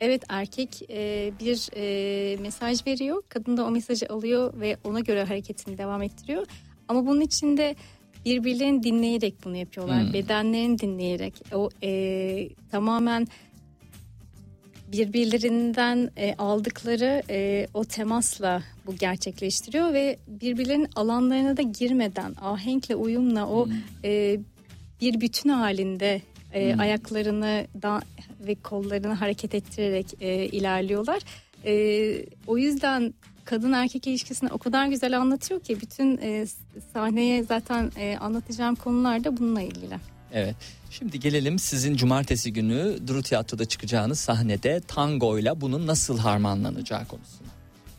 Evet 0.00 0.22
erkek 0.28 0.68
e, 0.90 1.32
bir 1.40 1.68
e, 1.76 2.36
mesaj 2.36 2.86
veriyor. 2.86 3.22
Kadın 3.28 3.56
da 3.56 3.64
o 3.64 3.70
mesajı 3.70 4.06
alıyor 4.08 4.60
ve 4.60 4.76
ona 4.84 5.00
göre 5.00 5.24
hareketini 5.24 5.78
devam 5.78 6.02
ettiriyor. 6.02 6.46
Ama 6.88 7.06
bunun 7.06 7.20
içinde 7.20 7.76
birbirlerini 8.24 8.82
dinleyerek 8.82 9.34
bunu 9.44 9.56
yapıyorlar. 9.56 10.12
Bedenlerini 10.12 10.78
dinleyerek. 10.78 11.34
O 11.54 11.68
e, 11.82 12.48
tamamen 12.70 13.26
birbirlerinden 14.92 16.10
e, 16.16 16.34
aldıkları 16.34 17.22
e, 17.30 17.66
o 17.74 17.84
temasla 17.84 18.62
bu 18.86 18.96
gerçekleştiriyor 18.96 19.92
ve 19.92 20.18
birbirlerinin 20.26 20.88
alanlarına 20.96 21.56
da 21.56 21.62
girmeden 21.62 22.34
ahenkle 22.40 22.96
uyumla 22.96 23.48
o 23.48 23.68
e, 24.04 24.40
bir 25.00 25.20
bütün 25.20 25.50
halinde 25.50 26.22
e, 26.52 26.74
ayaklarını 26.76 27.66
da 27.82 28.00
ve 28.40 28.54
kollarını 28.54 29.14
hareket 29.14 29.54
ettirerek 29.54 30.06
e, 30.20 30.46
ilerliyorlar. 30.46 31.22
E, 31.64 31.74
o 32.46 32.58
yüzden 32.58 33.14
kadın 33.44 33.72
erkek 33.72 34.06
ilişkisini 34.06 34.50
o 34.52 34.58
kadar 34.58 34.86
güzel 34.86 35.18
anlatıyor 35.18 35.60
ki 35.60 35.80
bütün 35.80 36.18
e, 36.22 36.46
sahneye 36.92 37.42
zaten 37.42 37.92
e, 37.96 38.16
anlatacağım 38.16 38.74
konular 38.74 39.24
da 39.24 39.36
bununla 39.36 39.62
ilgili. 39.62 39.98
Evet. 40.32 40.56
Şimdi 40.90 41.20
gelelim 41.20 41.58
sizin 41.58 41.96
cumartesi 41.96 42.52
günü 42.52 42.98
Duru 43.06 43.22
Tiyatro'da 43.22 43.64
çıkacağınız 43.64 44.20
sahnede 44.20 44.80
tangoyla 44.80 45.60
bunun 45.60 45.86
nasıl 45.86 46.18
harmanlanacağı 46.18 47.06
konusuna. 47.06 47.48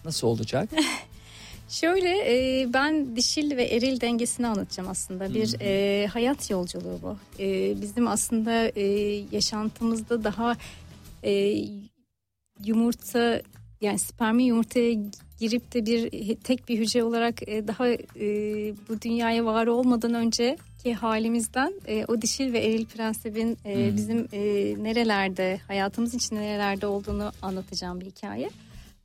Nasıl 0.05 0.27
olacak? 0.27 0.69
Şöyle 1.69 2.09
e, 2.09 2.67
ben 2.73 3.15
dişil 3.15 3.57
ve 3.57 3.63
eril 3.63 4.01
dengesini 4.01 4.47
anlatacağım 4.47 4.89
aslında. 4.89 5.33
Bir 5.33 5.55
e, 5.61 6.07
hayat 6.07 6.49
yolculuğu 6.49 6.99
bu. 7.01 7.17
E, 7.39 7.81
bizim 7.81 8.07
aslında 8.07 8.67
e, 8.67 8.83
yaşantımızda 9.31 10.23
daha 10.23 10.55
e, 11.23 11.55
yumurta 12.65 13.41
yani 13.81 13.99
spermi 13.99 14.43
yumurtaya 14.43 14.95
girip 15.43 15.73
de 15.73 15.85
bir 15.85 16.35
tek 16.35 16.69
bir 16.69 16.79
hücre 16.79 17.03
olarak 17.03 17.47
e, 17.47 17.67
daha 17.67 17.87
e, 17.87 17.97
bu 18.89 19.01
dünyaya 19.01 19.45
var 19.45 19.67
olmadan 19.67 20.13
önceki 20.13 20.93
halimizden 20.93 21.73
e, 21.87 22.05
o 22.05 22.21
dişil 22.21 22.53
ve 22.53 22.59
eril 22.59 22.85
prensibin 22.85 23.57
e, 23.65 23.95
bizim 23.95 24.27
e, 24.33 24.39
nerelerde 24.83 25.59
hayatımız 25.67 26.15
için 26.15 26.35
nerelerde 26.35 26.87
olduğunu 26.87 27.31
anlatacağım 27.41 28.01
bir 28.01 28.05
hikaye. 28.05 28.49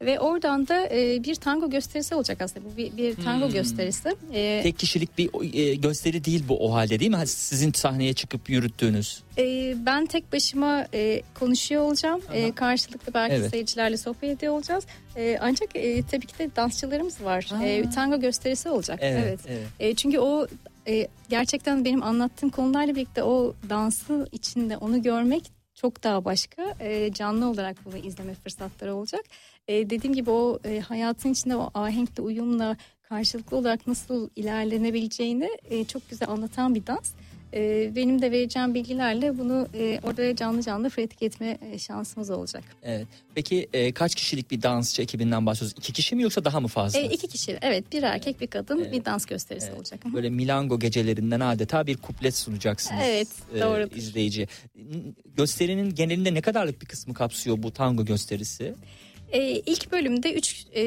Ve 0.03 0.21
oradan 0.21 0.69
da 0.69 0.89
e, 0.91 1.25
bir 1.25 1.35
tango 1.35 1.71
gösterisi 1.71 2.15
olacak 2.15 2.43
aslında. 2.43 2.67
Bu 2.73 2.77
bir, 2.77 2.97
bir 2.97 3.15
tango 3.17 3.51
gösterisi. 3.51 4.09
E, 4.33 4.61
Tek 4.63 4.79
kişilik 4.79 5.19
bir 5.19 5.55
e, 5.71 5.75
gösteri 5.75 6.25
değil 6.25 6.45
bu 6.49 6.67
o 6.69 6.73
halde 6.73 7.01
değil 7.01 7.11
mi? 7.11 7.27
Sizin 7.27 7.73
sahneye 7.73 8.13
çıkıp 8.13 8.51
yürüttüğünüz. 8.51 9.23
e, 9.39 9.75
ben 9.87 10.07
tek 10.07 10.33
başıma 10.33 10.87
e, 10.95 11.23
konuşuyor 11.35 11.83
olacağım. 11.83 12.21
E, 12.33 12.53
karşılıklı 12.53 13.15
belki 13.15 13.35
Evet. 13.35 13.51
seyircilerle 13.51 13.97
sohbet 13.97 14.31
ediyor 14.39 14.53
olacağız. 14.55 14.85
E, 15.17 15.39
ancak 15.41 15.77
e, 15.77 16.03
tabii 16.03 16.27
ki 16.27 16.39
de 16.39 16.51
dansçılarımız 16.57 17.25
var. 17.25 17.49
E, 17.65 17.91
tango 17.91 18.21
gösterisi 18.21 18.69
olacak. 18.69 18.99
Evet, 19.03 19.25
Evet. 19.29 19.41
evet. 19.49 19.67
E, 19.81 19.95
çünkü 19.95 20.19
o 20.19 20.47
e, 20.89 21.09
gerçekten 21.29 21.85
benim 21.85 22.03
anlattığım 22.03 22.51
konularla 22.51 22.95
birlikte 22.95 23.23
o 23.23 23.55
dansı 23.71 24.29
içinde 24.33 24.77
onu 24.77 25.03
görmek 25.03 25.58
çok 25.81 26.05
daha 26.05 26.25
başka. 26.25 26.75
E, 26.81 27.13
canlı 27.13 27.51
olarak 27.51 27.77
bunu 27.85 27.97
izleme 27.97 28.35
fırsatları 28.35 28.95
olacak. 28.95 29.25
E, 29.69 29.91
dediğim 29.91 30.15
gibi 30.15 30.31
o 30.31 30.59
e, 30.65 30.81
hayatın 30.81 31.33
içinde 31.33 31.57
o 31.57 31.71
ahenkle 31.75 32.23
uyumla 32.23 32.77
karşılıklı 33.03 33.57
olarak 33.57 33.87
nasıl 33.87 34.31
ilerlenebileceğini 34.37 35.51
e, 35.71 35.85
çok 35.85 36.11
güzel 36.11 36.29
anlatan 36.29 36.75
bir 36.75 36.87
dans. 36.87 37.13
E, 37.55 37.93
benim 37.97 38.23
de 38.23 38.31
vereceğim 38.33 38.75
bilgilerle 38.75 39.39
bunu 39.39 39.69
e, 39.75 40.01
orada 40.03 40.37
canlı 40.37 40.63
canlı 40.63 40.91
pratik 40.91 41.23
etme 41.23 41.59
e, 41.73 41.79
şansımız 41.79 42.31
olacak. 42.31 42.65
Evet. 42.83 43.07
Peki 43.35 43.69
e, 43.73 43.93
kaç 43.93 44.15
kişilik 44.15 44.51
bir 44.51 44.63
dansçı 44.63 45.03
ekibinden 45.03 45.47
bahsediyoruz? 45.47 45.79
İki 45.79 45.93
kişi 45.93 46.17
mi 46.17 46.23
yoksa 46.23 46.45
daha 46.45 46.61
mı 46.61 46.69
fazla? 46.69 46.99
E, 46.99 47.05
iki 47.05 47.29
kişi 47.29 47.59
evet 47.63 47.93
bir 47.93 48.03
erkek 48.03 48.41
bir 48.41 48.47
kadın 48.47 48.93
bir 48.93 49.05
dans 49.05 49.27
gösterisi 49.27 49.67
Evet. 49.67 49.77
olacak. 49.79 50.01
Böyle 50.15 50.31
milango 50.31 50.79
gecelerinden 50.79 51.41
adeta 51.41 51.87
bir 51.87 51.97
kuplet 51.97 52.37
sunacaksınız 52.37 53.01
Evet, 53.05 53.29
e, 53.55 53.61
doğrudur. 53.61 53.97
izleyici. 53.97 54.49
Gösterinin 55.37 55.95
genelinde 55.95 56.35
ne 56.35 56.41
kadarlık 56.41 56.81
bir 56.83 56.87
kısmı 56.87 57.15
kapsıyor 57.15 57.63
bu 57.63 57.71
tango 57.71 58.05
gösterisi? 58.05 58.75
E, 59.33 59.51
ilk 59.67 59.93
bölümde 59.93 60.33
üç, 60.35 60.67
e, 60.75 60.83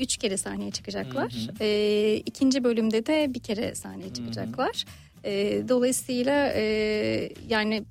üç 0.00 0.16
kere 0.16 0.36
sahneye 0.36 0.70
çıkacaklar. 0.70 1.32
E, 1.60 2.16
ikinci 2.26 2.64
bölümde 2.64 3.06
de 3.06 3.34
bir 3.34 3.40
kere 3.40 3.74
sahneye 3.74 4.12
çıkacaklar. 4.14 4.84
E, 5.24 5.62
dolayısıyla 5.68 6.52
e, 6.54 7.30
yani 7.48 7.84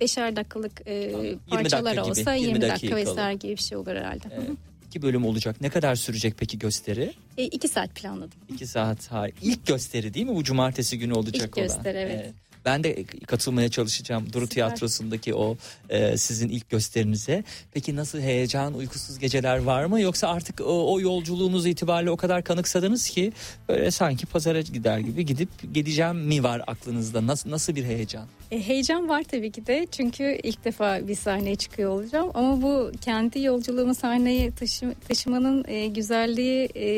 beşer 0.00 0.36
dakikalık 0.36 0.82
e, 0.86 0.94
20 0.94 1.38
parçalar 1.50 1.84
dakika 1.96 2.02
gibi, 2.02 2.20
olsa 2.20 2.34
20 2.34 2.48
20, 2.48 2.60
dakika 2.60 2.74
dakikalık. 2.74 3.06
vesaire 3.06 3.34
gibi 3.36 3.52
bir 3.52 3.62
şey 3.62 3.78
olur 3.78 3.96
herhalde. 3.96 4.24
Evet. 4.34 4.50
İki 4.88 5.02
bölüm 5.02 5.24
olacak. 5.24 5.60
Ne 5.60 5.68
kadar 5.68 5.94
sürecek 5.94 6.34
peki 6.38 6.58
gösteri? 6.58 7.12
E, 7.38 7.44
iki 7.44 7.68
saat 7.68 7.94
planladım. 7.94 8.38
İki 8.54 8.66
saat. 8.66 9.12
Hayır. 9.12 9.34
İlk 9.42 9.66
gösteri 9.66 10.14
değil 10.14 10.26
mi? 10.26 10.34
Bu 10.36 10.44
cumartesi 10.44 10.98
günü 10.98 11.12
olacak 11.12 11.48
İlk 11.48 11.58
olan. 11.58 11.66
gösteri, 11.68 11.98
evet. 11.98 12.32
Ben 12.64 12.84
de 12.84 13.04
katılmaya 13.26 13.68
çalışacağım 13.68 14.26
Duru 14.26 14.40
Süper. 14.40 14.48
Tiyatrosu'ndaki 14.54 15.34
o 15.34 15.56
e, 15.88 16.16
sizin 16.16 16.48
ilk 16.48 16.70
gösterinize. 16.70 17.44
Peki 17.72 17.96
nasıl 17.96 18.20
heyecan, 18.20 18.74
uykusuz 18.74 19.18
geceler 19.18 19.58
var 19.58 19.84
mı? 19.84 20.00
Yoksa 20.00 20.28
artık 20.28 20.60
o, 20.60 20.92
o 20.92 21.00
yolculuğunuz 21.00 21.66
itibariyle 21.66 22.10
o 22.10 22.16
kadar 22.16 22.44
kanıksadınız 22.44 23.08
ki 23.08 23.32
böyle 23.68 23.90
sanki 23.90 24.26
pazara 24.26 24.60
gider 24.60 24.98
gibi 24.98 25.26
gidip 25.26 25.48
gideceğim 25.74 26.16
mi 26.16 26.42
var 26.42 26.62
aklınızda? 26.66 27.26
Nasıl 27.26 27.50
nasıl 27.50 27.74
bir 27.74 27.84
heyecan? 27.84 28.26
E, 28.50 28.66
heyecan 28.66 29.08
var 29.08 29.22
tabii 29.22 29.50
ki 29.50 29.66
de 29.66 29.86
çünkü 29.90 30.38
ilk 30.42 30.64
defa 30.64 31.08
bir 31.08 31.14
sahneye 31.14 31.56
çıkıyor 31.56 31.90
olacağım 31.90 32.30
ama 32.34 32.62
bu 32.62 32.92
kendi 33.00 33.40
yolculuğumu 33.40 33.94
sahneye 33.94 34.50
taşı, 34.50 34.94
taşımanın 35.08 35.64
e, 35.68 35.86
güzelliği 35.86 36.68
e, 36.74 36.88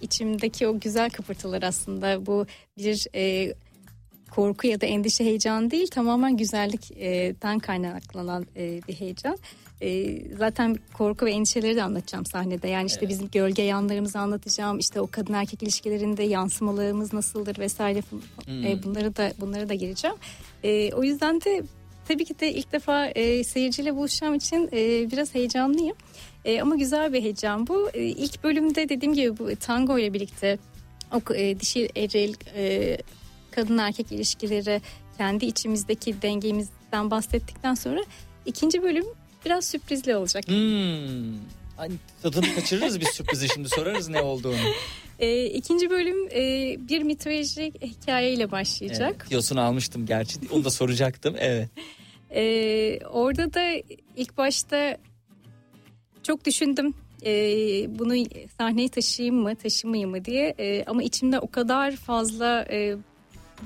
içimdeki 0.00 0.66
o 0.66 0.80
güzel 0.80 1.10
kıpırtılar 1.10 1.62
aslında 1.62 2.26
bu 2.26 2.46
bir 2.78 3.06
e, 3.14 3.54
korku 4.36 4.66
ya 4.66 4.80
da 4.80 4.86
endişe 4.86 5.24
heyecan 5.24 5.70
değil 5.70 5.86
tamamen 5.86 6.36
güzellikten 6.36 7.58
kaynaklanan 7.58 8.46
e, 8.56 8.80
bir 8.88 8.94
heyecan. 8.94 9.38
E, 9.80 10.18
zaten 10.36 10.76
korku 10.92 11.26
ve 11.26 11.32
endişeleri 11.32 11.76
de 11.76 11.82
anlatacağım 11.82 12.26
sahnede. 12.26 12.68
Yani 12.68 12.86
işte 12.86 13.08
bizim 13.08 13.28
gölge 13.30 13.62
yanlarımızı 13.62 14.18
anlatacağım. 14.18 14.78
İşte 14.78 15.00
o 15.00 15.08
kadın 15.10 15.32
erkek 15.32 15.62
ilişkilerinde 15.62 16.22
yansımalarımız 16.22 17.12
nasıldır 17.12 17.58
vesaire. 17.58 18.02
E, 18.48 18.82
bunları 18.82 19.16
da 19.16 19.32
bunları 19.40 19.68
da 19.68 19.74
gireceğim. 19.74 20.16
O 20.94 21.04
yüzden 21.04 21.40
de 21.40 21.62
tabii 22.08 22.24
ki 22.24 22.40
de 22.40 22.52
ilk 22.52 22.72
defa 22.72 23.12
seyirciyle 23.44 23.96
buluşacağım 23.96 24.34
için 24.34 24.68
biraz 25.10 25.34
heyecanlıyım. 25.34 25.96
Ama 26.62 26.76
güzel 26.76 27.12
bir 27.12 27.22
heyecan 27.22 27.66
bu. 27.66 27.90
İlk 27.94 28.44
bölümde 28.44 28.88
dediğim 28.88 29.14
gibi 29.14 29.38
bu 29.38 29.56
tango 29.56 29.98
ile 29.98 30.12
birlikte 30.12 30.58
o 31.14 31.20
dişi 31.60 31.88
eril 31.96 32.34
kadın 33.54 33.78
erkek 33.78 34.12
ilişkileri 34.12 34.80
kendi 35.18 35.46
içimizdeki 35.46 36.22
dengemizden 36.22 37.10
bahsettikten 37.10 37.74
sonra 37.74 38.00
ikinci 38.46 38.82
bölüm 38.82 39.04
biraz 39.46 39.64
sürprizli 39.64 40.16
olacak. 40.16 40.48
Hmm. 40.48 41.38
Hani 41.76 41.94
tadını 42.22 42.54
kaçırırız 42.54 43.00
bir 43.00 43.06
sürprizi 43.06 43.48
şimdi 43.48 43.68
sorarız 43.68 44.08
ne 44.08 44.22
olduğunu. 44.22 44.56
E, 45.18 45.44
ikinci 45.44 45.90
bölüm 45.90 46.28
e, 46.28 46.76
bir 46.88 47.02
mitolojik 47.02 47.82
hikayeyle 47.82 48.50
başlayacak. 48.50 49.16
Evet, 49.18 49.28
tiyosunu 49.28 49.60
almıştım 49.60 50.06
gerçi. 50.06 50.38
Onu 50.52 50.64
da 50.64 50.70
soracaktım. 50.70 51.34
Evet. 51.38 51.68
Ee, 52.34 52.98
orada 53.10 53.54
da 53.54 53.82
ilk 54.16 54.36
başta 54.36 54.98
çok 56.22 56.44
düşündüm. 56.44 56.94
Ee, 57.26 57.98
bunu 57.98 58.24
sahneye 58.58 58.88
taşıyayım 58.88 59.36
mı, 59.36 59.56
taşımayayım 59.56 60.10
mı 60.10 60.24
diye. 60.24 60.54
Ee, 60.58 60.84
ama 60.86 61.02
içimde 61.02 61.38
o 61.38 61.50
kadar 61.50 61.96
fazla 61.96 62.66
e, 62.70 62.96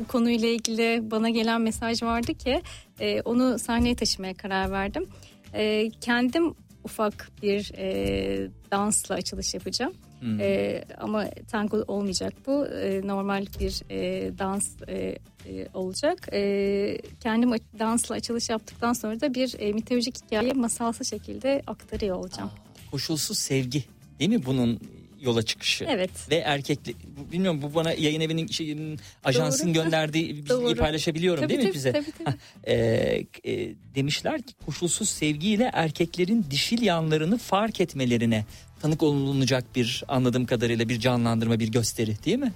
bu 0.01 0.07
konuyla 0.07 0.49
ilgili 0.49 1.11
bana 1.11 1.31
gelen 1.31 1.61
mesaj 1.61 2.03
vardı 2.03 2.35
ki 2.35 2.63
e, 3.01 3.21
onu 3.21 3.59
sahneye 3.59 3.95
taşımaya 3.95 4.35
karar 4.35 4.71
verdim. 4.71 5.07
E, 5.55 5.91
kendim 6.01 6.55
ufak 6.85 7.31
bir 7.43 7.73
e, 7.77 8.49
dansla 8.71 9.15
açılış 9.15 9.55
yapacağım. 9.55 9.93
Hmm. 10.21 10.41
E, 10.41 10.85
ama 10.99 11.25
tango 11.51 11.85
olmayacak 11.89 12.35
bu. 12.47 12.67
E, 12.67 13.07
normal 13.07 13.47
bir 13.61 13.83
e, 13.91 13.99
dans 14.39 14.69
e, 14.89 15.19
e, 15.47 15.69
olacak. 15.75 16.29
E, 16.33 16.99
kendim 17.21 17.51
dansla 17.79 18.15
açılış 18.15 18.49
yaptıktan 18.49 18.93
sonra 18.93 19.21
da 19.21 19.35
bir 19.35 19.57
e, 19.59 19.73
mitolojik 19.73 20.25
hikaye 20.25 20.53
masalsı 20.53 21.05
şekilde 21.05 21.63
aktarıyor 21.67 22.17
olacağım. 22.17 22.51
Koşulsuz 22.91 23.39
sevgi 23.39 23.85
değil 24.21 24.31
mi 24.31 24.47
bunun 24.47 24.81
yola 25.20 25.42
çıkışı? 25.42 25.85
Evet. 25.88 26.11
Ve 26.31 26.37
erkekli 26.37 26.94
bilmiyorum 27.33 27.62
bu 27.62 27.74
bana 27.74 27.92
yayın 27.92 28.20
evinin 28.20 28.46
şeyin 28.46 29.00
ajansın 29.24 29.74
Doğru. 29.74 29.85
gönderdiği 29.85 30.28
bilgiyi 30.37 30.48
Doğru. 30.48 30.74
paylaşabiliyorum 30.76 31.40
Tabii, 31.42 31.48
değil 31.48 31.61
mi 31.61 31.64
tabii, 31.66 31.74
bize? 31.74 31.92
tabii, 31.92 32.12
tabii. 32.24 32.37
Ee, 32.66 33.24
e, 33.44 33.74
demişler 33.94 34.42
ki 34.42 34.54
koşulsuz 34.66 35.09
sevgiyle 35.09 35.70
erkeklerin 35.72 36.46
dişil 36.50 36.83
yanlarını 36.83 37.38
fark 37.38 37.81
etmelerine 37.81 38.44
tanık 38.83 39.02
olunacak 39.02 39.64
bir 39.76 40.04
anladığım 40.09 40.46
kadarıyla 40.46 40.88
bir 40.88 41.00
canlandırma 41.00 41.59
bir 41.61 41.68
gösteri 41.68 42.24
değil 42.24 42.38
mi? 42.38 42.52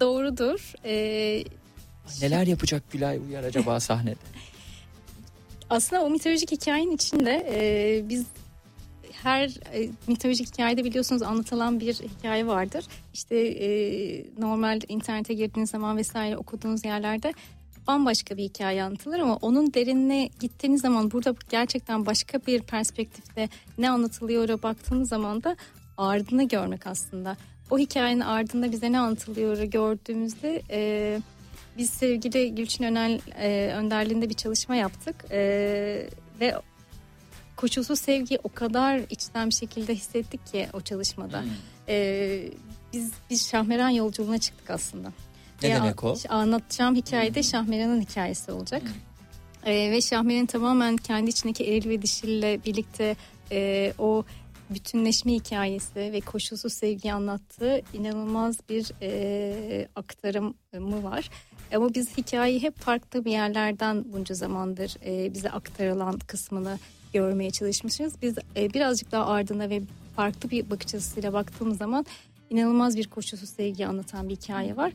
Doğrudur. 0.00 0.72
E, 0.84 1.44
Neler 2.22 2.46
yapacak 2.46 2.82
Gülay 2.92 3.18
Uyar 3.28 3.44
acaba 3.44 3.80
sahnede? 3.80 4.16
aslında 5.70 6.02
o 6.04 6.10
mitolojik 6.10 6.52
hikayenin 6.52 6.94
içinde 6.94 7.46
e, 7.54 8.08
biz 8.08 8.24
her 9.24 9.48
e, 9.48 9.88
mitolojik 10.06 10.52
hikayede 10.52 10.84
biliyorsunuz 10.84 11.22
anlatılan 11.22 11.80
bir 11.80 11.94
hikaye 11.94 12.46
vardır. 12.46 12.84
İşte 13.14 13.36
e, 13.36 13.68
normal 14.38 14.80
internete 14.88 15.34
girdiğiniz 15.34 15.70
zaman 15.70 15.96
vesaire 15.96 16.36
okuduğunuz 16.36 16.84
yerlerde 16.84 17.34
bambaşka 17.86 18.36
bir 18.36 18.42
hikaye 18.42 18.82
anlatılır 18.82 19.18
ama 19.18 19.36
onun 19.36 19.74
derinine 19.74 20.30
gittiğiniz 20.40 20.80
zaman 20.80 21.10
burada 21.10 21.34
gerçekten 21.50 22.06
başka 22.06 22.38
bir 22.46 22.62
perspektifte 22.62 23.48
ne 23.78 23.90
anlatılıyor 23.90 24.62
baktığınız 24.62 25.08
zaman 25.08 25.42
da 25.42 25.56
ardını 25.96 26.48
görmek 26.48 26.86
aslında. 26.86 27.36
O 27.70 27.78
hikayenin 27.78 28.20
ardında 28.20 28.72
bize 28.72 28.92
ne 28.92 28.98
anlatılıyor 28.98 29.62
gördüğümüzde 29.62 30.62
e, 30.70 31.20
biz 31.78 31.90
sevgili 31.90 32.54
Gülçin 32.54 32.84
Önel 32.84 33.20
e, 33.38 33.72
önderliğinde 33.74 34.28
bir 34.28 34.34
çalışma 34.34 34.76
yaptık 34.76 35.24
E, 35.30 35.38
ve 36.40 36.54
koşulsuz 37.56 37.98
sevgiyi 37.98 38.38
o 38.44 38.48
kadar 38.48 39.00
içten 39.10 39.48
bir 39.48 39.54
şekilde 39.54 39.94
hissettik 39.94 40.46
ki 40.46 40.68
o 40.72 40.80
çalışmada. 40.80 41.42
Hmm. 41.42 41.50
E, 41.88 42.48
biz 42.92 43.12
biz 43.30 43.48
Şahmeran 43.48 43.88
yolculuğuna 43.88 44.38
çıktık 44.38 44.70
aslında. 44.70 45.12
Ne 45.62 45.70
Ve 45.70 45.74
demek 45.74 46.04
o? 46.04 46.16
Anlatacağım 46.28 46.94
hikayede 46.94 47.42
Şahmeran'ın 47.42 48.00
hikayesi 48.00 48.52
olacak. 48.52 48.82
E, 49.66 49.90
ve 49.90 50.00
Şahmeran 50.00 50.46
tamamen 50.46 50.96
kendi 50.96 51.30
içindeki 51.30 51.64
eril 51.64 51.88
ve 51.88 52.02
dişille 52.02 52.64
birlikte 52.64 53.16
e, 53.52 53.92
o 53.98 54.24
bütünleşme 54.70 55.32
hikayesi 55.32 55.96
ve 55.96 56.20
koşulsuz 56.20 56.72
sevgiyi 56.72 57.14
anlattığı 57.14 57.82
inanılmaz 57.94 58.58
bir 58.68 58.92
e, 59.02 59.88
aktarımı 59.96 61.04
var. 61.04 61.30
Ama 61.74 61.94
biz 61.94 62.16
hikayeyi 62.16 62.62
hep 62.62 62.78
farklı 62.78 63.24
bir 63.24 63.30
yerlerden 63.30 64.04
bunca 64.12 64.34
zamandır 64.34 64.96
e, 65.06 65.34
bize 65.34 65.50
aktarılan 65.50 66.18
kısmını 66.18 66.78
görmeye 67.12 67.50
çalışmışız. 67.50 68.14
Biz 68.22 68.38
e, 68.56 68.74
birazcık 68.74 69.12
daha 69.12 69.26
ardına 69.26 69.70
ve 69.70 69.82
farklı 70.16 70.50
bir 70.50 70.70
bakış 70.70 70.94
açısıyla 70.94 71.32
baktığımız 71.32 71.78
zaman 71.78 72.06
inanılmaz 72.50 72.96
bir 72.96 73.06
koşulsuz 73.06 73.48
sevgi 73.48 73.86
anlatan 73.86 74.28
bir 74.28 74.36
hikaye 74.36 74.76
var. 74.76 74.92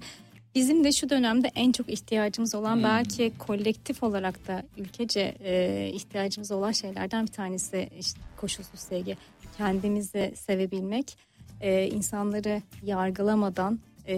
Bizim 0.55 0.83
de 0.83 0.91
şu 0.91 1.09
dönemde 1.09 1.51
en 1.55 1.71
çok 1.71 1.89
ihtiyacımız 1.89 2.55
olan 2.55 2.75
Hmm. 2.75 2.83
belki 2.83 3.31
kolektif 3.39 4.03
olarak 4.03 4.47
da 4.47 4.63
ülkece 4.77 5.35
e, 5.43 5.89
ihtiyacımız 5.93 6.51
olan 6.51 6.71
şeylerden 6.71 7.27
bir 7.27 7.31
tanesi 7.31 7.89
işte 7.99 8.19
koşulsuz 8.37 8.79
sevgi. 8.79 9.17
Kendimizi 9.57 10.33
sevebilmek, 10.35 11.17
e, 11.61 11.87
insanları 11.87 12.61
yargılamadan, 12.83 13.79
e, 14.07 14.15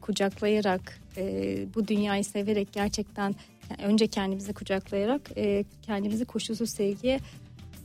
kucaklayarak, 0.00 1.00
e, 1.16 1.56
bu 1.74 1.88
dünyayı 1.88 2.24
severek 2.24 2.72
gerçekten 2.72 3.34
yani 3.70 3.92
önce 3.92 4.06
kendimizi 4.06 4.52
kucaklayarak 4.52 5.30
e, 5.36 5.64
kendimizi 5.82 6.24
koşulsuz 6.24 6.70
sevgiye 6.70 7.20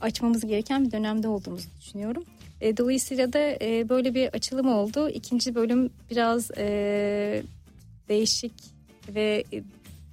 açmamız 0.00 0.46
gereken 0.46 0.84
bir 0.86 0.92
dönemde 0.92 1.28
olduğumuzu 1.28 1.68
düşünüyorum. 1.80 2.24
E, 2.60 2.76
dolayısıyla 2.76 3.32
da 3.32 3.38
e, 3.38 3.88
böyle 3.88 4.14
bir 4.14 4.28
açılım 4.28 4.68
oldu. 4.68 5.08
İkinci 5.08 5.54
bölüm 5.54 5.90
biraz 6.10 6.50
e, 6.50 7.42
değişik 8.08 8.52
ve 9.08 9.44
e, 9.52 9.62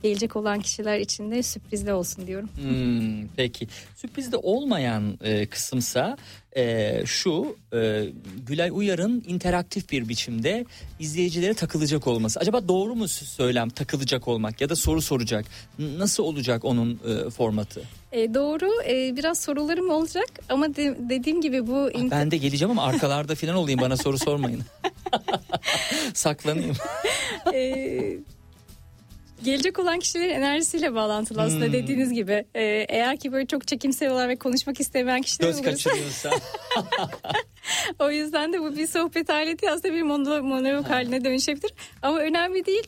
gelecek 0.03 0.35
olan 0.35 0.59
kişiler 0.61 0.99
için 0.99 1.31
de 1.31 1.43
sürprizli 1.43 1.93
olsun 1.93 2.27
diyorum. 2.27 2.49
Hmm, 2.61 3.27
peki. 3.35 3.67
Sürprizde 3.95 4.37
olmayan 4.37 5.17
e, 5.23 5.45
kısımsa 5.45 6.17
e, 6.55 6.93
şu 7.05 7.55
e, 7.73 8.05
Gülay 8.47 8.69
Uyar'ın 8.73 9.23
interaktif 9.27 9.91
bir 9.91 10.09
biçimde 10.09 10.65
izleyicilere 10.99 11.53
takılacak 11.53 12.07
olması. 12.07 12.39
Acaba 12.39 12.67
doğru 12.67 12.95
mu 12.95 13.07
söylem 13.07 13.69
takılacak 13.69 14.27
olmak 14.27 14.61
ya 14.61 14.69
da 14.69 14.75
soru 14.75 15.01
soracak? 15.01 15.45
Nasıl 15.79 16.23
olacak 16.23 16.65
onun 16.65 16.99
e, 17.27 17.29
formatı? 17.29 17.81
E, 18.11 18.33
doğru 18.33 18.69
e, 18.89 19.15
biraz 19.17 19.39
sorularım 19.41 19.89
olacak 19.89 20.27
ama 20.49 20.75
de- 20.75 20.97
dediğim 21.09 21.41
gibi 21.41 21.67
bu... 21.67 21.89
Ah, 21.95 22.11
ben 22.11 22.31
de 22.31 22.37
geleceğim 22.37 22.71
ama 22.71 22.83
arkalarda 22.83 23.35
falan 23.35 23.55
olayım 23.55 23.81
bana 23.81 23.97
soru 23.97 24.17
sormayın. 24.17 24.61
Saklanayım. 26.13 26.75
Ee, 27.53 28.17
gelecek 29.43 29.79
olan 29.79 29.99
kişilerin 29.99 30.29
enerjisiyle 30.29 30.95
bağlantılı 30.95 31.41
aslında 31.41 31.65
Hmm. 31.65 31.73
dediğiniz 31.73 32.13
gibi. 32.13 32.45
Ee, 32.55 32.85
eğer 32.89 33.17
ki 33.17 33.31
böyle 33.31 33.45
çok 33.45 33.67
çekimseviyorlar 33.67 34.29
ve 34.29 34.35
konuşmak 34.35 34.79
istemeyen 34.79 35.21
kişiler 35.21 35.47
Göz 35.47 35.55
olursa 35.55 35.71
kaçırıyorsa. 35.71 36.31
o 37.99 38.11
yüzden 38.11 38.53
de 38.53 38.61
bu 38.61 38.77
bir 38.77 38.87
sohbet 38.87 39.27
değil 39.27 39.71
aslında 39.71 39.93
bir 39.93 40.01
monolog, 40.01 40.43
monolog 40.43 40.85
haline 40.89 41.25
dönüşebilir. 41.25 41.73
Ama 42.01 42.19
önemli 42.19 42.65
değil. 42.65 42.87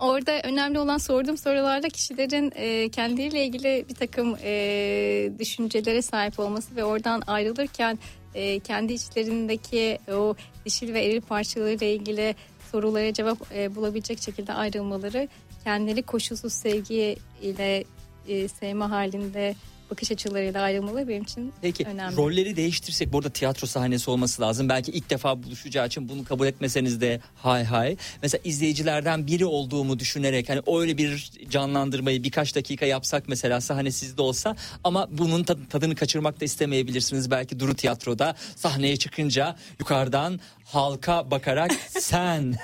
Orada 0.00 0.40
önemli 0.44 0.78
olan 0.78 0.98
sorduğum 0.98 1.38
sorularda 1.38 1.88
kişilerin 1.88 2.52
e, 2.56 2.88
kendileriyle 2.88 3.46
ilgili 3.46 3.84
bir 3.88 3.94
takım 3.94 4.36
e, 4.42 5.30
düşüncelere 5.38 6.02
sahip 6.02 6.38
olması 6.38 6.76
ve 6.76 6.84
oradan 6.84 7.22
ayrılırken 7.26 7.98
e, 8.34 8.58
kendi 8.58 8.92
içlerindeki 8.92 9.98
o 10.12 10.34
dişil 10.64 10.94
ve 10.94 11.04
eril 11.04 11.20
parçalarıyla 11.20 11.86
ilgili 11.86 12.34
sorulara 12.72 13.12
cevap 13.12 13.38
e, 13.54 13.74
bulabilecek 13.74 14.22
şekilde 14.22 14.52
ayrılmaları 14.52 15.28
kendileri 15.68 16.02
koşulsuz 16.02 16.52
sevgi 16.52 17.16
ile 17.42 17.84
e, 18.28 18.48
sevme 18.48 18.84
halinde 18.84 19.54
bakış 19.90 20.10
açılarıyla 20.12 20.62
ayrılmaları 20.62 21.08
benim 21.08 21.22
için 21.22 21.52
Peki 21.62 21.84
önemli. 21.84 22.16
rolleri 22.16 22.56
değiştirsek 22.56 23.12
burada 23.12 23.30
tiyatro 23.30 23.66
sahnesi 23.66 24.10
olması 24.10 24.42
lazım. 24.42 24.68
Belki 24.68 24.90
ilk 24.92 25.10
defa 25.10 25.42
buluşacağı 25.42 25.86
için 25.86 26.08
bunu 26.08 26.24
kabul 26.24 26.46
etmeseniz 26.46 27.00
de 27.00 27.20
hay 27.36 27.64
hay. 27.64 27.96
Mesela 28.22 28.40
izleyicilerden 28.44 29.26
biri 29.26 29.44
olduğumu 29.46 29.98
düşünerek 29.98 30.48
hani 30.48 30.60
öyle 30.66 30.98
bir 30.98 31.30
canlandırmayı 31.50 32.22
birkaç 32.24 32.54
dakika 32.56 32.86
yapsak 32.86 33.24
mesela 33.28 33.60
sahne 33.60 33.90
sizde 33.90 34.22
olsa 34.22 34.56
ama 34.84 35.08
bunun 35.10 35.44
tad- 35.44 35.68
tadını 35.68 35.94
kaçırmak 35.94 36.40
da 36.40 36.44
istemeyebilirsiniz. 36.44 37.30
Belki 37.30 37.60
Duru 37.60 37.74
Tiyatro'da 37.74 38.34
sahneye 38.56 38.96
çıkınca 38.96 39.56
yukarıdan 39.80 40.40
halka 40.64 41.30
bakarak 41.30 41.72
sen 41.88 42.54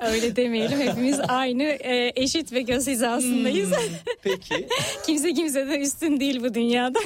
Öyle 0.00 0.36
demeyelim 0.36 0.80
hepimiz 0.80 1.20
aynı 1.28 1.62
e, 1.62 2.12
eşit 2.16 2.52
ve 2.52 2.62
göz 2.62 2.86
hizasındayız. 2.86 3.70
Hmm. 3.70 3.76
peki 4.22 4.68
Kimse 5.06 5.34
kimseden 5.34 5.80
üstün 5.80 6.20
değil 6.20 6.42
bu 6.42 6.54
dünyada. 6.54 6.98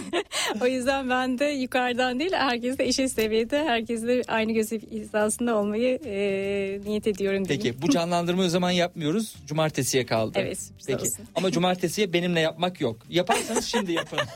o 0.62 0.66
yüzden 0.66 1.10
ben 1.10 1.38
de 1.38 1.44
yukarıdan 1.44 2.20
değil 2.20 2.32
herkesle 2.32 2.86
eşit 2.86 3.12
seviyede 3.12 3.64
herkesle 3.64 4.22
aynı 4.28 4.52
göz 4.52 4.72
hizasında 4.72 5.56
olmayı 5.56 5.98
e, 6.04 6.80
niyet 6.84 7.06
ediyorum. 7.06 7.48
diyeyim. 7.48 7.62
peki 7.64 7.82
bu 7.82 7.90
canlandırmayı 7.90 8.46
o 8.46 8.50
zaman 8.50 8.70
yapmıyoruz. 8.70 9.34
Cumartesiye 9.46 10.06
kaldı. 10.06 10.38
Evet, 10.42 10.58
Peki. 10.86 11.02
olsun. 11.02 11.24
Ama 11.34 11.50
cumartesiye 11.50 12.12
benimle 12.12 12.40
yapmak 12.40 12.80
yok. 12.80 12.96
Yaparsanız 13.10 13.64
şimdi 13.66 13.92
yapın. 13.92 14.18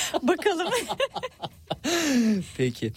Bakalım. 0.22 0.68
Peki. 2.56 2.92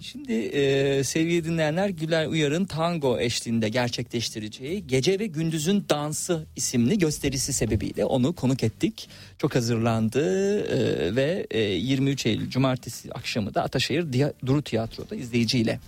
Şimdi 0.00 0.32
e, 0.32 1.04
sevgili 1.04 1.44
dinleyenler 1.44 1.88
Güler 1.88 2.26
Uyar'ın 2.26 2.64
tango 2.64 3.18
eşliğinde 3.20 3.68
gerçekleştireceği 3.68 4.86
Gece 4.86 5.18
ve 5.18 5.26
Gündüz'ün 5.26 5.84
Dansı 5.88 6.46
isimli 6.56 6.98
gösterisi 6.98 7.52
sebebiyle 7.52 8.04
onu 8.04 8.32
konuk 8.32 8.62
ettik. 8.62 9.08
Çok 9.38 9.54
hazırlandı 9.54 10.20
e, 10.60 11.16
ve 11.16 11.46
e, 11.50 11.60
23 11.60 12.26
Eylül 12.26 12.50
Cumartesi 12.50 13.12
akşamı 13.12 13.54
da 13.54 13.62
Ataşehir 13.62 14.06
Duru 14.46 14.62
Tiyatro'da 14.62 15.14
izleyiciyle 15.14 15.80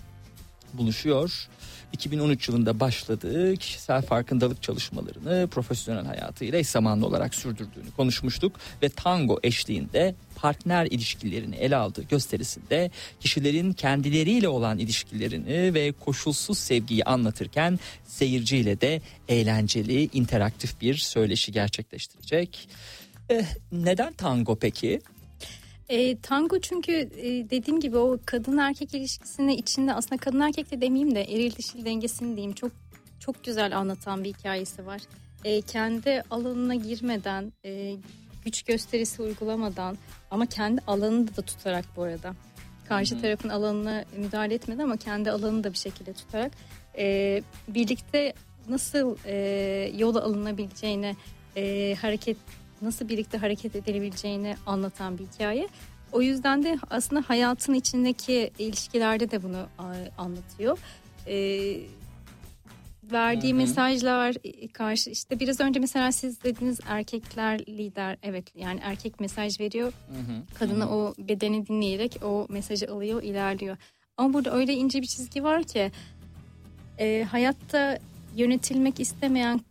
buluşuyor. 0.73 1.49
2013 1.93 2.49
yılında 2.49 2.79
başladığı 2.79 3.55
kişisel 3.55 4.01
farkındalık 4.01 4.63
çalışmalarını 4.63 5.47
profesyonel 5.47 6.05
hayatıyla 6.05 6.59
eş 6.59 6.67
zamanlı 6.67 7.05
olarak 7.05 7.35
sürdürdüğünü 7.35 7.91
konuşmuştuk 7.97 8.55
ve 8.83 8.89
tango 8.89 9.39
eşliğinde 9.43 10.15
partner 10.35 10.85
ilişkilerini 10.85 11.55
ele 11.55 11.75
aldığı 11.75 12.03
gösterisinde 12.03 12.91
kişilerin 13.19 13.73
kendileriyle 13.73 14.47
olan 14.47 14.79
ilişkilerini 14.79 15.73
ve 15.73 15.91
koşulsuz 15.91 16.57
sevgiyi 16.57 17.03
anlatırken 17.03 17.79
seyirciyle 18.07 18.81
de 18.81 19.01
eğlenceli, 19.27 20.09
interaktif 20.13 20.81
bir 20.81 20.95
söyleşi 20.95 21.51
gerçekleştirecek. 21.51 22.69
Eh, 23.29 23.45
neden 23.71 24.13
tango 24.13 24.55
peki? 24.55 25.01
E, 25.89 26.19
tango 26.19 26.59
çünkü 26.59 26.91
e, 26.91 27.49
dediğim 27.49 27.79
gibi 27.79 27.97
o 27.97 28.19
kadın 28.25 28.57
erkek 28.57 28.93
ilişkisini 28.93 29.55
içinde 29.55 29.93
aslında 29.93 30.17
kadın 30.17 30.39
erkek 30.39 30.71
de 30.71 30.81
demeyeyim 30.81 31.15
de 31.15 31.21
eril 31.21 31.55
dişil 31.55 31.85
dengesini 31.85 32.35
diyeyim. 32.35 32.53
Çok 32.53 32.71
çok 33.19 33.43
güzel 33.43 33.77
anlatan 33.77 34.23
bir 34.23 34.33
hikayesi 34.33 34.85
var. 34.85 35.01
E, 35.45 35.61
kendi 35.61 36.23
alanına 36.31 36.75
girmeden 36.75 37.53
e, 37.65 37.95
güç 38.45 38.63
gösterisi 38.63 39.21
uygulamadan 39.21 39.97
ama 40.31 40.45
kendi 40.45 40.81
alanını 40.87 41.35
da 41.35 41.41
tutarak 41.41 41.85
bu 41.95 42.03
arada. 42.03 42.33
Karşı 42.87 43.21
tarafın 43.21 43.49
alanına 43.49 44.05
müdahale 44.17 44.53
etmeden 44.53 44.83
ama 44.83 44.97
kendi 44.97 45.31
alanını 45.31 45.63
da 45.63 45.73
bir 45.73 45.77
şekilde 45.77 46.13
tutarak 46.13 46.51
e, 46.97 47.41
birlikte 47.67 48.33
nasıl 48.69 49.17
e, 49.25 49.35
yola 49.97 50.23
alınabileceğini 50.23 51.15
e, 51.55 51.95
hareket 52.01 52.37
nasıl 52.81 53.09
birlikte 53.09 53.37
hareket 53.37 53.75
edilebileceğini 53.75 54.55
anlatan 54.65 55.17
bir 55.17 55.23
hikaye. 55.23 55.67
O 56.11 56.21
yüzden 56.21 56.63
de 56.63 56.79
aslında 56.89 57.23
hayatın 57.27 57.73
içindeki 57.73 58.51
ilişkilerde 58.59 59.31
de 59.31 59.43
bunu 59.43 59.67
anlatıyor. 60.17 60.77
Ee, 61.27 61.77
verdiği 63.11 63.53
mesajlar 63.53 64.35
e, 64.43 64.67
karşı 64.67 65.09
işte 65.09 65.39
biraz 65.39 65.59
önce 65.59 65.79
mesela 65.79 66.11
siz 66.11 66.43
dediniz 66.43 66.79
erkekler 66.87 67.59
lider 67.59 68.17
evet 68.23 68.55
yani 68.55 68.79
erkek 68.83 69.19
mesaj 69.19 69.59
veriyor. 69.59 69.93
Kadına 70.59 70.89
o 70.89 71.13
bedeni 71.17 71.67
dinleyerek 71.67 72.19
o 72.23 72.47
mesajı 72.49 72.91
alıyor 72.91 73.23
ilerliyor. 73.23 73.77
Ama 74.17 74.33
burada 74.33 74.53
öyle 74.55 74.73
ince 74.73 75.01
bir 75.01 75.07
çizgi 75.07 75.43
var 75.43 75.63
ki 75.63 75.91
e, 76.99 77.27
hayatta 77.31 77.99
yönetilmek 78.35 78.99
istemeyen 78.99 79.61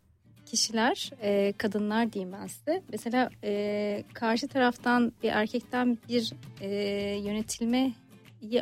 kişiler 0.51 1.11
e, 1.23 1.53
kadınlar 1.53 2.13
diyeyim 2.13 2.33
ben 2.33 2.47
size 2.47 2.83
mesela 2.93 3.31
e, 3.45 4.05
karşı 4.15 4.49
taraftan 4.49 5.13
bir 5.23 5.29
erkekten 5.29 5.99
bir 6.09 6.33
e, 6.61 6.69
yönetilmeyi 7.19 7.95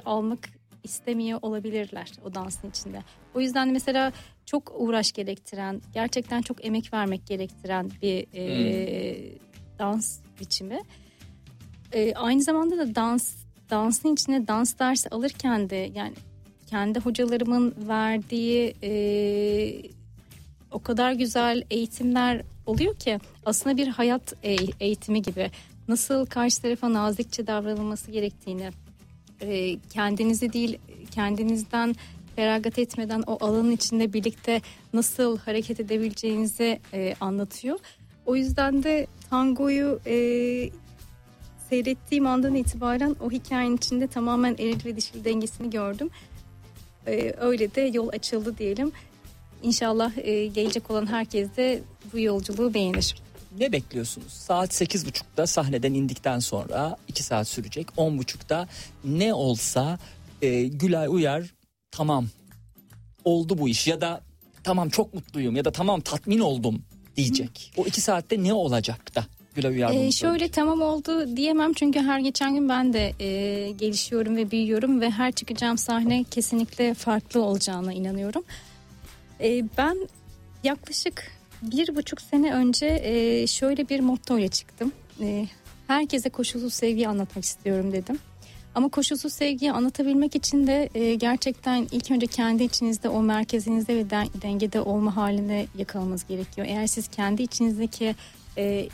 almak 0.05 0.39
istemiyor 0.85 1.39
olabilirler 1.43 2.13
o 2.25 2.35
dansın 2.35 2.71
içinde. 2.71 3.03
O 3.35 3.41
yüzden 3.41 3.69
de 3.69 3.73
mesela 3.73 4.13
çok 4.47 4.73
uğraş 4.81 5.13
gerektiren, 5.13 5.81
gerçekten 5.95 6.43
çok 6.43 6.65
emek 6.65 6.93
vermek 6.93 7.27
gerektiren 7.27 7.91
bir 8.03 8.27
e, 8.35 9.39
dans 9.79 10.21
biçimi. 10.41 10.79
E, 11.93 12.15
aynı 12.15 12.43
zamanda 12.43 12.79
da 12.79 12.95
dans 12.95 13.35
dansın 13.71 14.13
içine 14.13 14.49
dans 14.49 14.79
dersi 14.79 15.09
alırken 15.09 15.71
de 15.71 15.91
yani 15.95 16.15
kendi 16.67 17.01
hocalarımın 17.01 17.75
verdiği 17.89 18.75
e, 18.83 18.91
o 20.71 20.83
kadar 20.83 21.13
güzel 21.13 21.63
eğitimler 21.71 22.43
oluyor 22.67 22.95
ki 22.95 23.19
aslında 23.45 23.77
bir 23.77 23.89
hayat 23.89 24.35
e- 24.43 24.73
eğitimi 24.81 25.23
gibi 25.23 25.51
nasıl 25.89 26.27
karşı 26.27 26.63
tarafa 26.63 26.93
nazikçe 26.93 27.47
davranılması 27.47 28.11
gerektiğini 28.11 28.71
e, 29.41 29.79
kendinizi 29.79 30.53
değil 30.53 30.79
kendinizden 31.11 31.95
feragat 32.37 32.79
etmeden 32.79 33.23
o 33.27 33.39
alanın 33.41 33.71
içinde 33.71 34.13
birlikte 34.13 34.61
nasıl 34.93 35.39
hareket 35.39 35.81
edebileceğinizi 35.81 36.81
e, 36.93 37.15
anlatıyor. 37.21 37.79
O 38.27 38.37
yüzden 38.37 38.83
de 38.83 39.07
tangoyu 39.31 40.01
seyrettiğim 41.71 42.27
andan 42.27 42.55
itibaren 42.55 43.17
o 43.21 43.31
hikayenin 43.31 43.77
içinde 43.77 44.07
tamamen 44.07 44.55
eril 44.59 44.85
ve 44.85 44.97
dişil 44.97 45.25
dengesini 45.25 45.71
gördüm. 45.71 46.11
Öyle 47.41 47.75
de 47.75 47.81
yol 47.81 48.09
açıldı 48.09 48.59
diyelim. 48.59 48.93
İnşallah 49.63 50.13
e, 50.19 50.47
gelecek 50.47 50.91
olan 50.91 51.07
herkes 51.07 51.49
de 51.57 51.83
bu 52.13 52.19
yolculuğu 52.19 52.75
beğenir. 52.75 53.15
Ne 53.59 53.73
bekliyorsunuz? 53.73 54.33
Saat 54.33 54.81
8.30'da 54.81 55.47
sahneden 55.47 55.95
indikten 55.95 56.39
sonra 56.39 56.97
2 57.09 57.23
saat 57.23 57.49
sürecek. 57.49 57.87
10.30'da 57.97 58.69
ne 59.05 59.35
olsa 59.35 59.99
e, 60.43 60.63
Gülay 60.63 61.09
Uyar 61.09 61.55
tamam 61.91 62.27
oldu 63.25 63.59
bu 63.59 63.69
iş 63.69 63.87
ya 63.87 64.01
da 64.01 64.21
tamam 64.65 64.89
çok 64.89 65.15
mutluyum 65.15 65.57
ya 65.57 65.65
da 65.65 65.71
tamam 65.71 66.01
tatmin 66.01 66.41
oldum 66.41 66.83
diyecek. 67.17 67.73
O 67.77 67.87
2 67.87 68.01
saatte 68.01 68.43
ne 68.43 68.53
olacak 68.53 69.15
da 69.15 69.27
Gülay 69.55 69.75
Uyar 69.75 69.95
Ee, 69.95 70.13
şöyle 70.13 70.49
tamam 70.49 70.83
oldu 70.83 71.37
diyemem 71.37 71.73
çünkü 71.73 72.01
her 72.01 72.19
geçen 72.21 72.55
gün 72.55 72.69
ben 72.69 72.93
de 72.93 73.13
e, 73.21 73.71
gelişiyorum 73.71 74.37
ve 74.37 74.51
büyüyorum 74.51 75.01
ve 75.01 75.11
her 75.11 75.33
çıkacağım 75.33 75.79
sahne 75.79 76.25
kesinlikle 76.31 76.95
farklı 76.95 77.43
olacağına 77.43 77.93
inanıyorum. 77.93 78.45
E, 79.41 79.65
ben 79.79 80.09
yaklaşık 80.65 81.31
bir 81.63 81.97
buçuk 81.97 82.21
sene 82.21 82.55
önce 82.55 82.87
e, 83.05 83.47
şöyle 83.47 83.89
bir 83.89 84.01
motto 84.01 84.39
ile 84.39 84.49
çıktım. 84.49 84.93
E, 85.21 85.47
herkese 85.87 86.31
koşulsuz 86.31 86.75
sevgiyi 86.75 87.09
anlatmak 87.09 87.45
istiyorum 87.45 87.93
dedim. 87.93 88.19
Ama 88.75 88.89
koşulsuz 88.89 89.33
sevgiyi 89.33 89.73
anlatabilmek 89.73 90.37
için 90.37 90.67
de 90.67 90.89
e, 90.95 91.15
gerçekten 91.15 91.87
ilk 91.93 92.11
önce 92.11 92.27
kendi 92.27 92.65
içinizde 92.65 93.09
o 93.09 93.23
merkezinizde 93.23 93.97
ve 93.97 94.11
den- 94.11 94.29
dengede 94.43 94.81
olma 94.81 95.17
haline 95.17 95.67
yakalamanız 95.79 96.27
gerekiyor. 96.27 96.67
Eğer 96.71 96.87
siz 96.87 97.09
kendi 97.09 97.43
içinizdeki 97.43 98.15
e, 98.59 98.89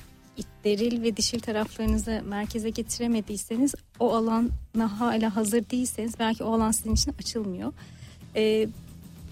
deril 0.64 1.02
ve 1.02 1.16
dişil 1.16 1.40
taraflarınızı 1.40 2.22
merkeze 2.24 2.70
getiremediyseniz 2.70 3.74
o 3.98 4.14
alana 4.14 5.00
hala 5.00 5.36
hazır 5.36 5.70
değilseniz 5.70 6.18
belki 6.18 6.44
o 6.44 6.52
alan 6.52 6.70
sizin 6.70 6.94
için 6.94 7.14
açılmıyor. 7.18 7.72
E, 8.36 8.68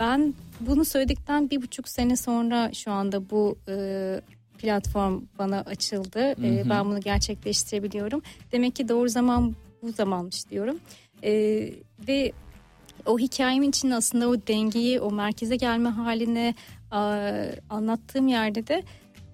ben 0.00 0.34
bunu 0.60 0.84
söyledikten 0.84 1.50
bir 1.50 1.62
buçuk 1.62 1.88
sene 1.88 2.16
sonra 2.16 2.72
şu 2.72 2.92
anda 2.92 3.30
bu 3.30 3.58
e, 3.68 4.20
platform 4.58 5.22
bana 5.38 5.60
açıldı. 5.60 6.20
E, 6.44 6.70
ben 6.70 6.84
bunu 6.84 7.00
gerçekleştirebiliyorum. 7.00 8.22
Demek 8.52 8.76
ki 8.76 8.88
doğru 8.88 9.08
zaman 9.08 9.56
bu 9.82 9.92
zamanmış 9.92 10.50
diyorum. 10.50 10.80
E, 11.22 11.32
ve 12.08 12.32
o 13.06 13.18
hikayemin 13.18 13.68
için 13.68 13.90
aslında 13.90 14.28
o 14.28 14.36
dengeyi, 14.36 15.00
o 15.00 15.10
merkeze 15.10 15.56
gelme 15.56 15.88
haline 15.88 16.54
a, 16.90 17.00
anlattığım 17.70 18.28
yerde 18.28 18.66
de 18.66 18.82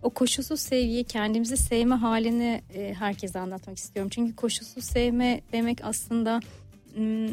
o 0.03 0.11
koşulsuz 0.11 0.61
sevgiyi, 0.61 1.05
kendimizi 1.05 1.57
sevme 1.57 1.95
halini 1.95 2.63
e, 2.75 2.95
herkese 2.95 3.39
anlatmak 3.39 3.79
istiyorum. 3.79 4.11
Çünkü 4.15 4.37
koşulsuz 4.37 4.85
sevme 4.85 5.41
demek 5.53 5.79
aslında 5.85 6.41
hmm, 6.95 7.29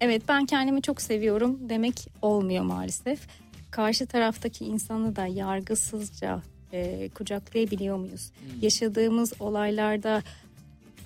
evet 0.00 0.22
ben 0.28 0.46
kendimi 0.46 0.82
çok 0.82 1.00
seviyorum 1.00 1.58
demek 1.68 2.08
olmuyor 2.22 2.64
maalesef. 2.64 3.20
Karşı 3.70 4.06
taraftaki 4.06 4.64
insanı 4.64 5.16
da 5.16 5.26
yargısızca 5.26 6.42
e, 6.72 7.08
kucaklayabiliyor 7.08 7.96
muyuz? 7.96 8.30
Yaşadığımız 8.60 9.32
olaylarda 9.40 10.22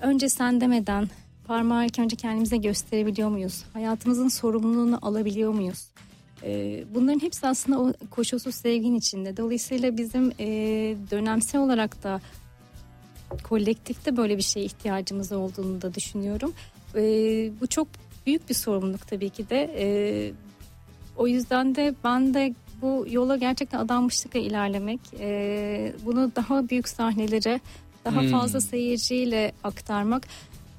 önce 0.01 0.29
sen 0.29 0.61
demeden 0.61 1.09
parmağı 1.47 1.87
ilk 1.87 1.99
önce 1.99 2.17
kendimize 2.17 2.57
gösterebiliyor 2.57 3.29
muyuz? 3.29 3.65
Hayatımızın 3.73 4.29
sorumluluğunu 4.29 4.99
alabiliyor 5.03 5.53
muyuz? 5.53 5.89
Ee, 6.45 6.85
bunların 6.95 7.23
hepsi 7.23 7.47
aslında 7.47 7.81
o 7.81 7.93
koşulsuz 8.11 8.55
sevginin 8.55 8.99
içinde. 8.99 9.37
Dolayısıyla 9.37 9.97
bizim 9.97 10.33
e, 10.39 10.47
dönemsel 11.11 11.61
olarak 11.61 12.03
da 12.03 12.21
kolektifte 13.43 14.17
böyle 14.17 14.37
bir 14.37 14.43
şeye 14.43 14.65
ihtiyacımız 14.65 15.33
olduğunu 15.33 15.83
da 15.83 15.95
düşünüyorum. 15.95 16.53
Ee, 16.95 17.51
bu 17.61 17.67
çok 17.67 17.89
büyük 18.27 18.49
bir 18.49 18.55
sorumluluk 18.55 19.07
tabii 19.09 19.31
ki 19.31 19.51
de. 19.51 19.71
Ee, 19.79 20.33
o 21.17 21.27
yüzden 21.27 21.75
de 21.75 21.95
ben 22.05 22.35
de 22.35 22.55
bu 22.83 23.07
yola 23.11 23.37
gerçekten 23.37 23.79
adanmışlıkla 23.79 24.41
ilerlemek, 24.41 25.01
e, 25.21 25.93
bunu 26.05 26.33
daha 26.37 26.69
büyük 26.69 26.89
sahnelere, 26.89 27.61
daha 28.05 28.21
Hmm. 28.21 28.29
fazla 28.31 28.61
seyirciyle 28.61 29.53
aktarmak. 29.65 30.27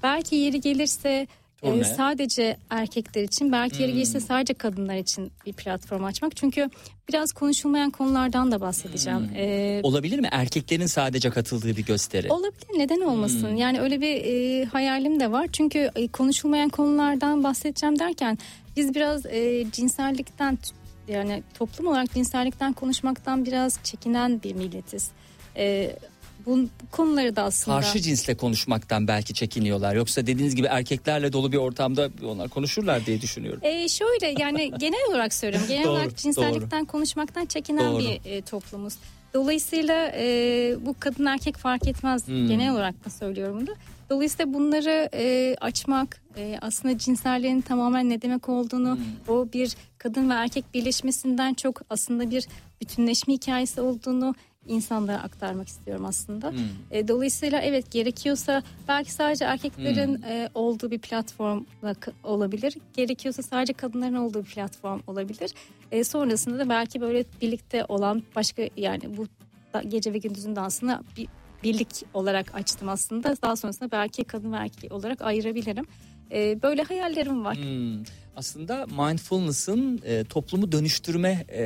Belki 0.04 0.36
yeri 0.36 0.62
gelirse 0.62 1.28
e, 1.64 1.70
Turne. 1.72 1.84
sadece 1.84 2.58
erkekler 2.70 3.24
için, 3.24 3.52
belki 3.52 3.82
yeri 3.82 3.92
Hmm. 3.92 3.98
gelirse 3.98 4.20
sadece 4.20 4.54
kadınlar 4.54 4.96
için 4.96 5.32
bir 5.46 5.54
platform 5.54 6.04
açmak. 6.04 6.36
Çünkü 6.36 6.70
biraz 7.10 7.32
konuşulmayan 7.34 7.90
konulardan 7.90 8.52
da 8.52 8.62
bahsedeceğim. 8.62 9.20
Hmm. 9.20 9.36
Ee, 9.36 9.80
Olabilir 9.84 10.20
mi? 10.20 10.28
Erkeklerin 10.32 10.86
sadece 10.86 11.30
katıldığı 11.30 11.78
bir 11.78 11.86
gösteri. 11.86 12.30
Olabilir 12.34 12.68
neden 12.78 13.02
olmasın 13.02 13.50
Hmm. 13.50 13.56
yani 13.56 13.80
öyle 13.82 14.02
bir 14.02 14.16
e, 14.26 14.66
hayalim 14.66 15.20
de 15.20 15.32
var 15.32 15.48
çünkü 15.54 15.90
e, 15.96 16.08
konuşulmayan 16.08 16.70
konulardan 16.70 17.44
bahsedeceğim 17.44 18.00
derken 18.00 18.38
biz 18.78 18.96
biraz 18.96 19.26
e, 19.26 19.66
cinsellikten 19.72 20.58
yani 21.08 21.44
toplum 21.54 21.88
olarak 21.88 22.14
cinsellikten 22.14 22.74
konuşmaktan 22.74 23.46
biraz 23.46 23.80
çekinen 23.84 24.44
bir 24.44 24.54
milletiz. 24.56 25.12
E, 25.58 25.96
bu, 26.46 26.70
konuları 26.92 27.36
da 27.36 27.44
aslında 27.44 27.82
Karşı 27.82 28.00
cinsle 28.00 28.38
konuşmaktan 28.38 29.08
belki 29.08 29.34
çekiniyorlar. 29.34 29.96
Yoksa 29.96 30.22
dediğiniz 30.22 30.56
gibi 30.56 30.68
erkeklerle 30.68 31.34
dolu 31.34 31.52
bir 31.52 31.58
ortamda 31.58 32.10
onlar 32.26 32.50
konuşurlar 32.50 33.06
diye 33.06 33.22
düşünüyorum. 33.22 33.60
E, 33.64 33.90
şöyle 33.90 34.36
yani 34.40 34.72
genel 34.78 35.10
olarak 35.10 35.34
söylüyorum. 35.34 35.68
Genel 35.68 35.84
Doğru, 35.86 35.92
olarak 35.92 36.18
cinsellikten 36.18 36.86
konuşmaktan 36.86 37.46
çekinen 37.46 37.92
Doğru. 37.92 38.00
bir 38.00 38.32
e, 38.32 38.42
toplumuz. 38.42 38.94
Dolayısıyla 39.34 40.12
e, 40.16 40.26
bu 40.86 40.96
kadın 41.00 41.26
erkek 41.26 41.58
fark 41.58 41.88
etmez. 41.88 42.28
Hmm. 42.28 42.48
Genel 42.48 42.74
olarak 42.74 43.06
da 43.06 43.10
söylüyorum 43.10 43.62
bunu. 43.62 43.76
Dolayısıyla 44.10 44.54
bunları 44.54 45.10
e, 45.14 45.56
açmak 45.62 46.22
e, 46.38 46.58
aslında 46.62 46.98
cinselliğin 46.98 47.62
tamamen 47.62 48.10
ne 48.10 48.22
demek 48.22 48.50
olduğunu 48.50 48.96
Hmm. 48.96 49.36
o 49.36 49.48
bir 49.54 49.76
kadın 49.98 50.30
ve 50.30 50.34
erkek 50.34 50.74
birleşmesinden 50.74 51.54
çok 51.54 51.82
aslında 51.90 52.32
bir 52.32 52.48
bütünleşme 52.82 53.34
hikayesi 53.34 53.82
olduğunu 53.82 54.36
insanlara 54.68 55.18
aktarmak 55.24 55.68
istiyorum 55.68 56.06
aslında. 56.06 56.52
Hmm. 56.52 56.60
E, 56.92 57.08
dolayısıyla 57.08 57.62
evet 57.62 57.92
gerekiyorsa 57.92 58.64
belki 58.88 59.12
sadece 59.12 59.46
erkeklerin 59.46 60.16
Hmm. 60.16 60.24
e, 60.24 60.50
olduğu 60.54 60.92
bir 60.92 61.00
platform 61.00 61.64
olabilir. 62.24 62.78
Gerekiyorsa 62.94 63.42
sadece 63.44 63.74
kadınların 63.74 64.16
olduğu 64.16 64.40
bir 64.40 64.50
platform 64.50 65.00
olabilir. 65.08 65.52
E, 65.92 66.04
sonrasında 66.04 66.60
da 66.60 66.70
belki 66.70 67.02
böyle 67.02 67.24
birlikte 67.42 67.86
olan 67.86 68.24
başka 68.36 68.64
yani 68.78 69.18
bu 69.18 69.28
gece 69.88 70.14
ve 70.14 70.18
gündüzün 70.18 70.56
dansını 70.56 71.04
bir 71.18 71.28
birlik 71.64 72.04
olarak 72.14 72.56
açtım 72.56 72.90
aslında. 72.90 73.36
Daha 73.42 73.56
sonrasında 73.56 73.92
belki 73.92 74.24
kadın 74.24 74.54
ve 74.54 74.58
erkek 74.58 74.92
olarak 74.92 75.22
ayırabilirim. 75.22 75.86
E, 76.32 76.62
böyle 76.62 76.84
hayallerim 76.84 77.46
var. 77.46 77.58
Hmm. 77.58 78.04
Aslında 78.36 78.86
mindfulness'ın 78.86 80.00
e, 80.06 80.24
toplumu 80.24 80.72
dönüştürme 80.72 81.46
e, 81.54 81.64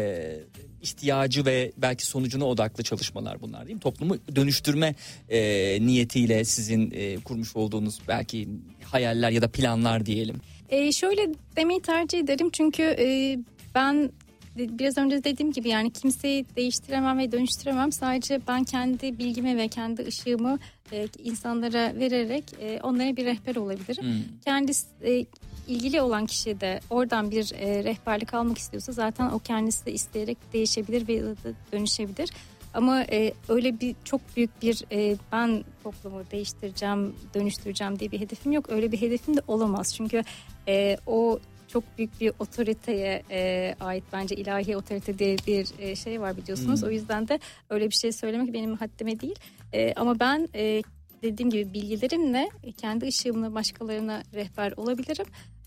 ihtiyacı 0.82 1.46
ve 1.46 1.72
belki 1.78 2.06
sonucuna 2.06 2.46
odaklı 2.46 2.84
çalışmalar 2.84 3.42
bunlar 3.42 3.66
değil 3.66 3.76
mi? 3.76 3.82
Toplumu 3.82 4.18
dönüştürme 4.36 4.96
e, 5.30 5.40
niyetiyle 5.82 6.46
sizin 6.46 6.92
e, 6.96 7.16
kurmuş 7.16 7.56
olduğunuz 7.56 8.00
belki 8.08 8.48
hayaller 8.84 9.32
ya 9.32 9.42
da 9.42 9.48
planlar 9.48 10.06
diyelim. 10.06 10.36
E, 10.70 10.92
şöyle 10.92 11.30
demeyi 11.56 11.82
tercih 11.82 12.20
ederim 12.20 12.50
çünkü 12.54 12.84
e, 12.84 13.38
ben 13.76 14.12
biraz 14.58 14.98
önce 14.98 15.24
dediğim 15.24 15.52
gibi 15.52 15.70
yani 15.70 15.92
kimseyi 15.92 16.46
değiştiremem 16.56 17.18
ve 17.18 17.32
dönüştüremem. 17.32 17.92
Sadece 17.92 18.42
ben 18.48 18.64
kendi 18.64 19.18
bilgimi 19.18 19.58
ve 19.58 19.68
kendi 19.68 20.06
ışığımı 20.06 20.60
e, 20.92 21.08
insanlara 21.24 21.94
vererek 22.00 22.44
e, 22.62 22.80
onlara 22.84 23.16
bir 23.16 23.26
rehber 23.26 23.56
olabilirim. 23.56 24.04
Hmm. 24.04 24.40
Kendisi 24.46 24.88
e, 25.04 25.26
ilgili 25.68 26.02
olan 26.02 26.26
kişi 26.26 26.62
de 26.62 26.80
oradan 26.90 27.32
bir 27.32 27.52
e, 27.56 27.84
rehberlik 27.84 28.34
almak 28.34 28.58
istiyorsa 28.58 28.92
zaten 28.92 29.30
o 29.30 29.40
kendisi 29.40 29.86
de 29.86 29.92
isteyerek 29.92 30.38
değişebilir 30.54 31.08
ve 31.08 31.36
dönüşebilir. 31.72 32.30
Ama 32.74 33.04
e, 33.04 33.34
öyle 33.50 33.80
bir 33.80 33.96
çok 34.04 34.22
büyük 34.36 34.62
bir 34.62 34.84
e, 34.92 35.18
ben 35.32 35.64
toplumu 35.84 36.24
değiştireceğim, 36.32 37.16
dönüştüreceğim 37.34 38.00
diye 38.00 38.12
bir 38.12 38.20
hedefim 38.20 38.52
yok. 38.52 38.70
Öyle 38.70 38.92
bir 38.92 39.02
hedefim 39.02 39.38
de 39.38 39.42
olamaz. 39.48 39.96
Çünkü 39.96 40.24
e, 40.68 40.98
o 41.08 41.40
çok 41.68 41.84
büyük 41.98 42.22
bir 42.22 42.32
otoriteye 42.40 43.24
e, 43.32 43.76
ait 43.80 44.04
bence 44.14 44.36
ilahi 44.36 44.78
otorite 44.78 45.20
diye 45.20 45.38
bir 45.48 45.68
e, 45.80 45.96
şey 45.96 46.22
var 46.22 46.38
biliyorsunuz. 46.38 46.82
Hmm. 46.82 46.88
O 46.88 46.92
yüzden 46.92 47.28
de 47.28 47.40
öyle 47.70 47.90
bir 47.90 47.96
şey 47.96 48.12
söylemek 48.12 48.54
benim 48.54 48.76
haddime 48.76 49.20
değil. 49.20 49.36
E, 49.74 49.94
ama 49.94 50.20
ben 50.20 50.50
e, 50.56 50.84
dediğim 51.24 51.50
gibi 51.50 51.74
bilgilerimle 51.74 52.50
kendi 52.78 53.06
ışığımla 53.06 53.54
başkalarına 53.54 54.24
rehber 54.34 54.74
olabilirim. 54.78 55.26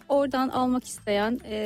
Oradan 0.08 0.48
almak 0.48 0.84
isteyen 0.84 1.40
e, 1.44 1.56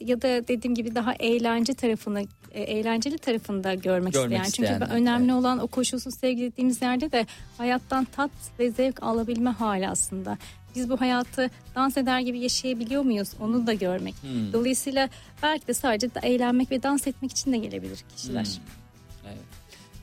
ya 0.00 0.22
da 0.22 0.48
dediğim 0.48 0.74
gibi 0.74 0.94
daha 0.94 1.14
eğlence 1.14 1.74
tarafını 1.74 2.24
e, 2.52 2.62
eğlenceli 2.62 3.18
tarafında 3.18 3.74
görmek, 3.74 4.12
Görmek 4.12 4.46
isteyen. 4.46 4.68
Çünkü 4.68 4.84
isteyenler, 4.84 5.02
önemli 5.02 5.32
evet. 5.32 5.40
olan 5.40 5.58
o 5.58 5.66
koşulsuz 5.66 6.14
sevgi 6.14 6.42
dediğimiz 6.42 6.82
yerde 6.82 7.12
de 7.12 7.26
hayattan 7.58 8.04
tat 8.04 8.30
ve 8.58 8.70
zevk 8.70 9.02
alabilme 9.02 9.50
hali 9.50 9.88
aslında. 9.88 10.38
Biz 10.78 10.90
bu 10.90 11.00
hayatı 11.00 11.50
dans 11.74 11.96
eder 11.96 12.20
gibi 12.20 12.38
yaşayabiliyor 12.40 13.02
muyuz? 13.02 13.28
Onu 13.40 13.66
da 13.66 13.72
görmek. 13.74 14.14
Hmm. 14.22 14.52
Dolayısıyla 14.52 15.08
belki 15.42 15.66
de 15.66 15.74
sadece 15.74 16.14
de 16.14 16.20
eğlenmek 16.22 16.70
ve 16.70 16.82
dans 16.82 17.06
etmek 17.06 17.30
için 17.30 17.52
de 17.52 17.56
gelebilir 17.58 17.98
kişiler. 18.16 18.44
Hmm. 18.44 19.32
Evet. 19.32 19.38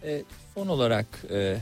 E, 0.04 0.24
son 0.56 0.68
olarak 0.68 1.06
e, 1.32 1.58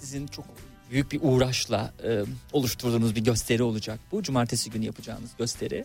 sizin 0.00 0.26
çok 0.26 0.44
büyük 0.90 1.12
bir 1.12 1.20
uğraşla 1.22 1.92
e, 2.04 2.22
oluşturduğunuz 2.52 3.14
bir 3.16 3.24
gösteri 3.24 3.62
olacak. 3.62 4.00
Bu 4.12 4.22
cumartesi 4.22 4.70
günü 4.70 4.84
yapacağınız 4.84 5.30
gösteri. 5.38 5.84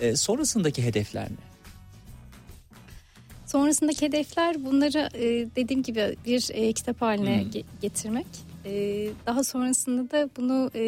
E, 0.00 0.16
sonrasındaki 0.16 0.84
hedefler 0.84 1.24
ne? 1.30 1.36
Sonrasındaki 3.46 4.06
hedefler 4.06 4.64
bunları 4.64 5.08
e, 5.14 5.24
dediğim 5.56 5.82
gibi 5.82 6.16
bir 6.26 6.50
e, 6.52 6.72
kitap 6.72 7.02
haline 7.02 7.42
Hmm. 7.42 7.50
ge- 7.50 7.64
getirmek. 7.82 8.26
E, 8.66 9.08
daha 9.26 9.44
sonrasında 9.44 10.10
da 10.10 10.30
bunu 10.36 10.70
e, 10.74 10.82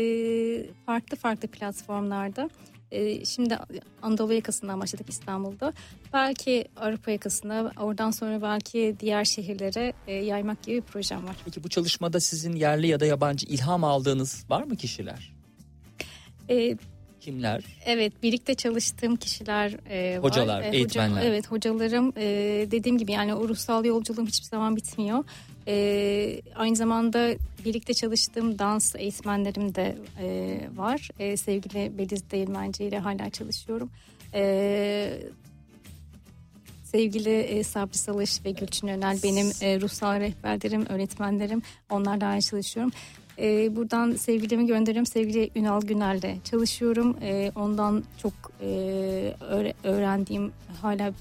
farklı 0.87 1.17
farklı 1.17 1.49
platformlarda 1.49 2.51
e, 2.91 3.25
şimdi 3.25 3.59
Anadolu 4.03 4.33
yakasından 4.35 4.81
başladık 4.81 5.07
İstanbul'da. 5.09 5.73
Belki 6.13 6.65
Avrupa 6.77 7.11
yakasına 7.11 7.73
oradan 7.81 8.11
sonra 8.11 8.43
belki 8.43 8.97
diğer 9.01 9.25
şehirlere 9.25 9.93
e, 10.07 10.13
yaymak 10.13 10.63
gibi 10.63 10.77
bir 10.77 10.83
projem 10.83 11.27
var. 11.27 11.37
Peki 11.45 11.65
bu 11.65 11.69
çalışmada 11.69 12.21
sizin 12.21 12.57
yerli 12.57 12.87
ya 12.87 13.01
da 13.01 13.07
yabancı 13.07 13.47
ilham 13.47 13.85
aldığınız 13.85 14.45
var 14.51 14.63
mı 14.63 14.77
kişiler? 14.77 15.33
E, 16.51 16.77
Kimler? 17.21 17.65
Evet 17.85 18.23
birlikte 18.23 18.55
çalıştığım 18.55 19.17
kişiler 19.17 19.77
e, 19.91 20.19
var. 20.19 20.25
Hocalar, 20.25 20.63
E, 20.63 20.67
hoca- 20.69 20.77
eğitmenler. 20.77 21.23
evet 21.23 21.51
hocalarım 21.51 22.13
e, 22.17 22.23
dediğim 22.71 22.99
gibi 22.99 23.13
yani 23.13 23.35
o 23.35 23.49
ruhsal 23.49 23.85
yolculuğum 23.85 24.27
hiçbir 24.27 24.47
zaman 24.47 24.77
bitmiyor. 24.77 25.25
E, 25.69 26.41
aynı 26.57 26.77
zamanda 26.77 27.31
birlikte 27.65 27.95
çalıştığım 27.95 28.59
dans 28.59 28.95
eğitmenlerim 28.95 29.75
de 29.75 29.97
e, 30.21 30.59
var. 30.77 31.09
E, 31.19 31.37
sevgili 31.37 31.99
Beliz 31.99 32.31
Değirmenci 32.31 32.85
ile 32.85 32.99
hala 32.99 33.31
çalışıyorum. 33.31 33.91
E, 34.35 35.21
Sevgili 36.85 37.31
e, 37.31 37.63
Sabri 37.65 37.99
Salış 37.99 38.45
ve 38.45 38.51
Gülçin 38.51 38.89
Önel 38.89 39.19
benim 39.23 39.47
e, 39.61 39.81
ruhsal 39.81 40.21
rehberlerim, 40.21 40.87
öğretmenlerim. 40.89 41.63
Onlarla 41.91 42.27
aynı 42.27 42.43
çalışıyorum. 42.43 42.93
E, 43.39 43.77
buradan 43.77 44.13
sevgilerimi 44.13 44.67
gönderiyorum. 44.67 45.07
Sevgili 45.07 45.51
Ünal 45.57 45.81
Günel'le 45.81 46.43
çalışıyorum. 46.45 47.17
E, 47.23 47.53
ondan 47.57 48.05
çok 48.23 48.33
e, 48.61 48.67
öğre- 49.41 49.75
öğrendiğim 49.85 50.53
hala 50.83 51.13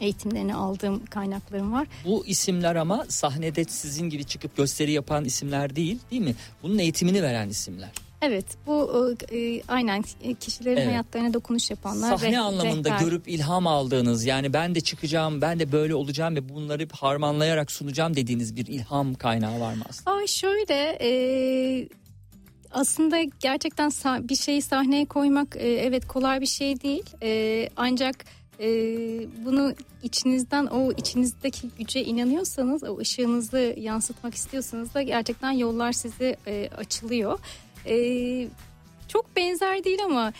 eğitimlerini 0.00 0.54
aldığım 0.54 1.04
kaynaklarım 1.06 1.72
var. 1.72 1.86
Bu 2.04 2.26
isimler 2.26 2.76
ama 2.76 3.04
sahnede 3.08 3.64
sizin 3.64 4.10
gibi 4.10 4.24
çıkıp 4.24 4.56
gösteri 4.56 4.92
yapan 4.92 5.24
isimler 5.24 5.76
değil 5.76 5.98
değil 6.10 6.22
mi? 6.22 6.34
Bunun 6.62 6.78
eğitimini 6.78 7.22
veren 7.22 7.48
isimler. 7.48 7.88
Evet 8.22 8.44
bu 8.66 9.14
e, 9.32 9.62
aynen 9.68 10.04
kişilerin 10.40 10.76
Evet. 10.76 10.88
hayatlarına 10.88 11.34
dokunuş 11.34 11.70
yapanlar. 11.70 12.16
Sahne 12.18 12.36
reh- 12.36 12.38
anlamında 12.38 12.88
rehber. 12.90 13.04
görüp 13.04 13.28
ilham 13.28 13.66
aldığınız 13.66 14.24
yani 14.24 14.52
ben 14.52 14.74
de 14.74 14.80
çıkacağım 14.80 15.40
ben 15.40 15.60
de 15.60 15.72
böyle 15.72 15.94
olacağım 15.94 16.36
ve 16.36 16.48
bunları 16.48 16.88
harmanlayarak 16.92 17.70
sunacağım 17.72 18.16
dediğiniz 18.16 18.56
bir 18.56 18.66
ilham 18.66 19.14
kaynağı 19.14 19.60
var 19.60 19.74
mı 19.74 19.82
aslında? 19.88 20.10
Aa, 20.16 20.26
şöyle 20.26 20.98
e, 21.00 21.10
aslında 22.70 23.22
gerçekten 23.40 23.90
bir 24.28 24.36
şeyi 24.36 24.62
sahneye 24.62 25.04
koymak 25.06 25.56
e, 25.56 25.68
evet 25.68 26.06
kolay 26.08 26.40
bir 26.40 26.46
şey 26.46 26.80
değil. 26.80 27.04
E, 27.22 27.68
ancak 27.76 28.24
e, 28.60 28.66
bunu 29.44 29.74
içinizden 30.02 30.66
o 30.66 30.92
içinizdeki 30.92 31.68
güce 31.78 32.04
inanıyorsanız 32.04 32.84
o 32.84 32.98
ışığınızı 32.98 33.74
yansıtmak 33.76 34.34
istiyorsanız 34.34 34.94
da 34.94 35.02
gerçekten 35.02 35.50
yollar 35.50 35.92
size 35.92 36.36
e, 36.46 36.68
açılıyor. 36.76 37.38
E, 37.86 37.96
çok 39.08 39.36
benzer 39.36 39.84
değil 39.84 40.04
ama 40.04 40.32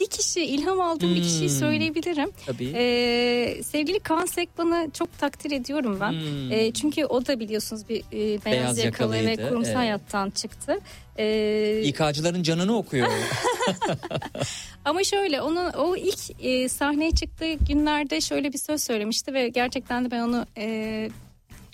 bir 0.00 0.06
kişi 0.06 0.44
ilham 0.44 0.80
aldığım 0.80 1.14
bir 1.14 1.22
kişiyi 1.22 1.48
Hmm. 1.48 1.58
söyleyebilirim. 1.58 2.30
Tabii. 2.46 2.72
E, 2.74 3.62
sevgili 3.62 4.00
Kaan 4.00 4.26
Sekban'ı 4.26 4.88
çok 4.94 5.18
takdir 5.18 5.50
ediyorum 5.50 5.98
ben. 6.00 6.12
Hmm. 6.12 6.52
E, 6.52 6.72
çünkü 6.72 7.04
o 7.04 7.26
da 7.26 7.40
biliyorsunuz 7.40 7.88
bir 7.88 8.00
e, 8.00 8.04
beyaz, 8.12 8.44
Beyaz 8.46 8.78
yakalı 8.78 9.14
ve 9.14 9.36
kurumsal 9.36 9.64
evet. 9.64 9.76
hayattan 9.76 10.30
çıktı. 10.30 10.78
E, 11.18 11.82
İK'cıların 11.84 12.42
canını 12.42 12.76
okuyor. 12.76 13.08
ama 14.84 15.04
şöyle 15.04 15.42
onun 15.42 15.72
o 15.72 15.96
ilk 15.96 16.44
e, 16.44 16.68
sahneye 16.68 17.10
çıktığı 17.10 17.52
günlerde 17.52 18.20
şöyle 18.20 18.52
bir 18.52 18.58
söz 18.58 18.82
söylemişti 18.82 19.34
ve 19.34 19.48
gerçekten 19.48 20.04
de 20.04 20.10
ben 20.10 20.20
onu 20.20 20.46
e, 20.58 21.10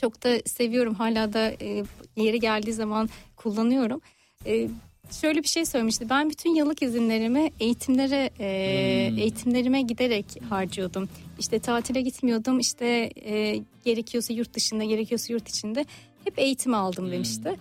çok 0.01 0.25
da 0.25 0.39
seviyorum. 0.47 0.95
Hala 0.95 1.33
da 1.33 1.51
e, 1.51 1.85
yeri 2.17 2.41
geldiği 2.41 2.73
zaman 2.73 3.09
kullanıyorum. 3.37 4.01
E, 4.47 4.69
şöyle 5.11 5.43
bir 5.43 5.49
şey 5.49 5.65
söylemişti. 5.65 6.11
Ben 6.11 6.31
bütün 6.31 6.55
yıllık 6.55 6.83
izinlerimi 6.83 7.51
eğitimlere 7.61 8.31
e, 8.41 9.09
Hmm. 9.11 9.19
eğitimlerime 9.19 9.83
giderek 9.83 10.27
harcıyordum. 10.49 11.09
İşte 11.39 11.59
tatile 11.59 12.01
gitmiyordum. 12.01 12.59
İşte 12.61 13.11
e, 13.25 13.61
gerekiyorsa 13.85 14.33
yurt 14.35 14.55
dışında, 14.55 14.85
gerekiyorsa 14.85 15.33
yurt 15.33 15.49
içinde 15.49 15.85
hep 16.25 16.39
eğitim 16.39 16.75
aldım 16.75 17.11
demişti. 17.13 17.57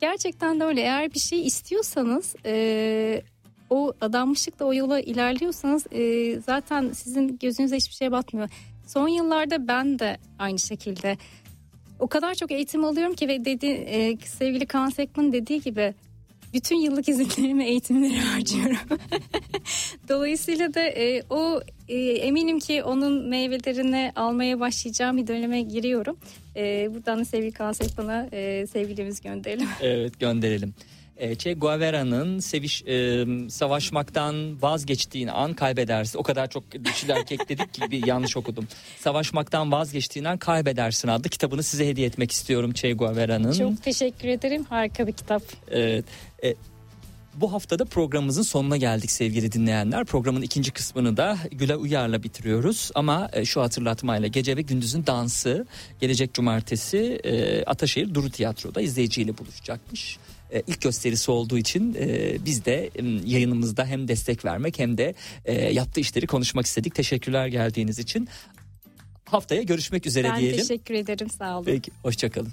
Gerçekten 0.00 0.60
de 0.60 0.64
öyle. 0.64 0.80
Eğer 0.80 1.14
bir 1.14 1.18
şey 1.20 1.46
istiyorsanız 1.46 2.34
e, 2.46 3.22
o 3.70 3.92
adanmışlıkla 4.00 4.64
o 4.66 4.74
yola 4.74 5.00
ilerliyorsanız 5.00 5.86
e, 5.92 6.40
zaten 6.40 6.90
sizin 6.92 7.38
gözünüze 7.38 7.76
hiçbir 7.76 7.94
şey 7.94 8.12
batmıyor. 8.12 8.48
Son 8.86 9.08
yıllarda 9.08 9.68
ben 9.68 9.98
de 9.98 10.18
aynı 10.38 10.58
şekilde 10.58 11.16
o 11.98 12.06
kadar 12.06 12.34
çok 12.34 12.50
eğitim 12.50 12.84
alıyorum 12.84 13.14
ki 13.14 13.28
ve 13.28 13.44
dedi 13.44 13.66
e, 13.66 14.16
sevgili 14.26 14.66
Kaan 14.66 14.88
Sekman 14.88 15.32
dediği 15.32 15.60
gibi 15.60 15.94
bütün 16.54 16.76
yıllık 16.76 17.08
izinlerimi 17.08 17.64
eğitimlere 17.64 18.18
harcıyorum. 18.34 18.76
Dolayısıyla 20.08 20.74
da 20.74 20.80
e, 20.80 21.22
o 21.30 21.60
e, 21.88 21.98
eminim 21.98 22.58
ki 22.58 22.82
onun 22.82 23.28
meyvelerini 23.28 24.12
almaya 24.16 24.60
başlayacağım 24.60 25.16
bir 25.16 25.26
döneme 25.26 25.62
giriyorum. 25.62 26.16
E, 26.56 26.88
buradan 26.94 27.18
da 27.18 27.24
sevgili 27.24 27.52
Kaan 27.52 27.72
Sekman'a 27.72 28.28
e, 28.32 28.66
sevgilimizi 28.66 29.22
gönderelim. 29.22 29.68
Evet 29.82 30.20
gönderelim. 30.20 30.74
E, 31.16 31.34
Che 31.34 31.52
Guevara'nın 31.52 32.38
seviş 32.38 32.82
e, 32.82 33.24
savaşmaktan 33.50 34.62
vazgeçtiğin 34.62 35.28
an 35.28 35.54
kaybedersin. 35.54 36.18
O 36.18 36.22
kadar 36.22 36.50
çok 36.50 36.84
dişil 36.84 37.08
erkek 37.08 37.48
dedik 37.48 37.74
ki 37.74 37.82
bir 37.90 38.06
yanlış 38.06 38.36
okudum. 38.36 38.68
Savaşmaktan 38.98 39.72
vazgeçtiğin 39.72 40.24
an 40.24 40.38
kaybedersin 40.38 41.08
adlı 41.08 41.28
kitabını 41.28 41.62
size 41.62 41.88
hediye 41.88 42.06
etmek 42.06 42.30
istiyorum 42.30 42.72
Che 42.72 42.92
Guevara'nın. 42.92 43.52
Çok 43.52 43.82
teşekkür 43.82 44.28
ederim. 44.28 44.64
Harika 44.68 45.06
bir 45.06 45.12
kitap. 45.12 45.42
Evet. 45.70 46.04
E, 46.44 46.54
bu 47.34 47.52
haftada 47.52 47.84
programımızın 47.84 48.42
sonuna 48.42 48.76
geldik 48.76 49.10
sevgili 49.10 49.52
dinleyenler. 49.52 50.04
Programın 50.04 50.42
ikinci 50.42 50.70
kısmını 50.70 51.16
da 51.16 51.38
Güle 51.50 51.76
Uyar'la 51.76 52.22
bitiriyoruz. 52.22 52.90
Ama 52.94 53.30
e, 53.32 53.44
şu 53.44 53.62
hatırlatmayla 53.62 54.28
gece 54.28 54.56
ve 54.56 54.62
gündüzün 54.62 55.06
dansı 55.06 55.66
gelecek 56.00 56.34
cumartesi 56.34 57.20
e, 57.24 57.64
Ataşehir 57.64 58.14
Duru 58.14 58.30
Tiyatro'da 58.30 58.80
izleyiciyle 58.80 59.38
buluşacakmış. 59.38 60.18
E, 60.50 60.62
ilk 60.66 60.80
gösterisi 60.80 61.30
olduğu 61.30 61.58
için 61.58 61.96
biz 62.44 62.64
de 62.64 62.90
yayınımızda 63.26 63.86
hem 63.86 64.08
destek 64.08 64.44
vermek 64.44 64.78
hem 64.78 64.98
de 64.98 65.14
yaptığı 65.72 66.00
işleri 66.00 66.26
konuşmak 66.26 66.66
istedik. 66.66 66.94
Teşekkürler 66.94 67.46
geldiğiniz 67.46 67.98
için. 67.98 68.28
Haftaya 69.24 69.62
görüşmek 69.62 70.06
üzere 70.06 70.28
ben 70.28 70.40
diyelim. 70.40 70.58
teşekkür 70.58 70.94
ederim. 70.94 71.30
Sağ 71.30 71.56
olun. 71.56 71.64
Peki 71.64 71.90
hoşçakalın. 72.02 72.52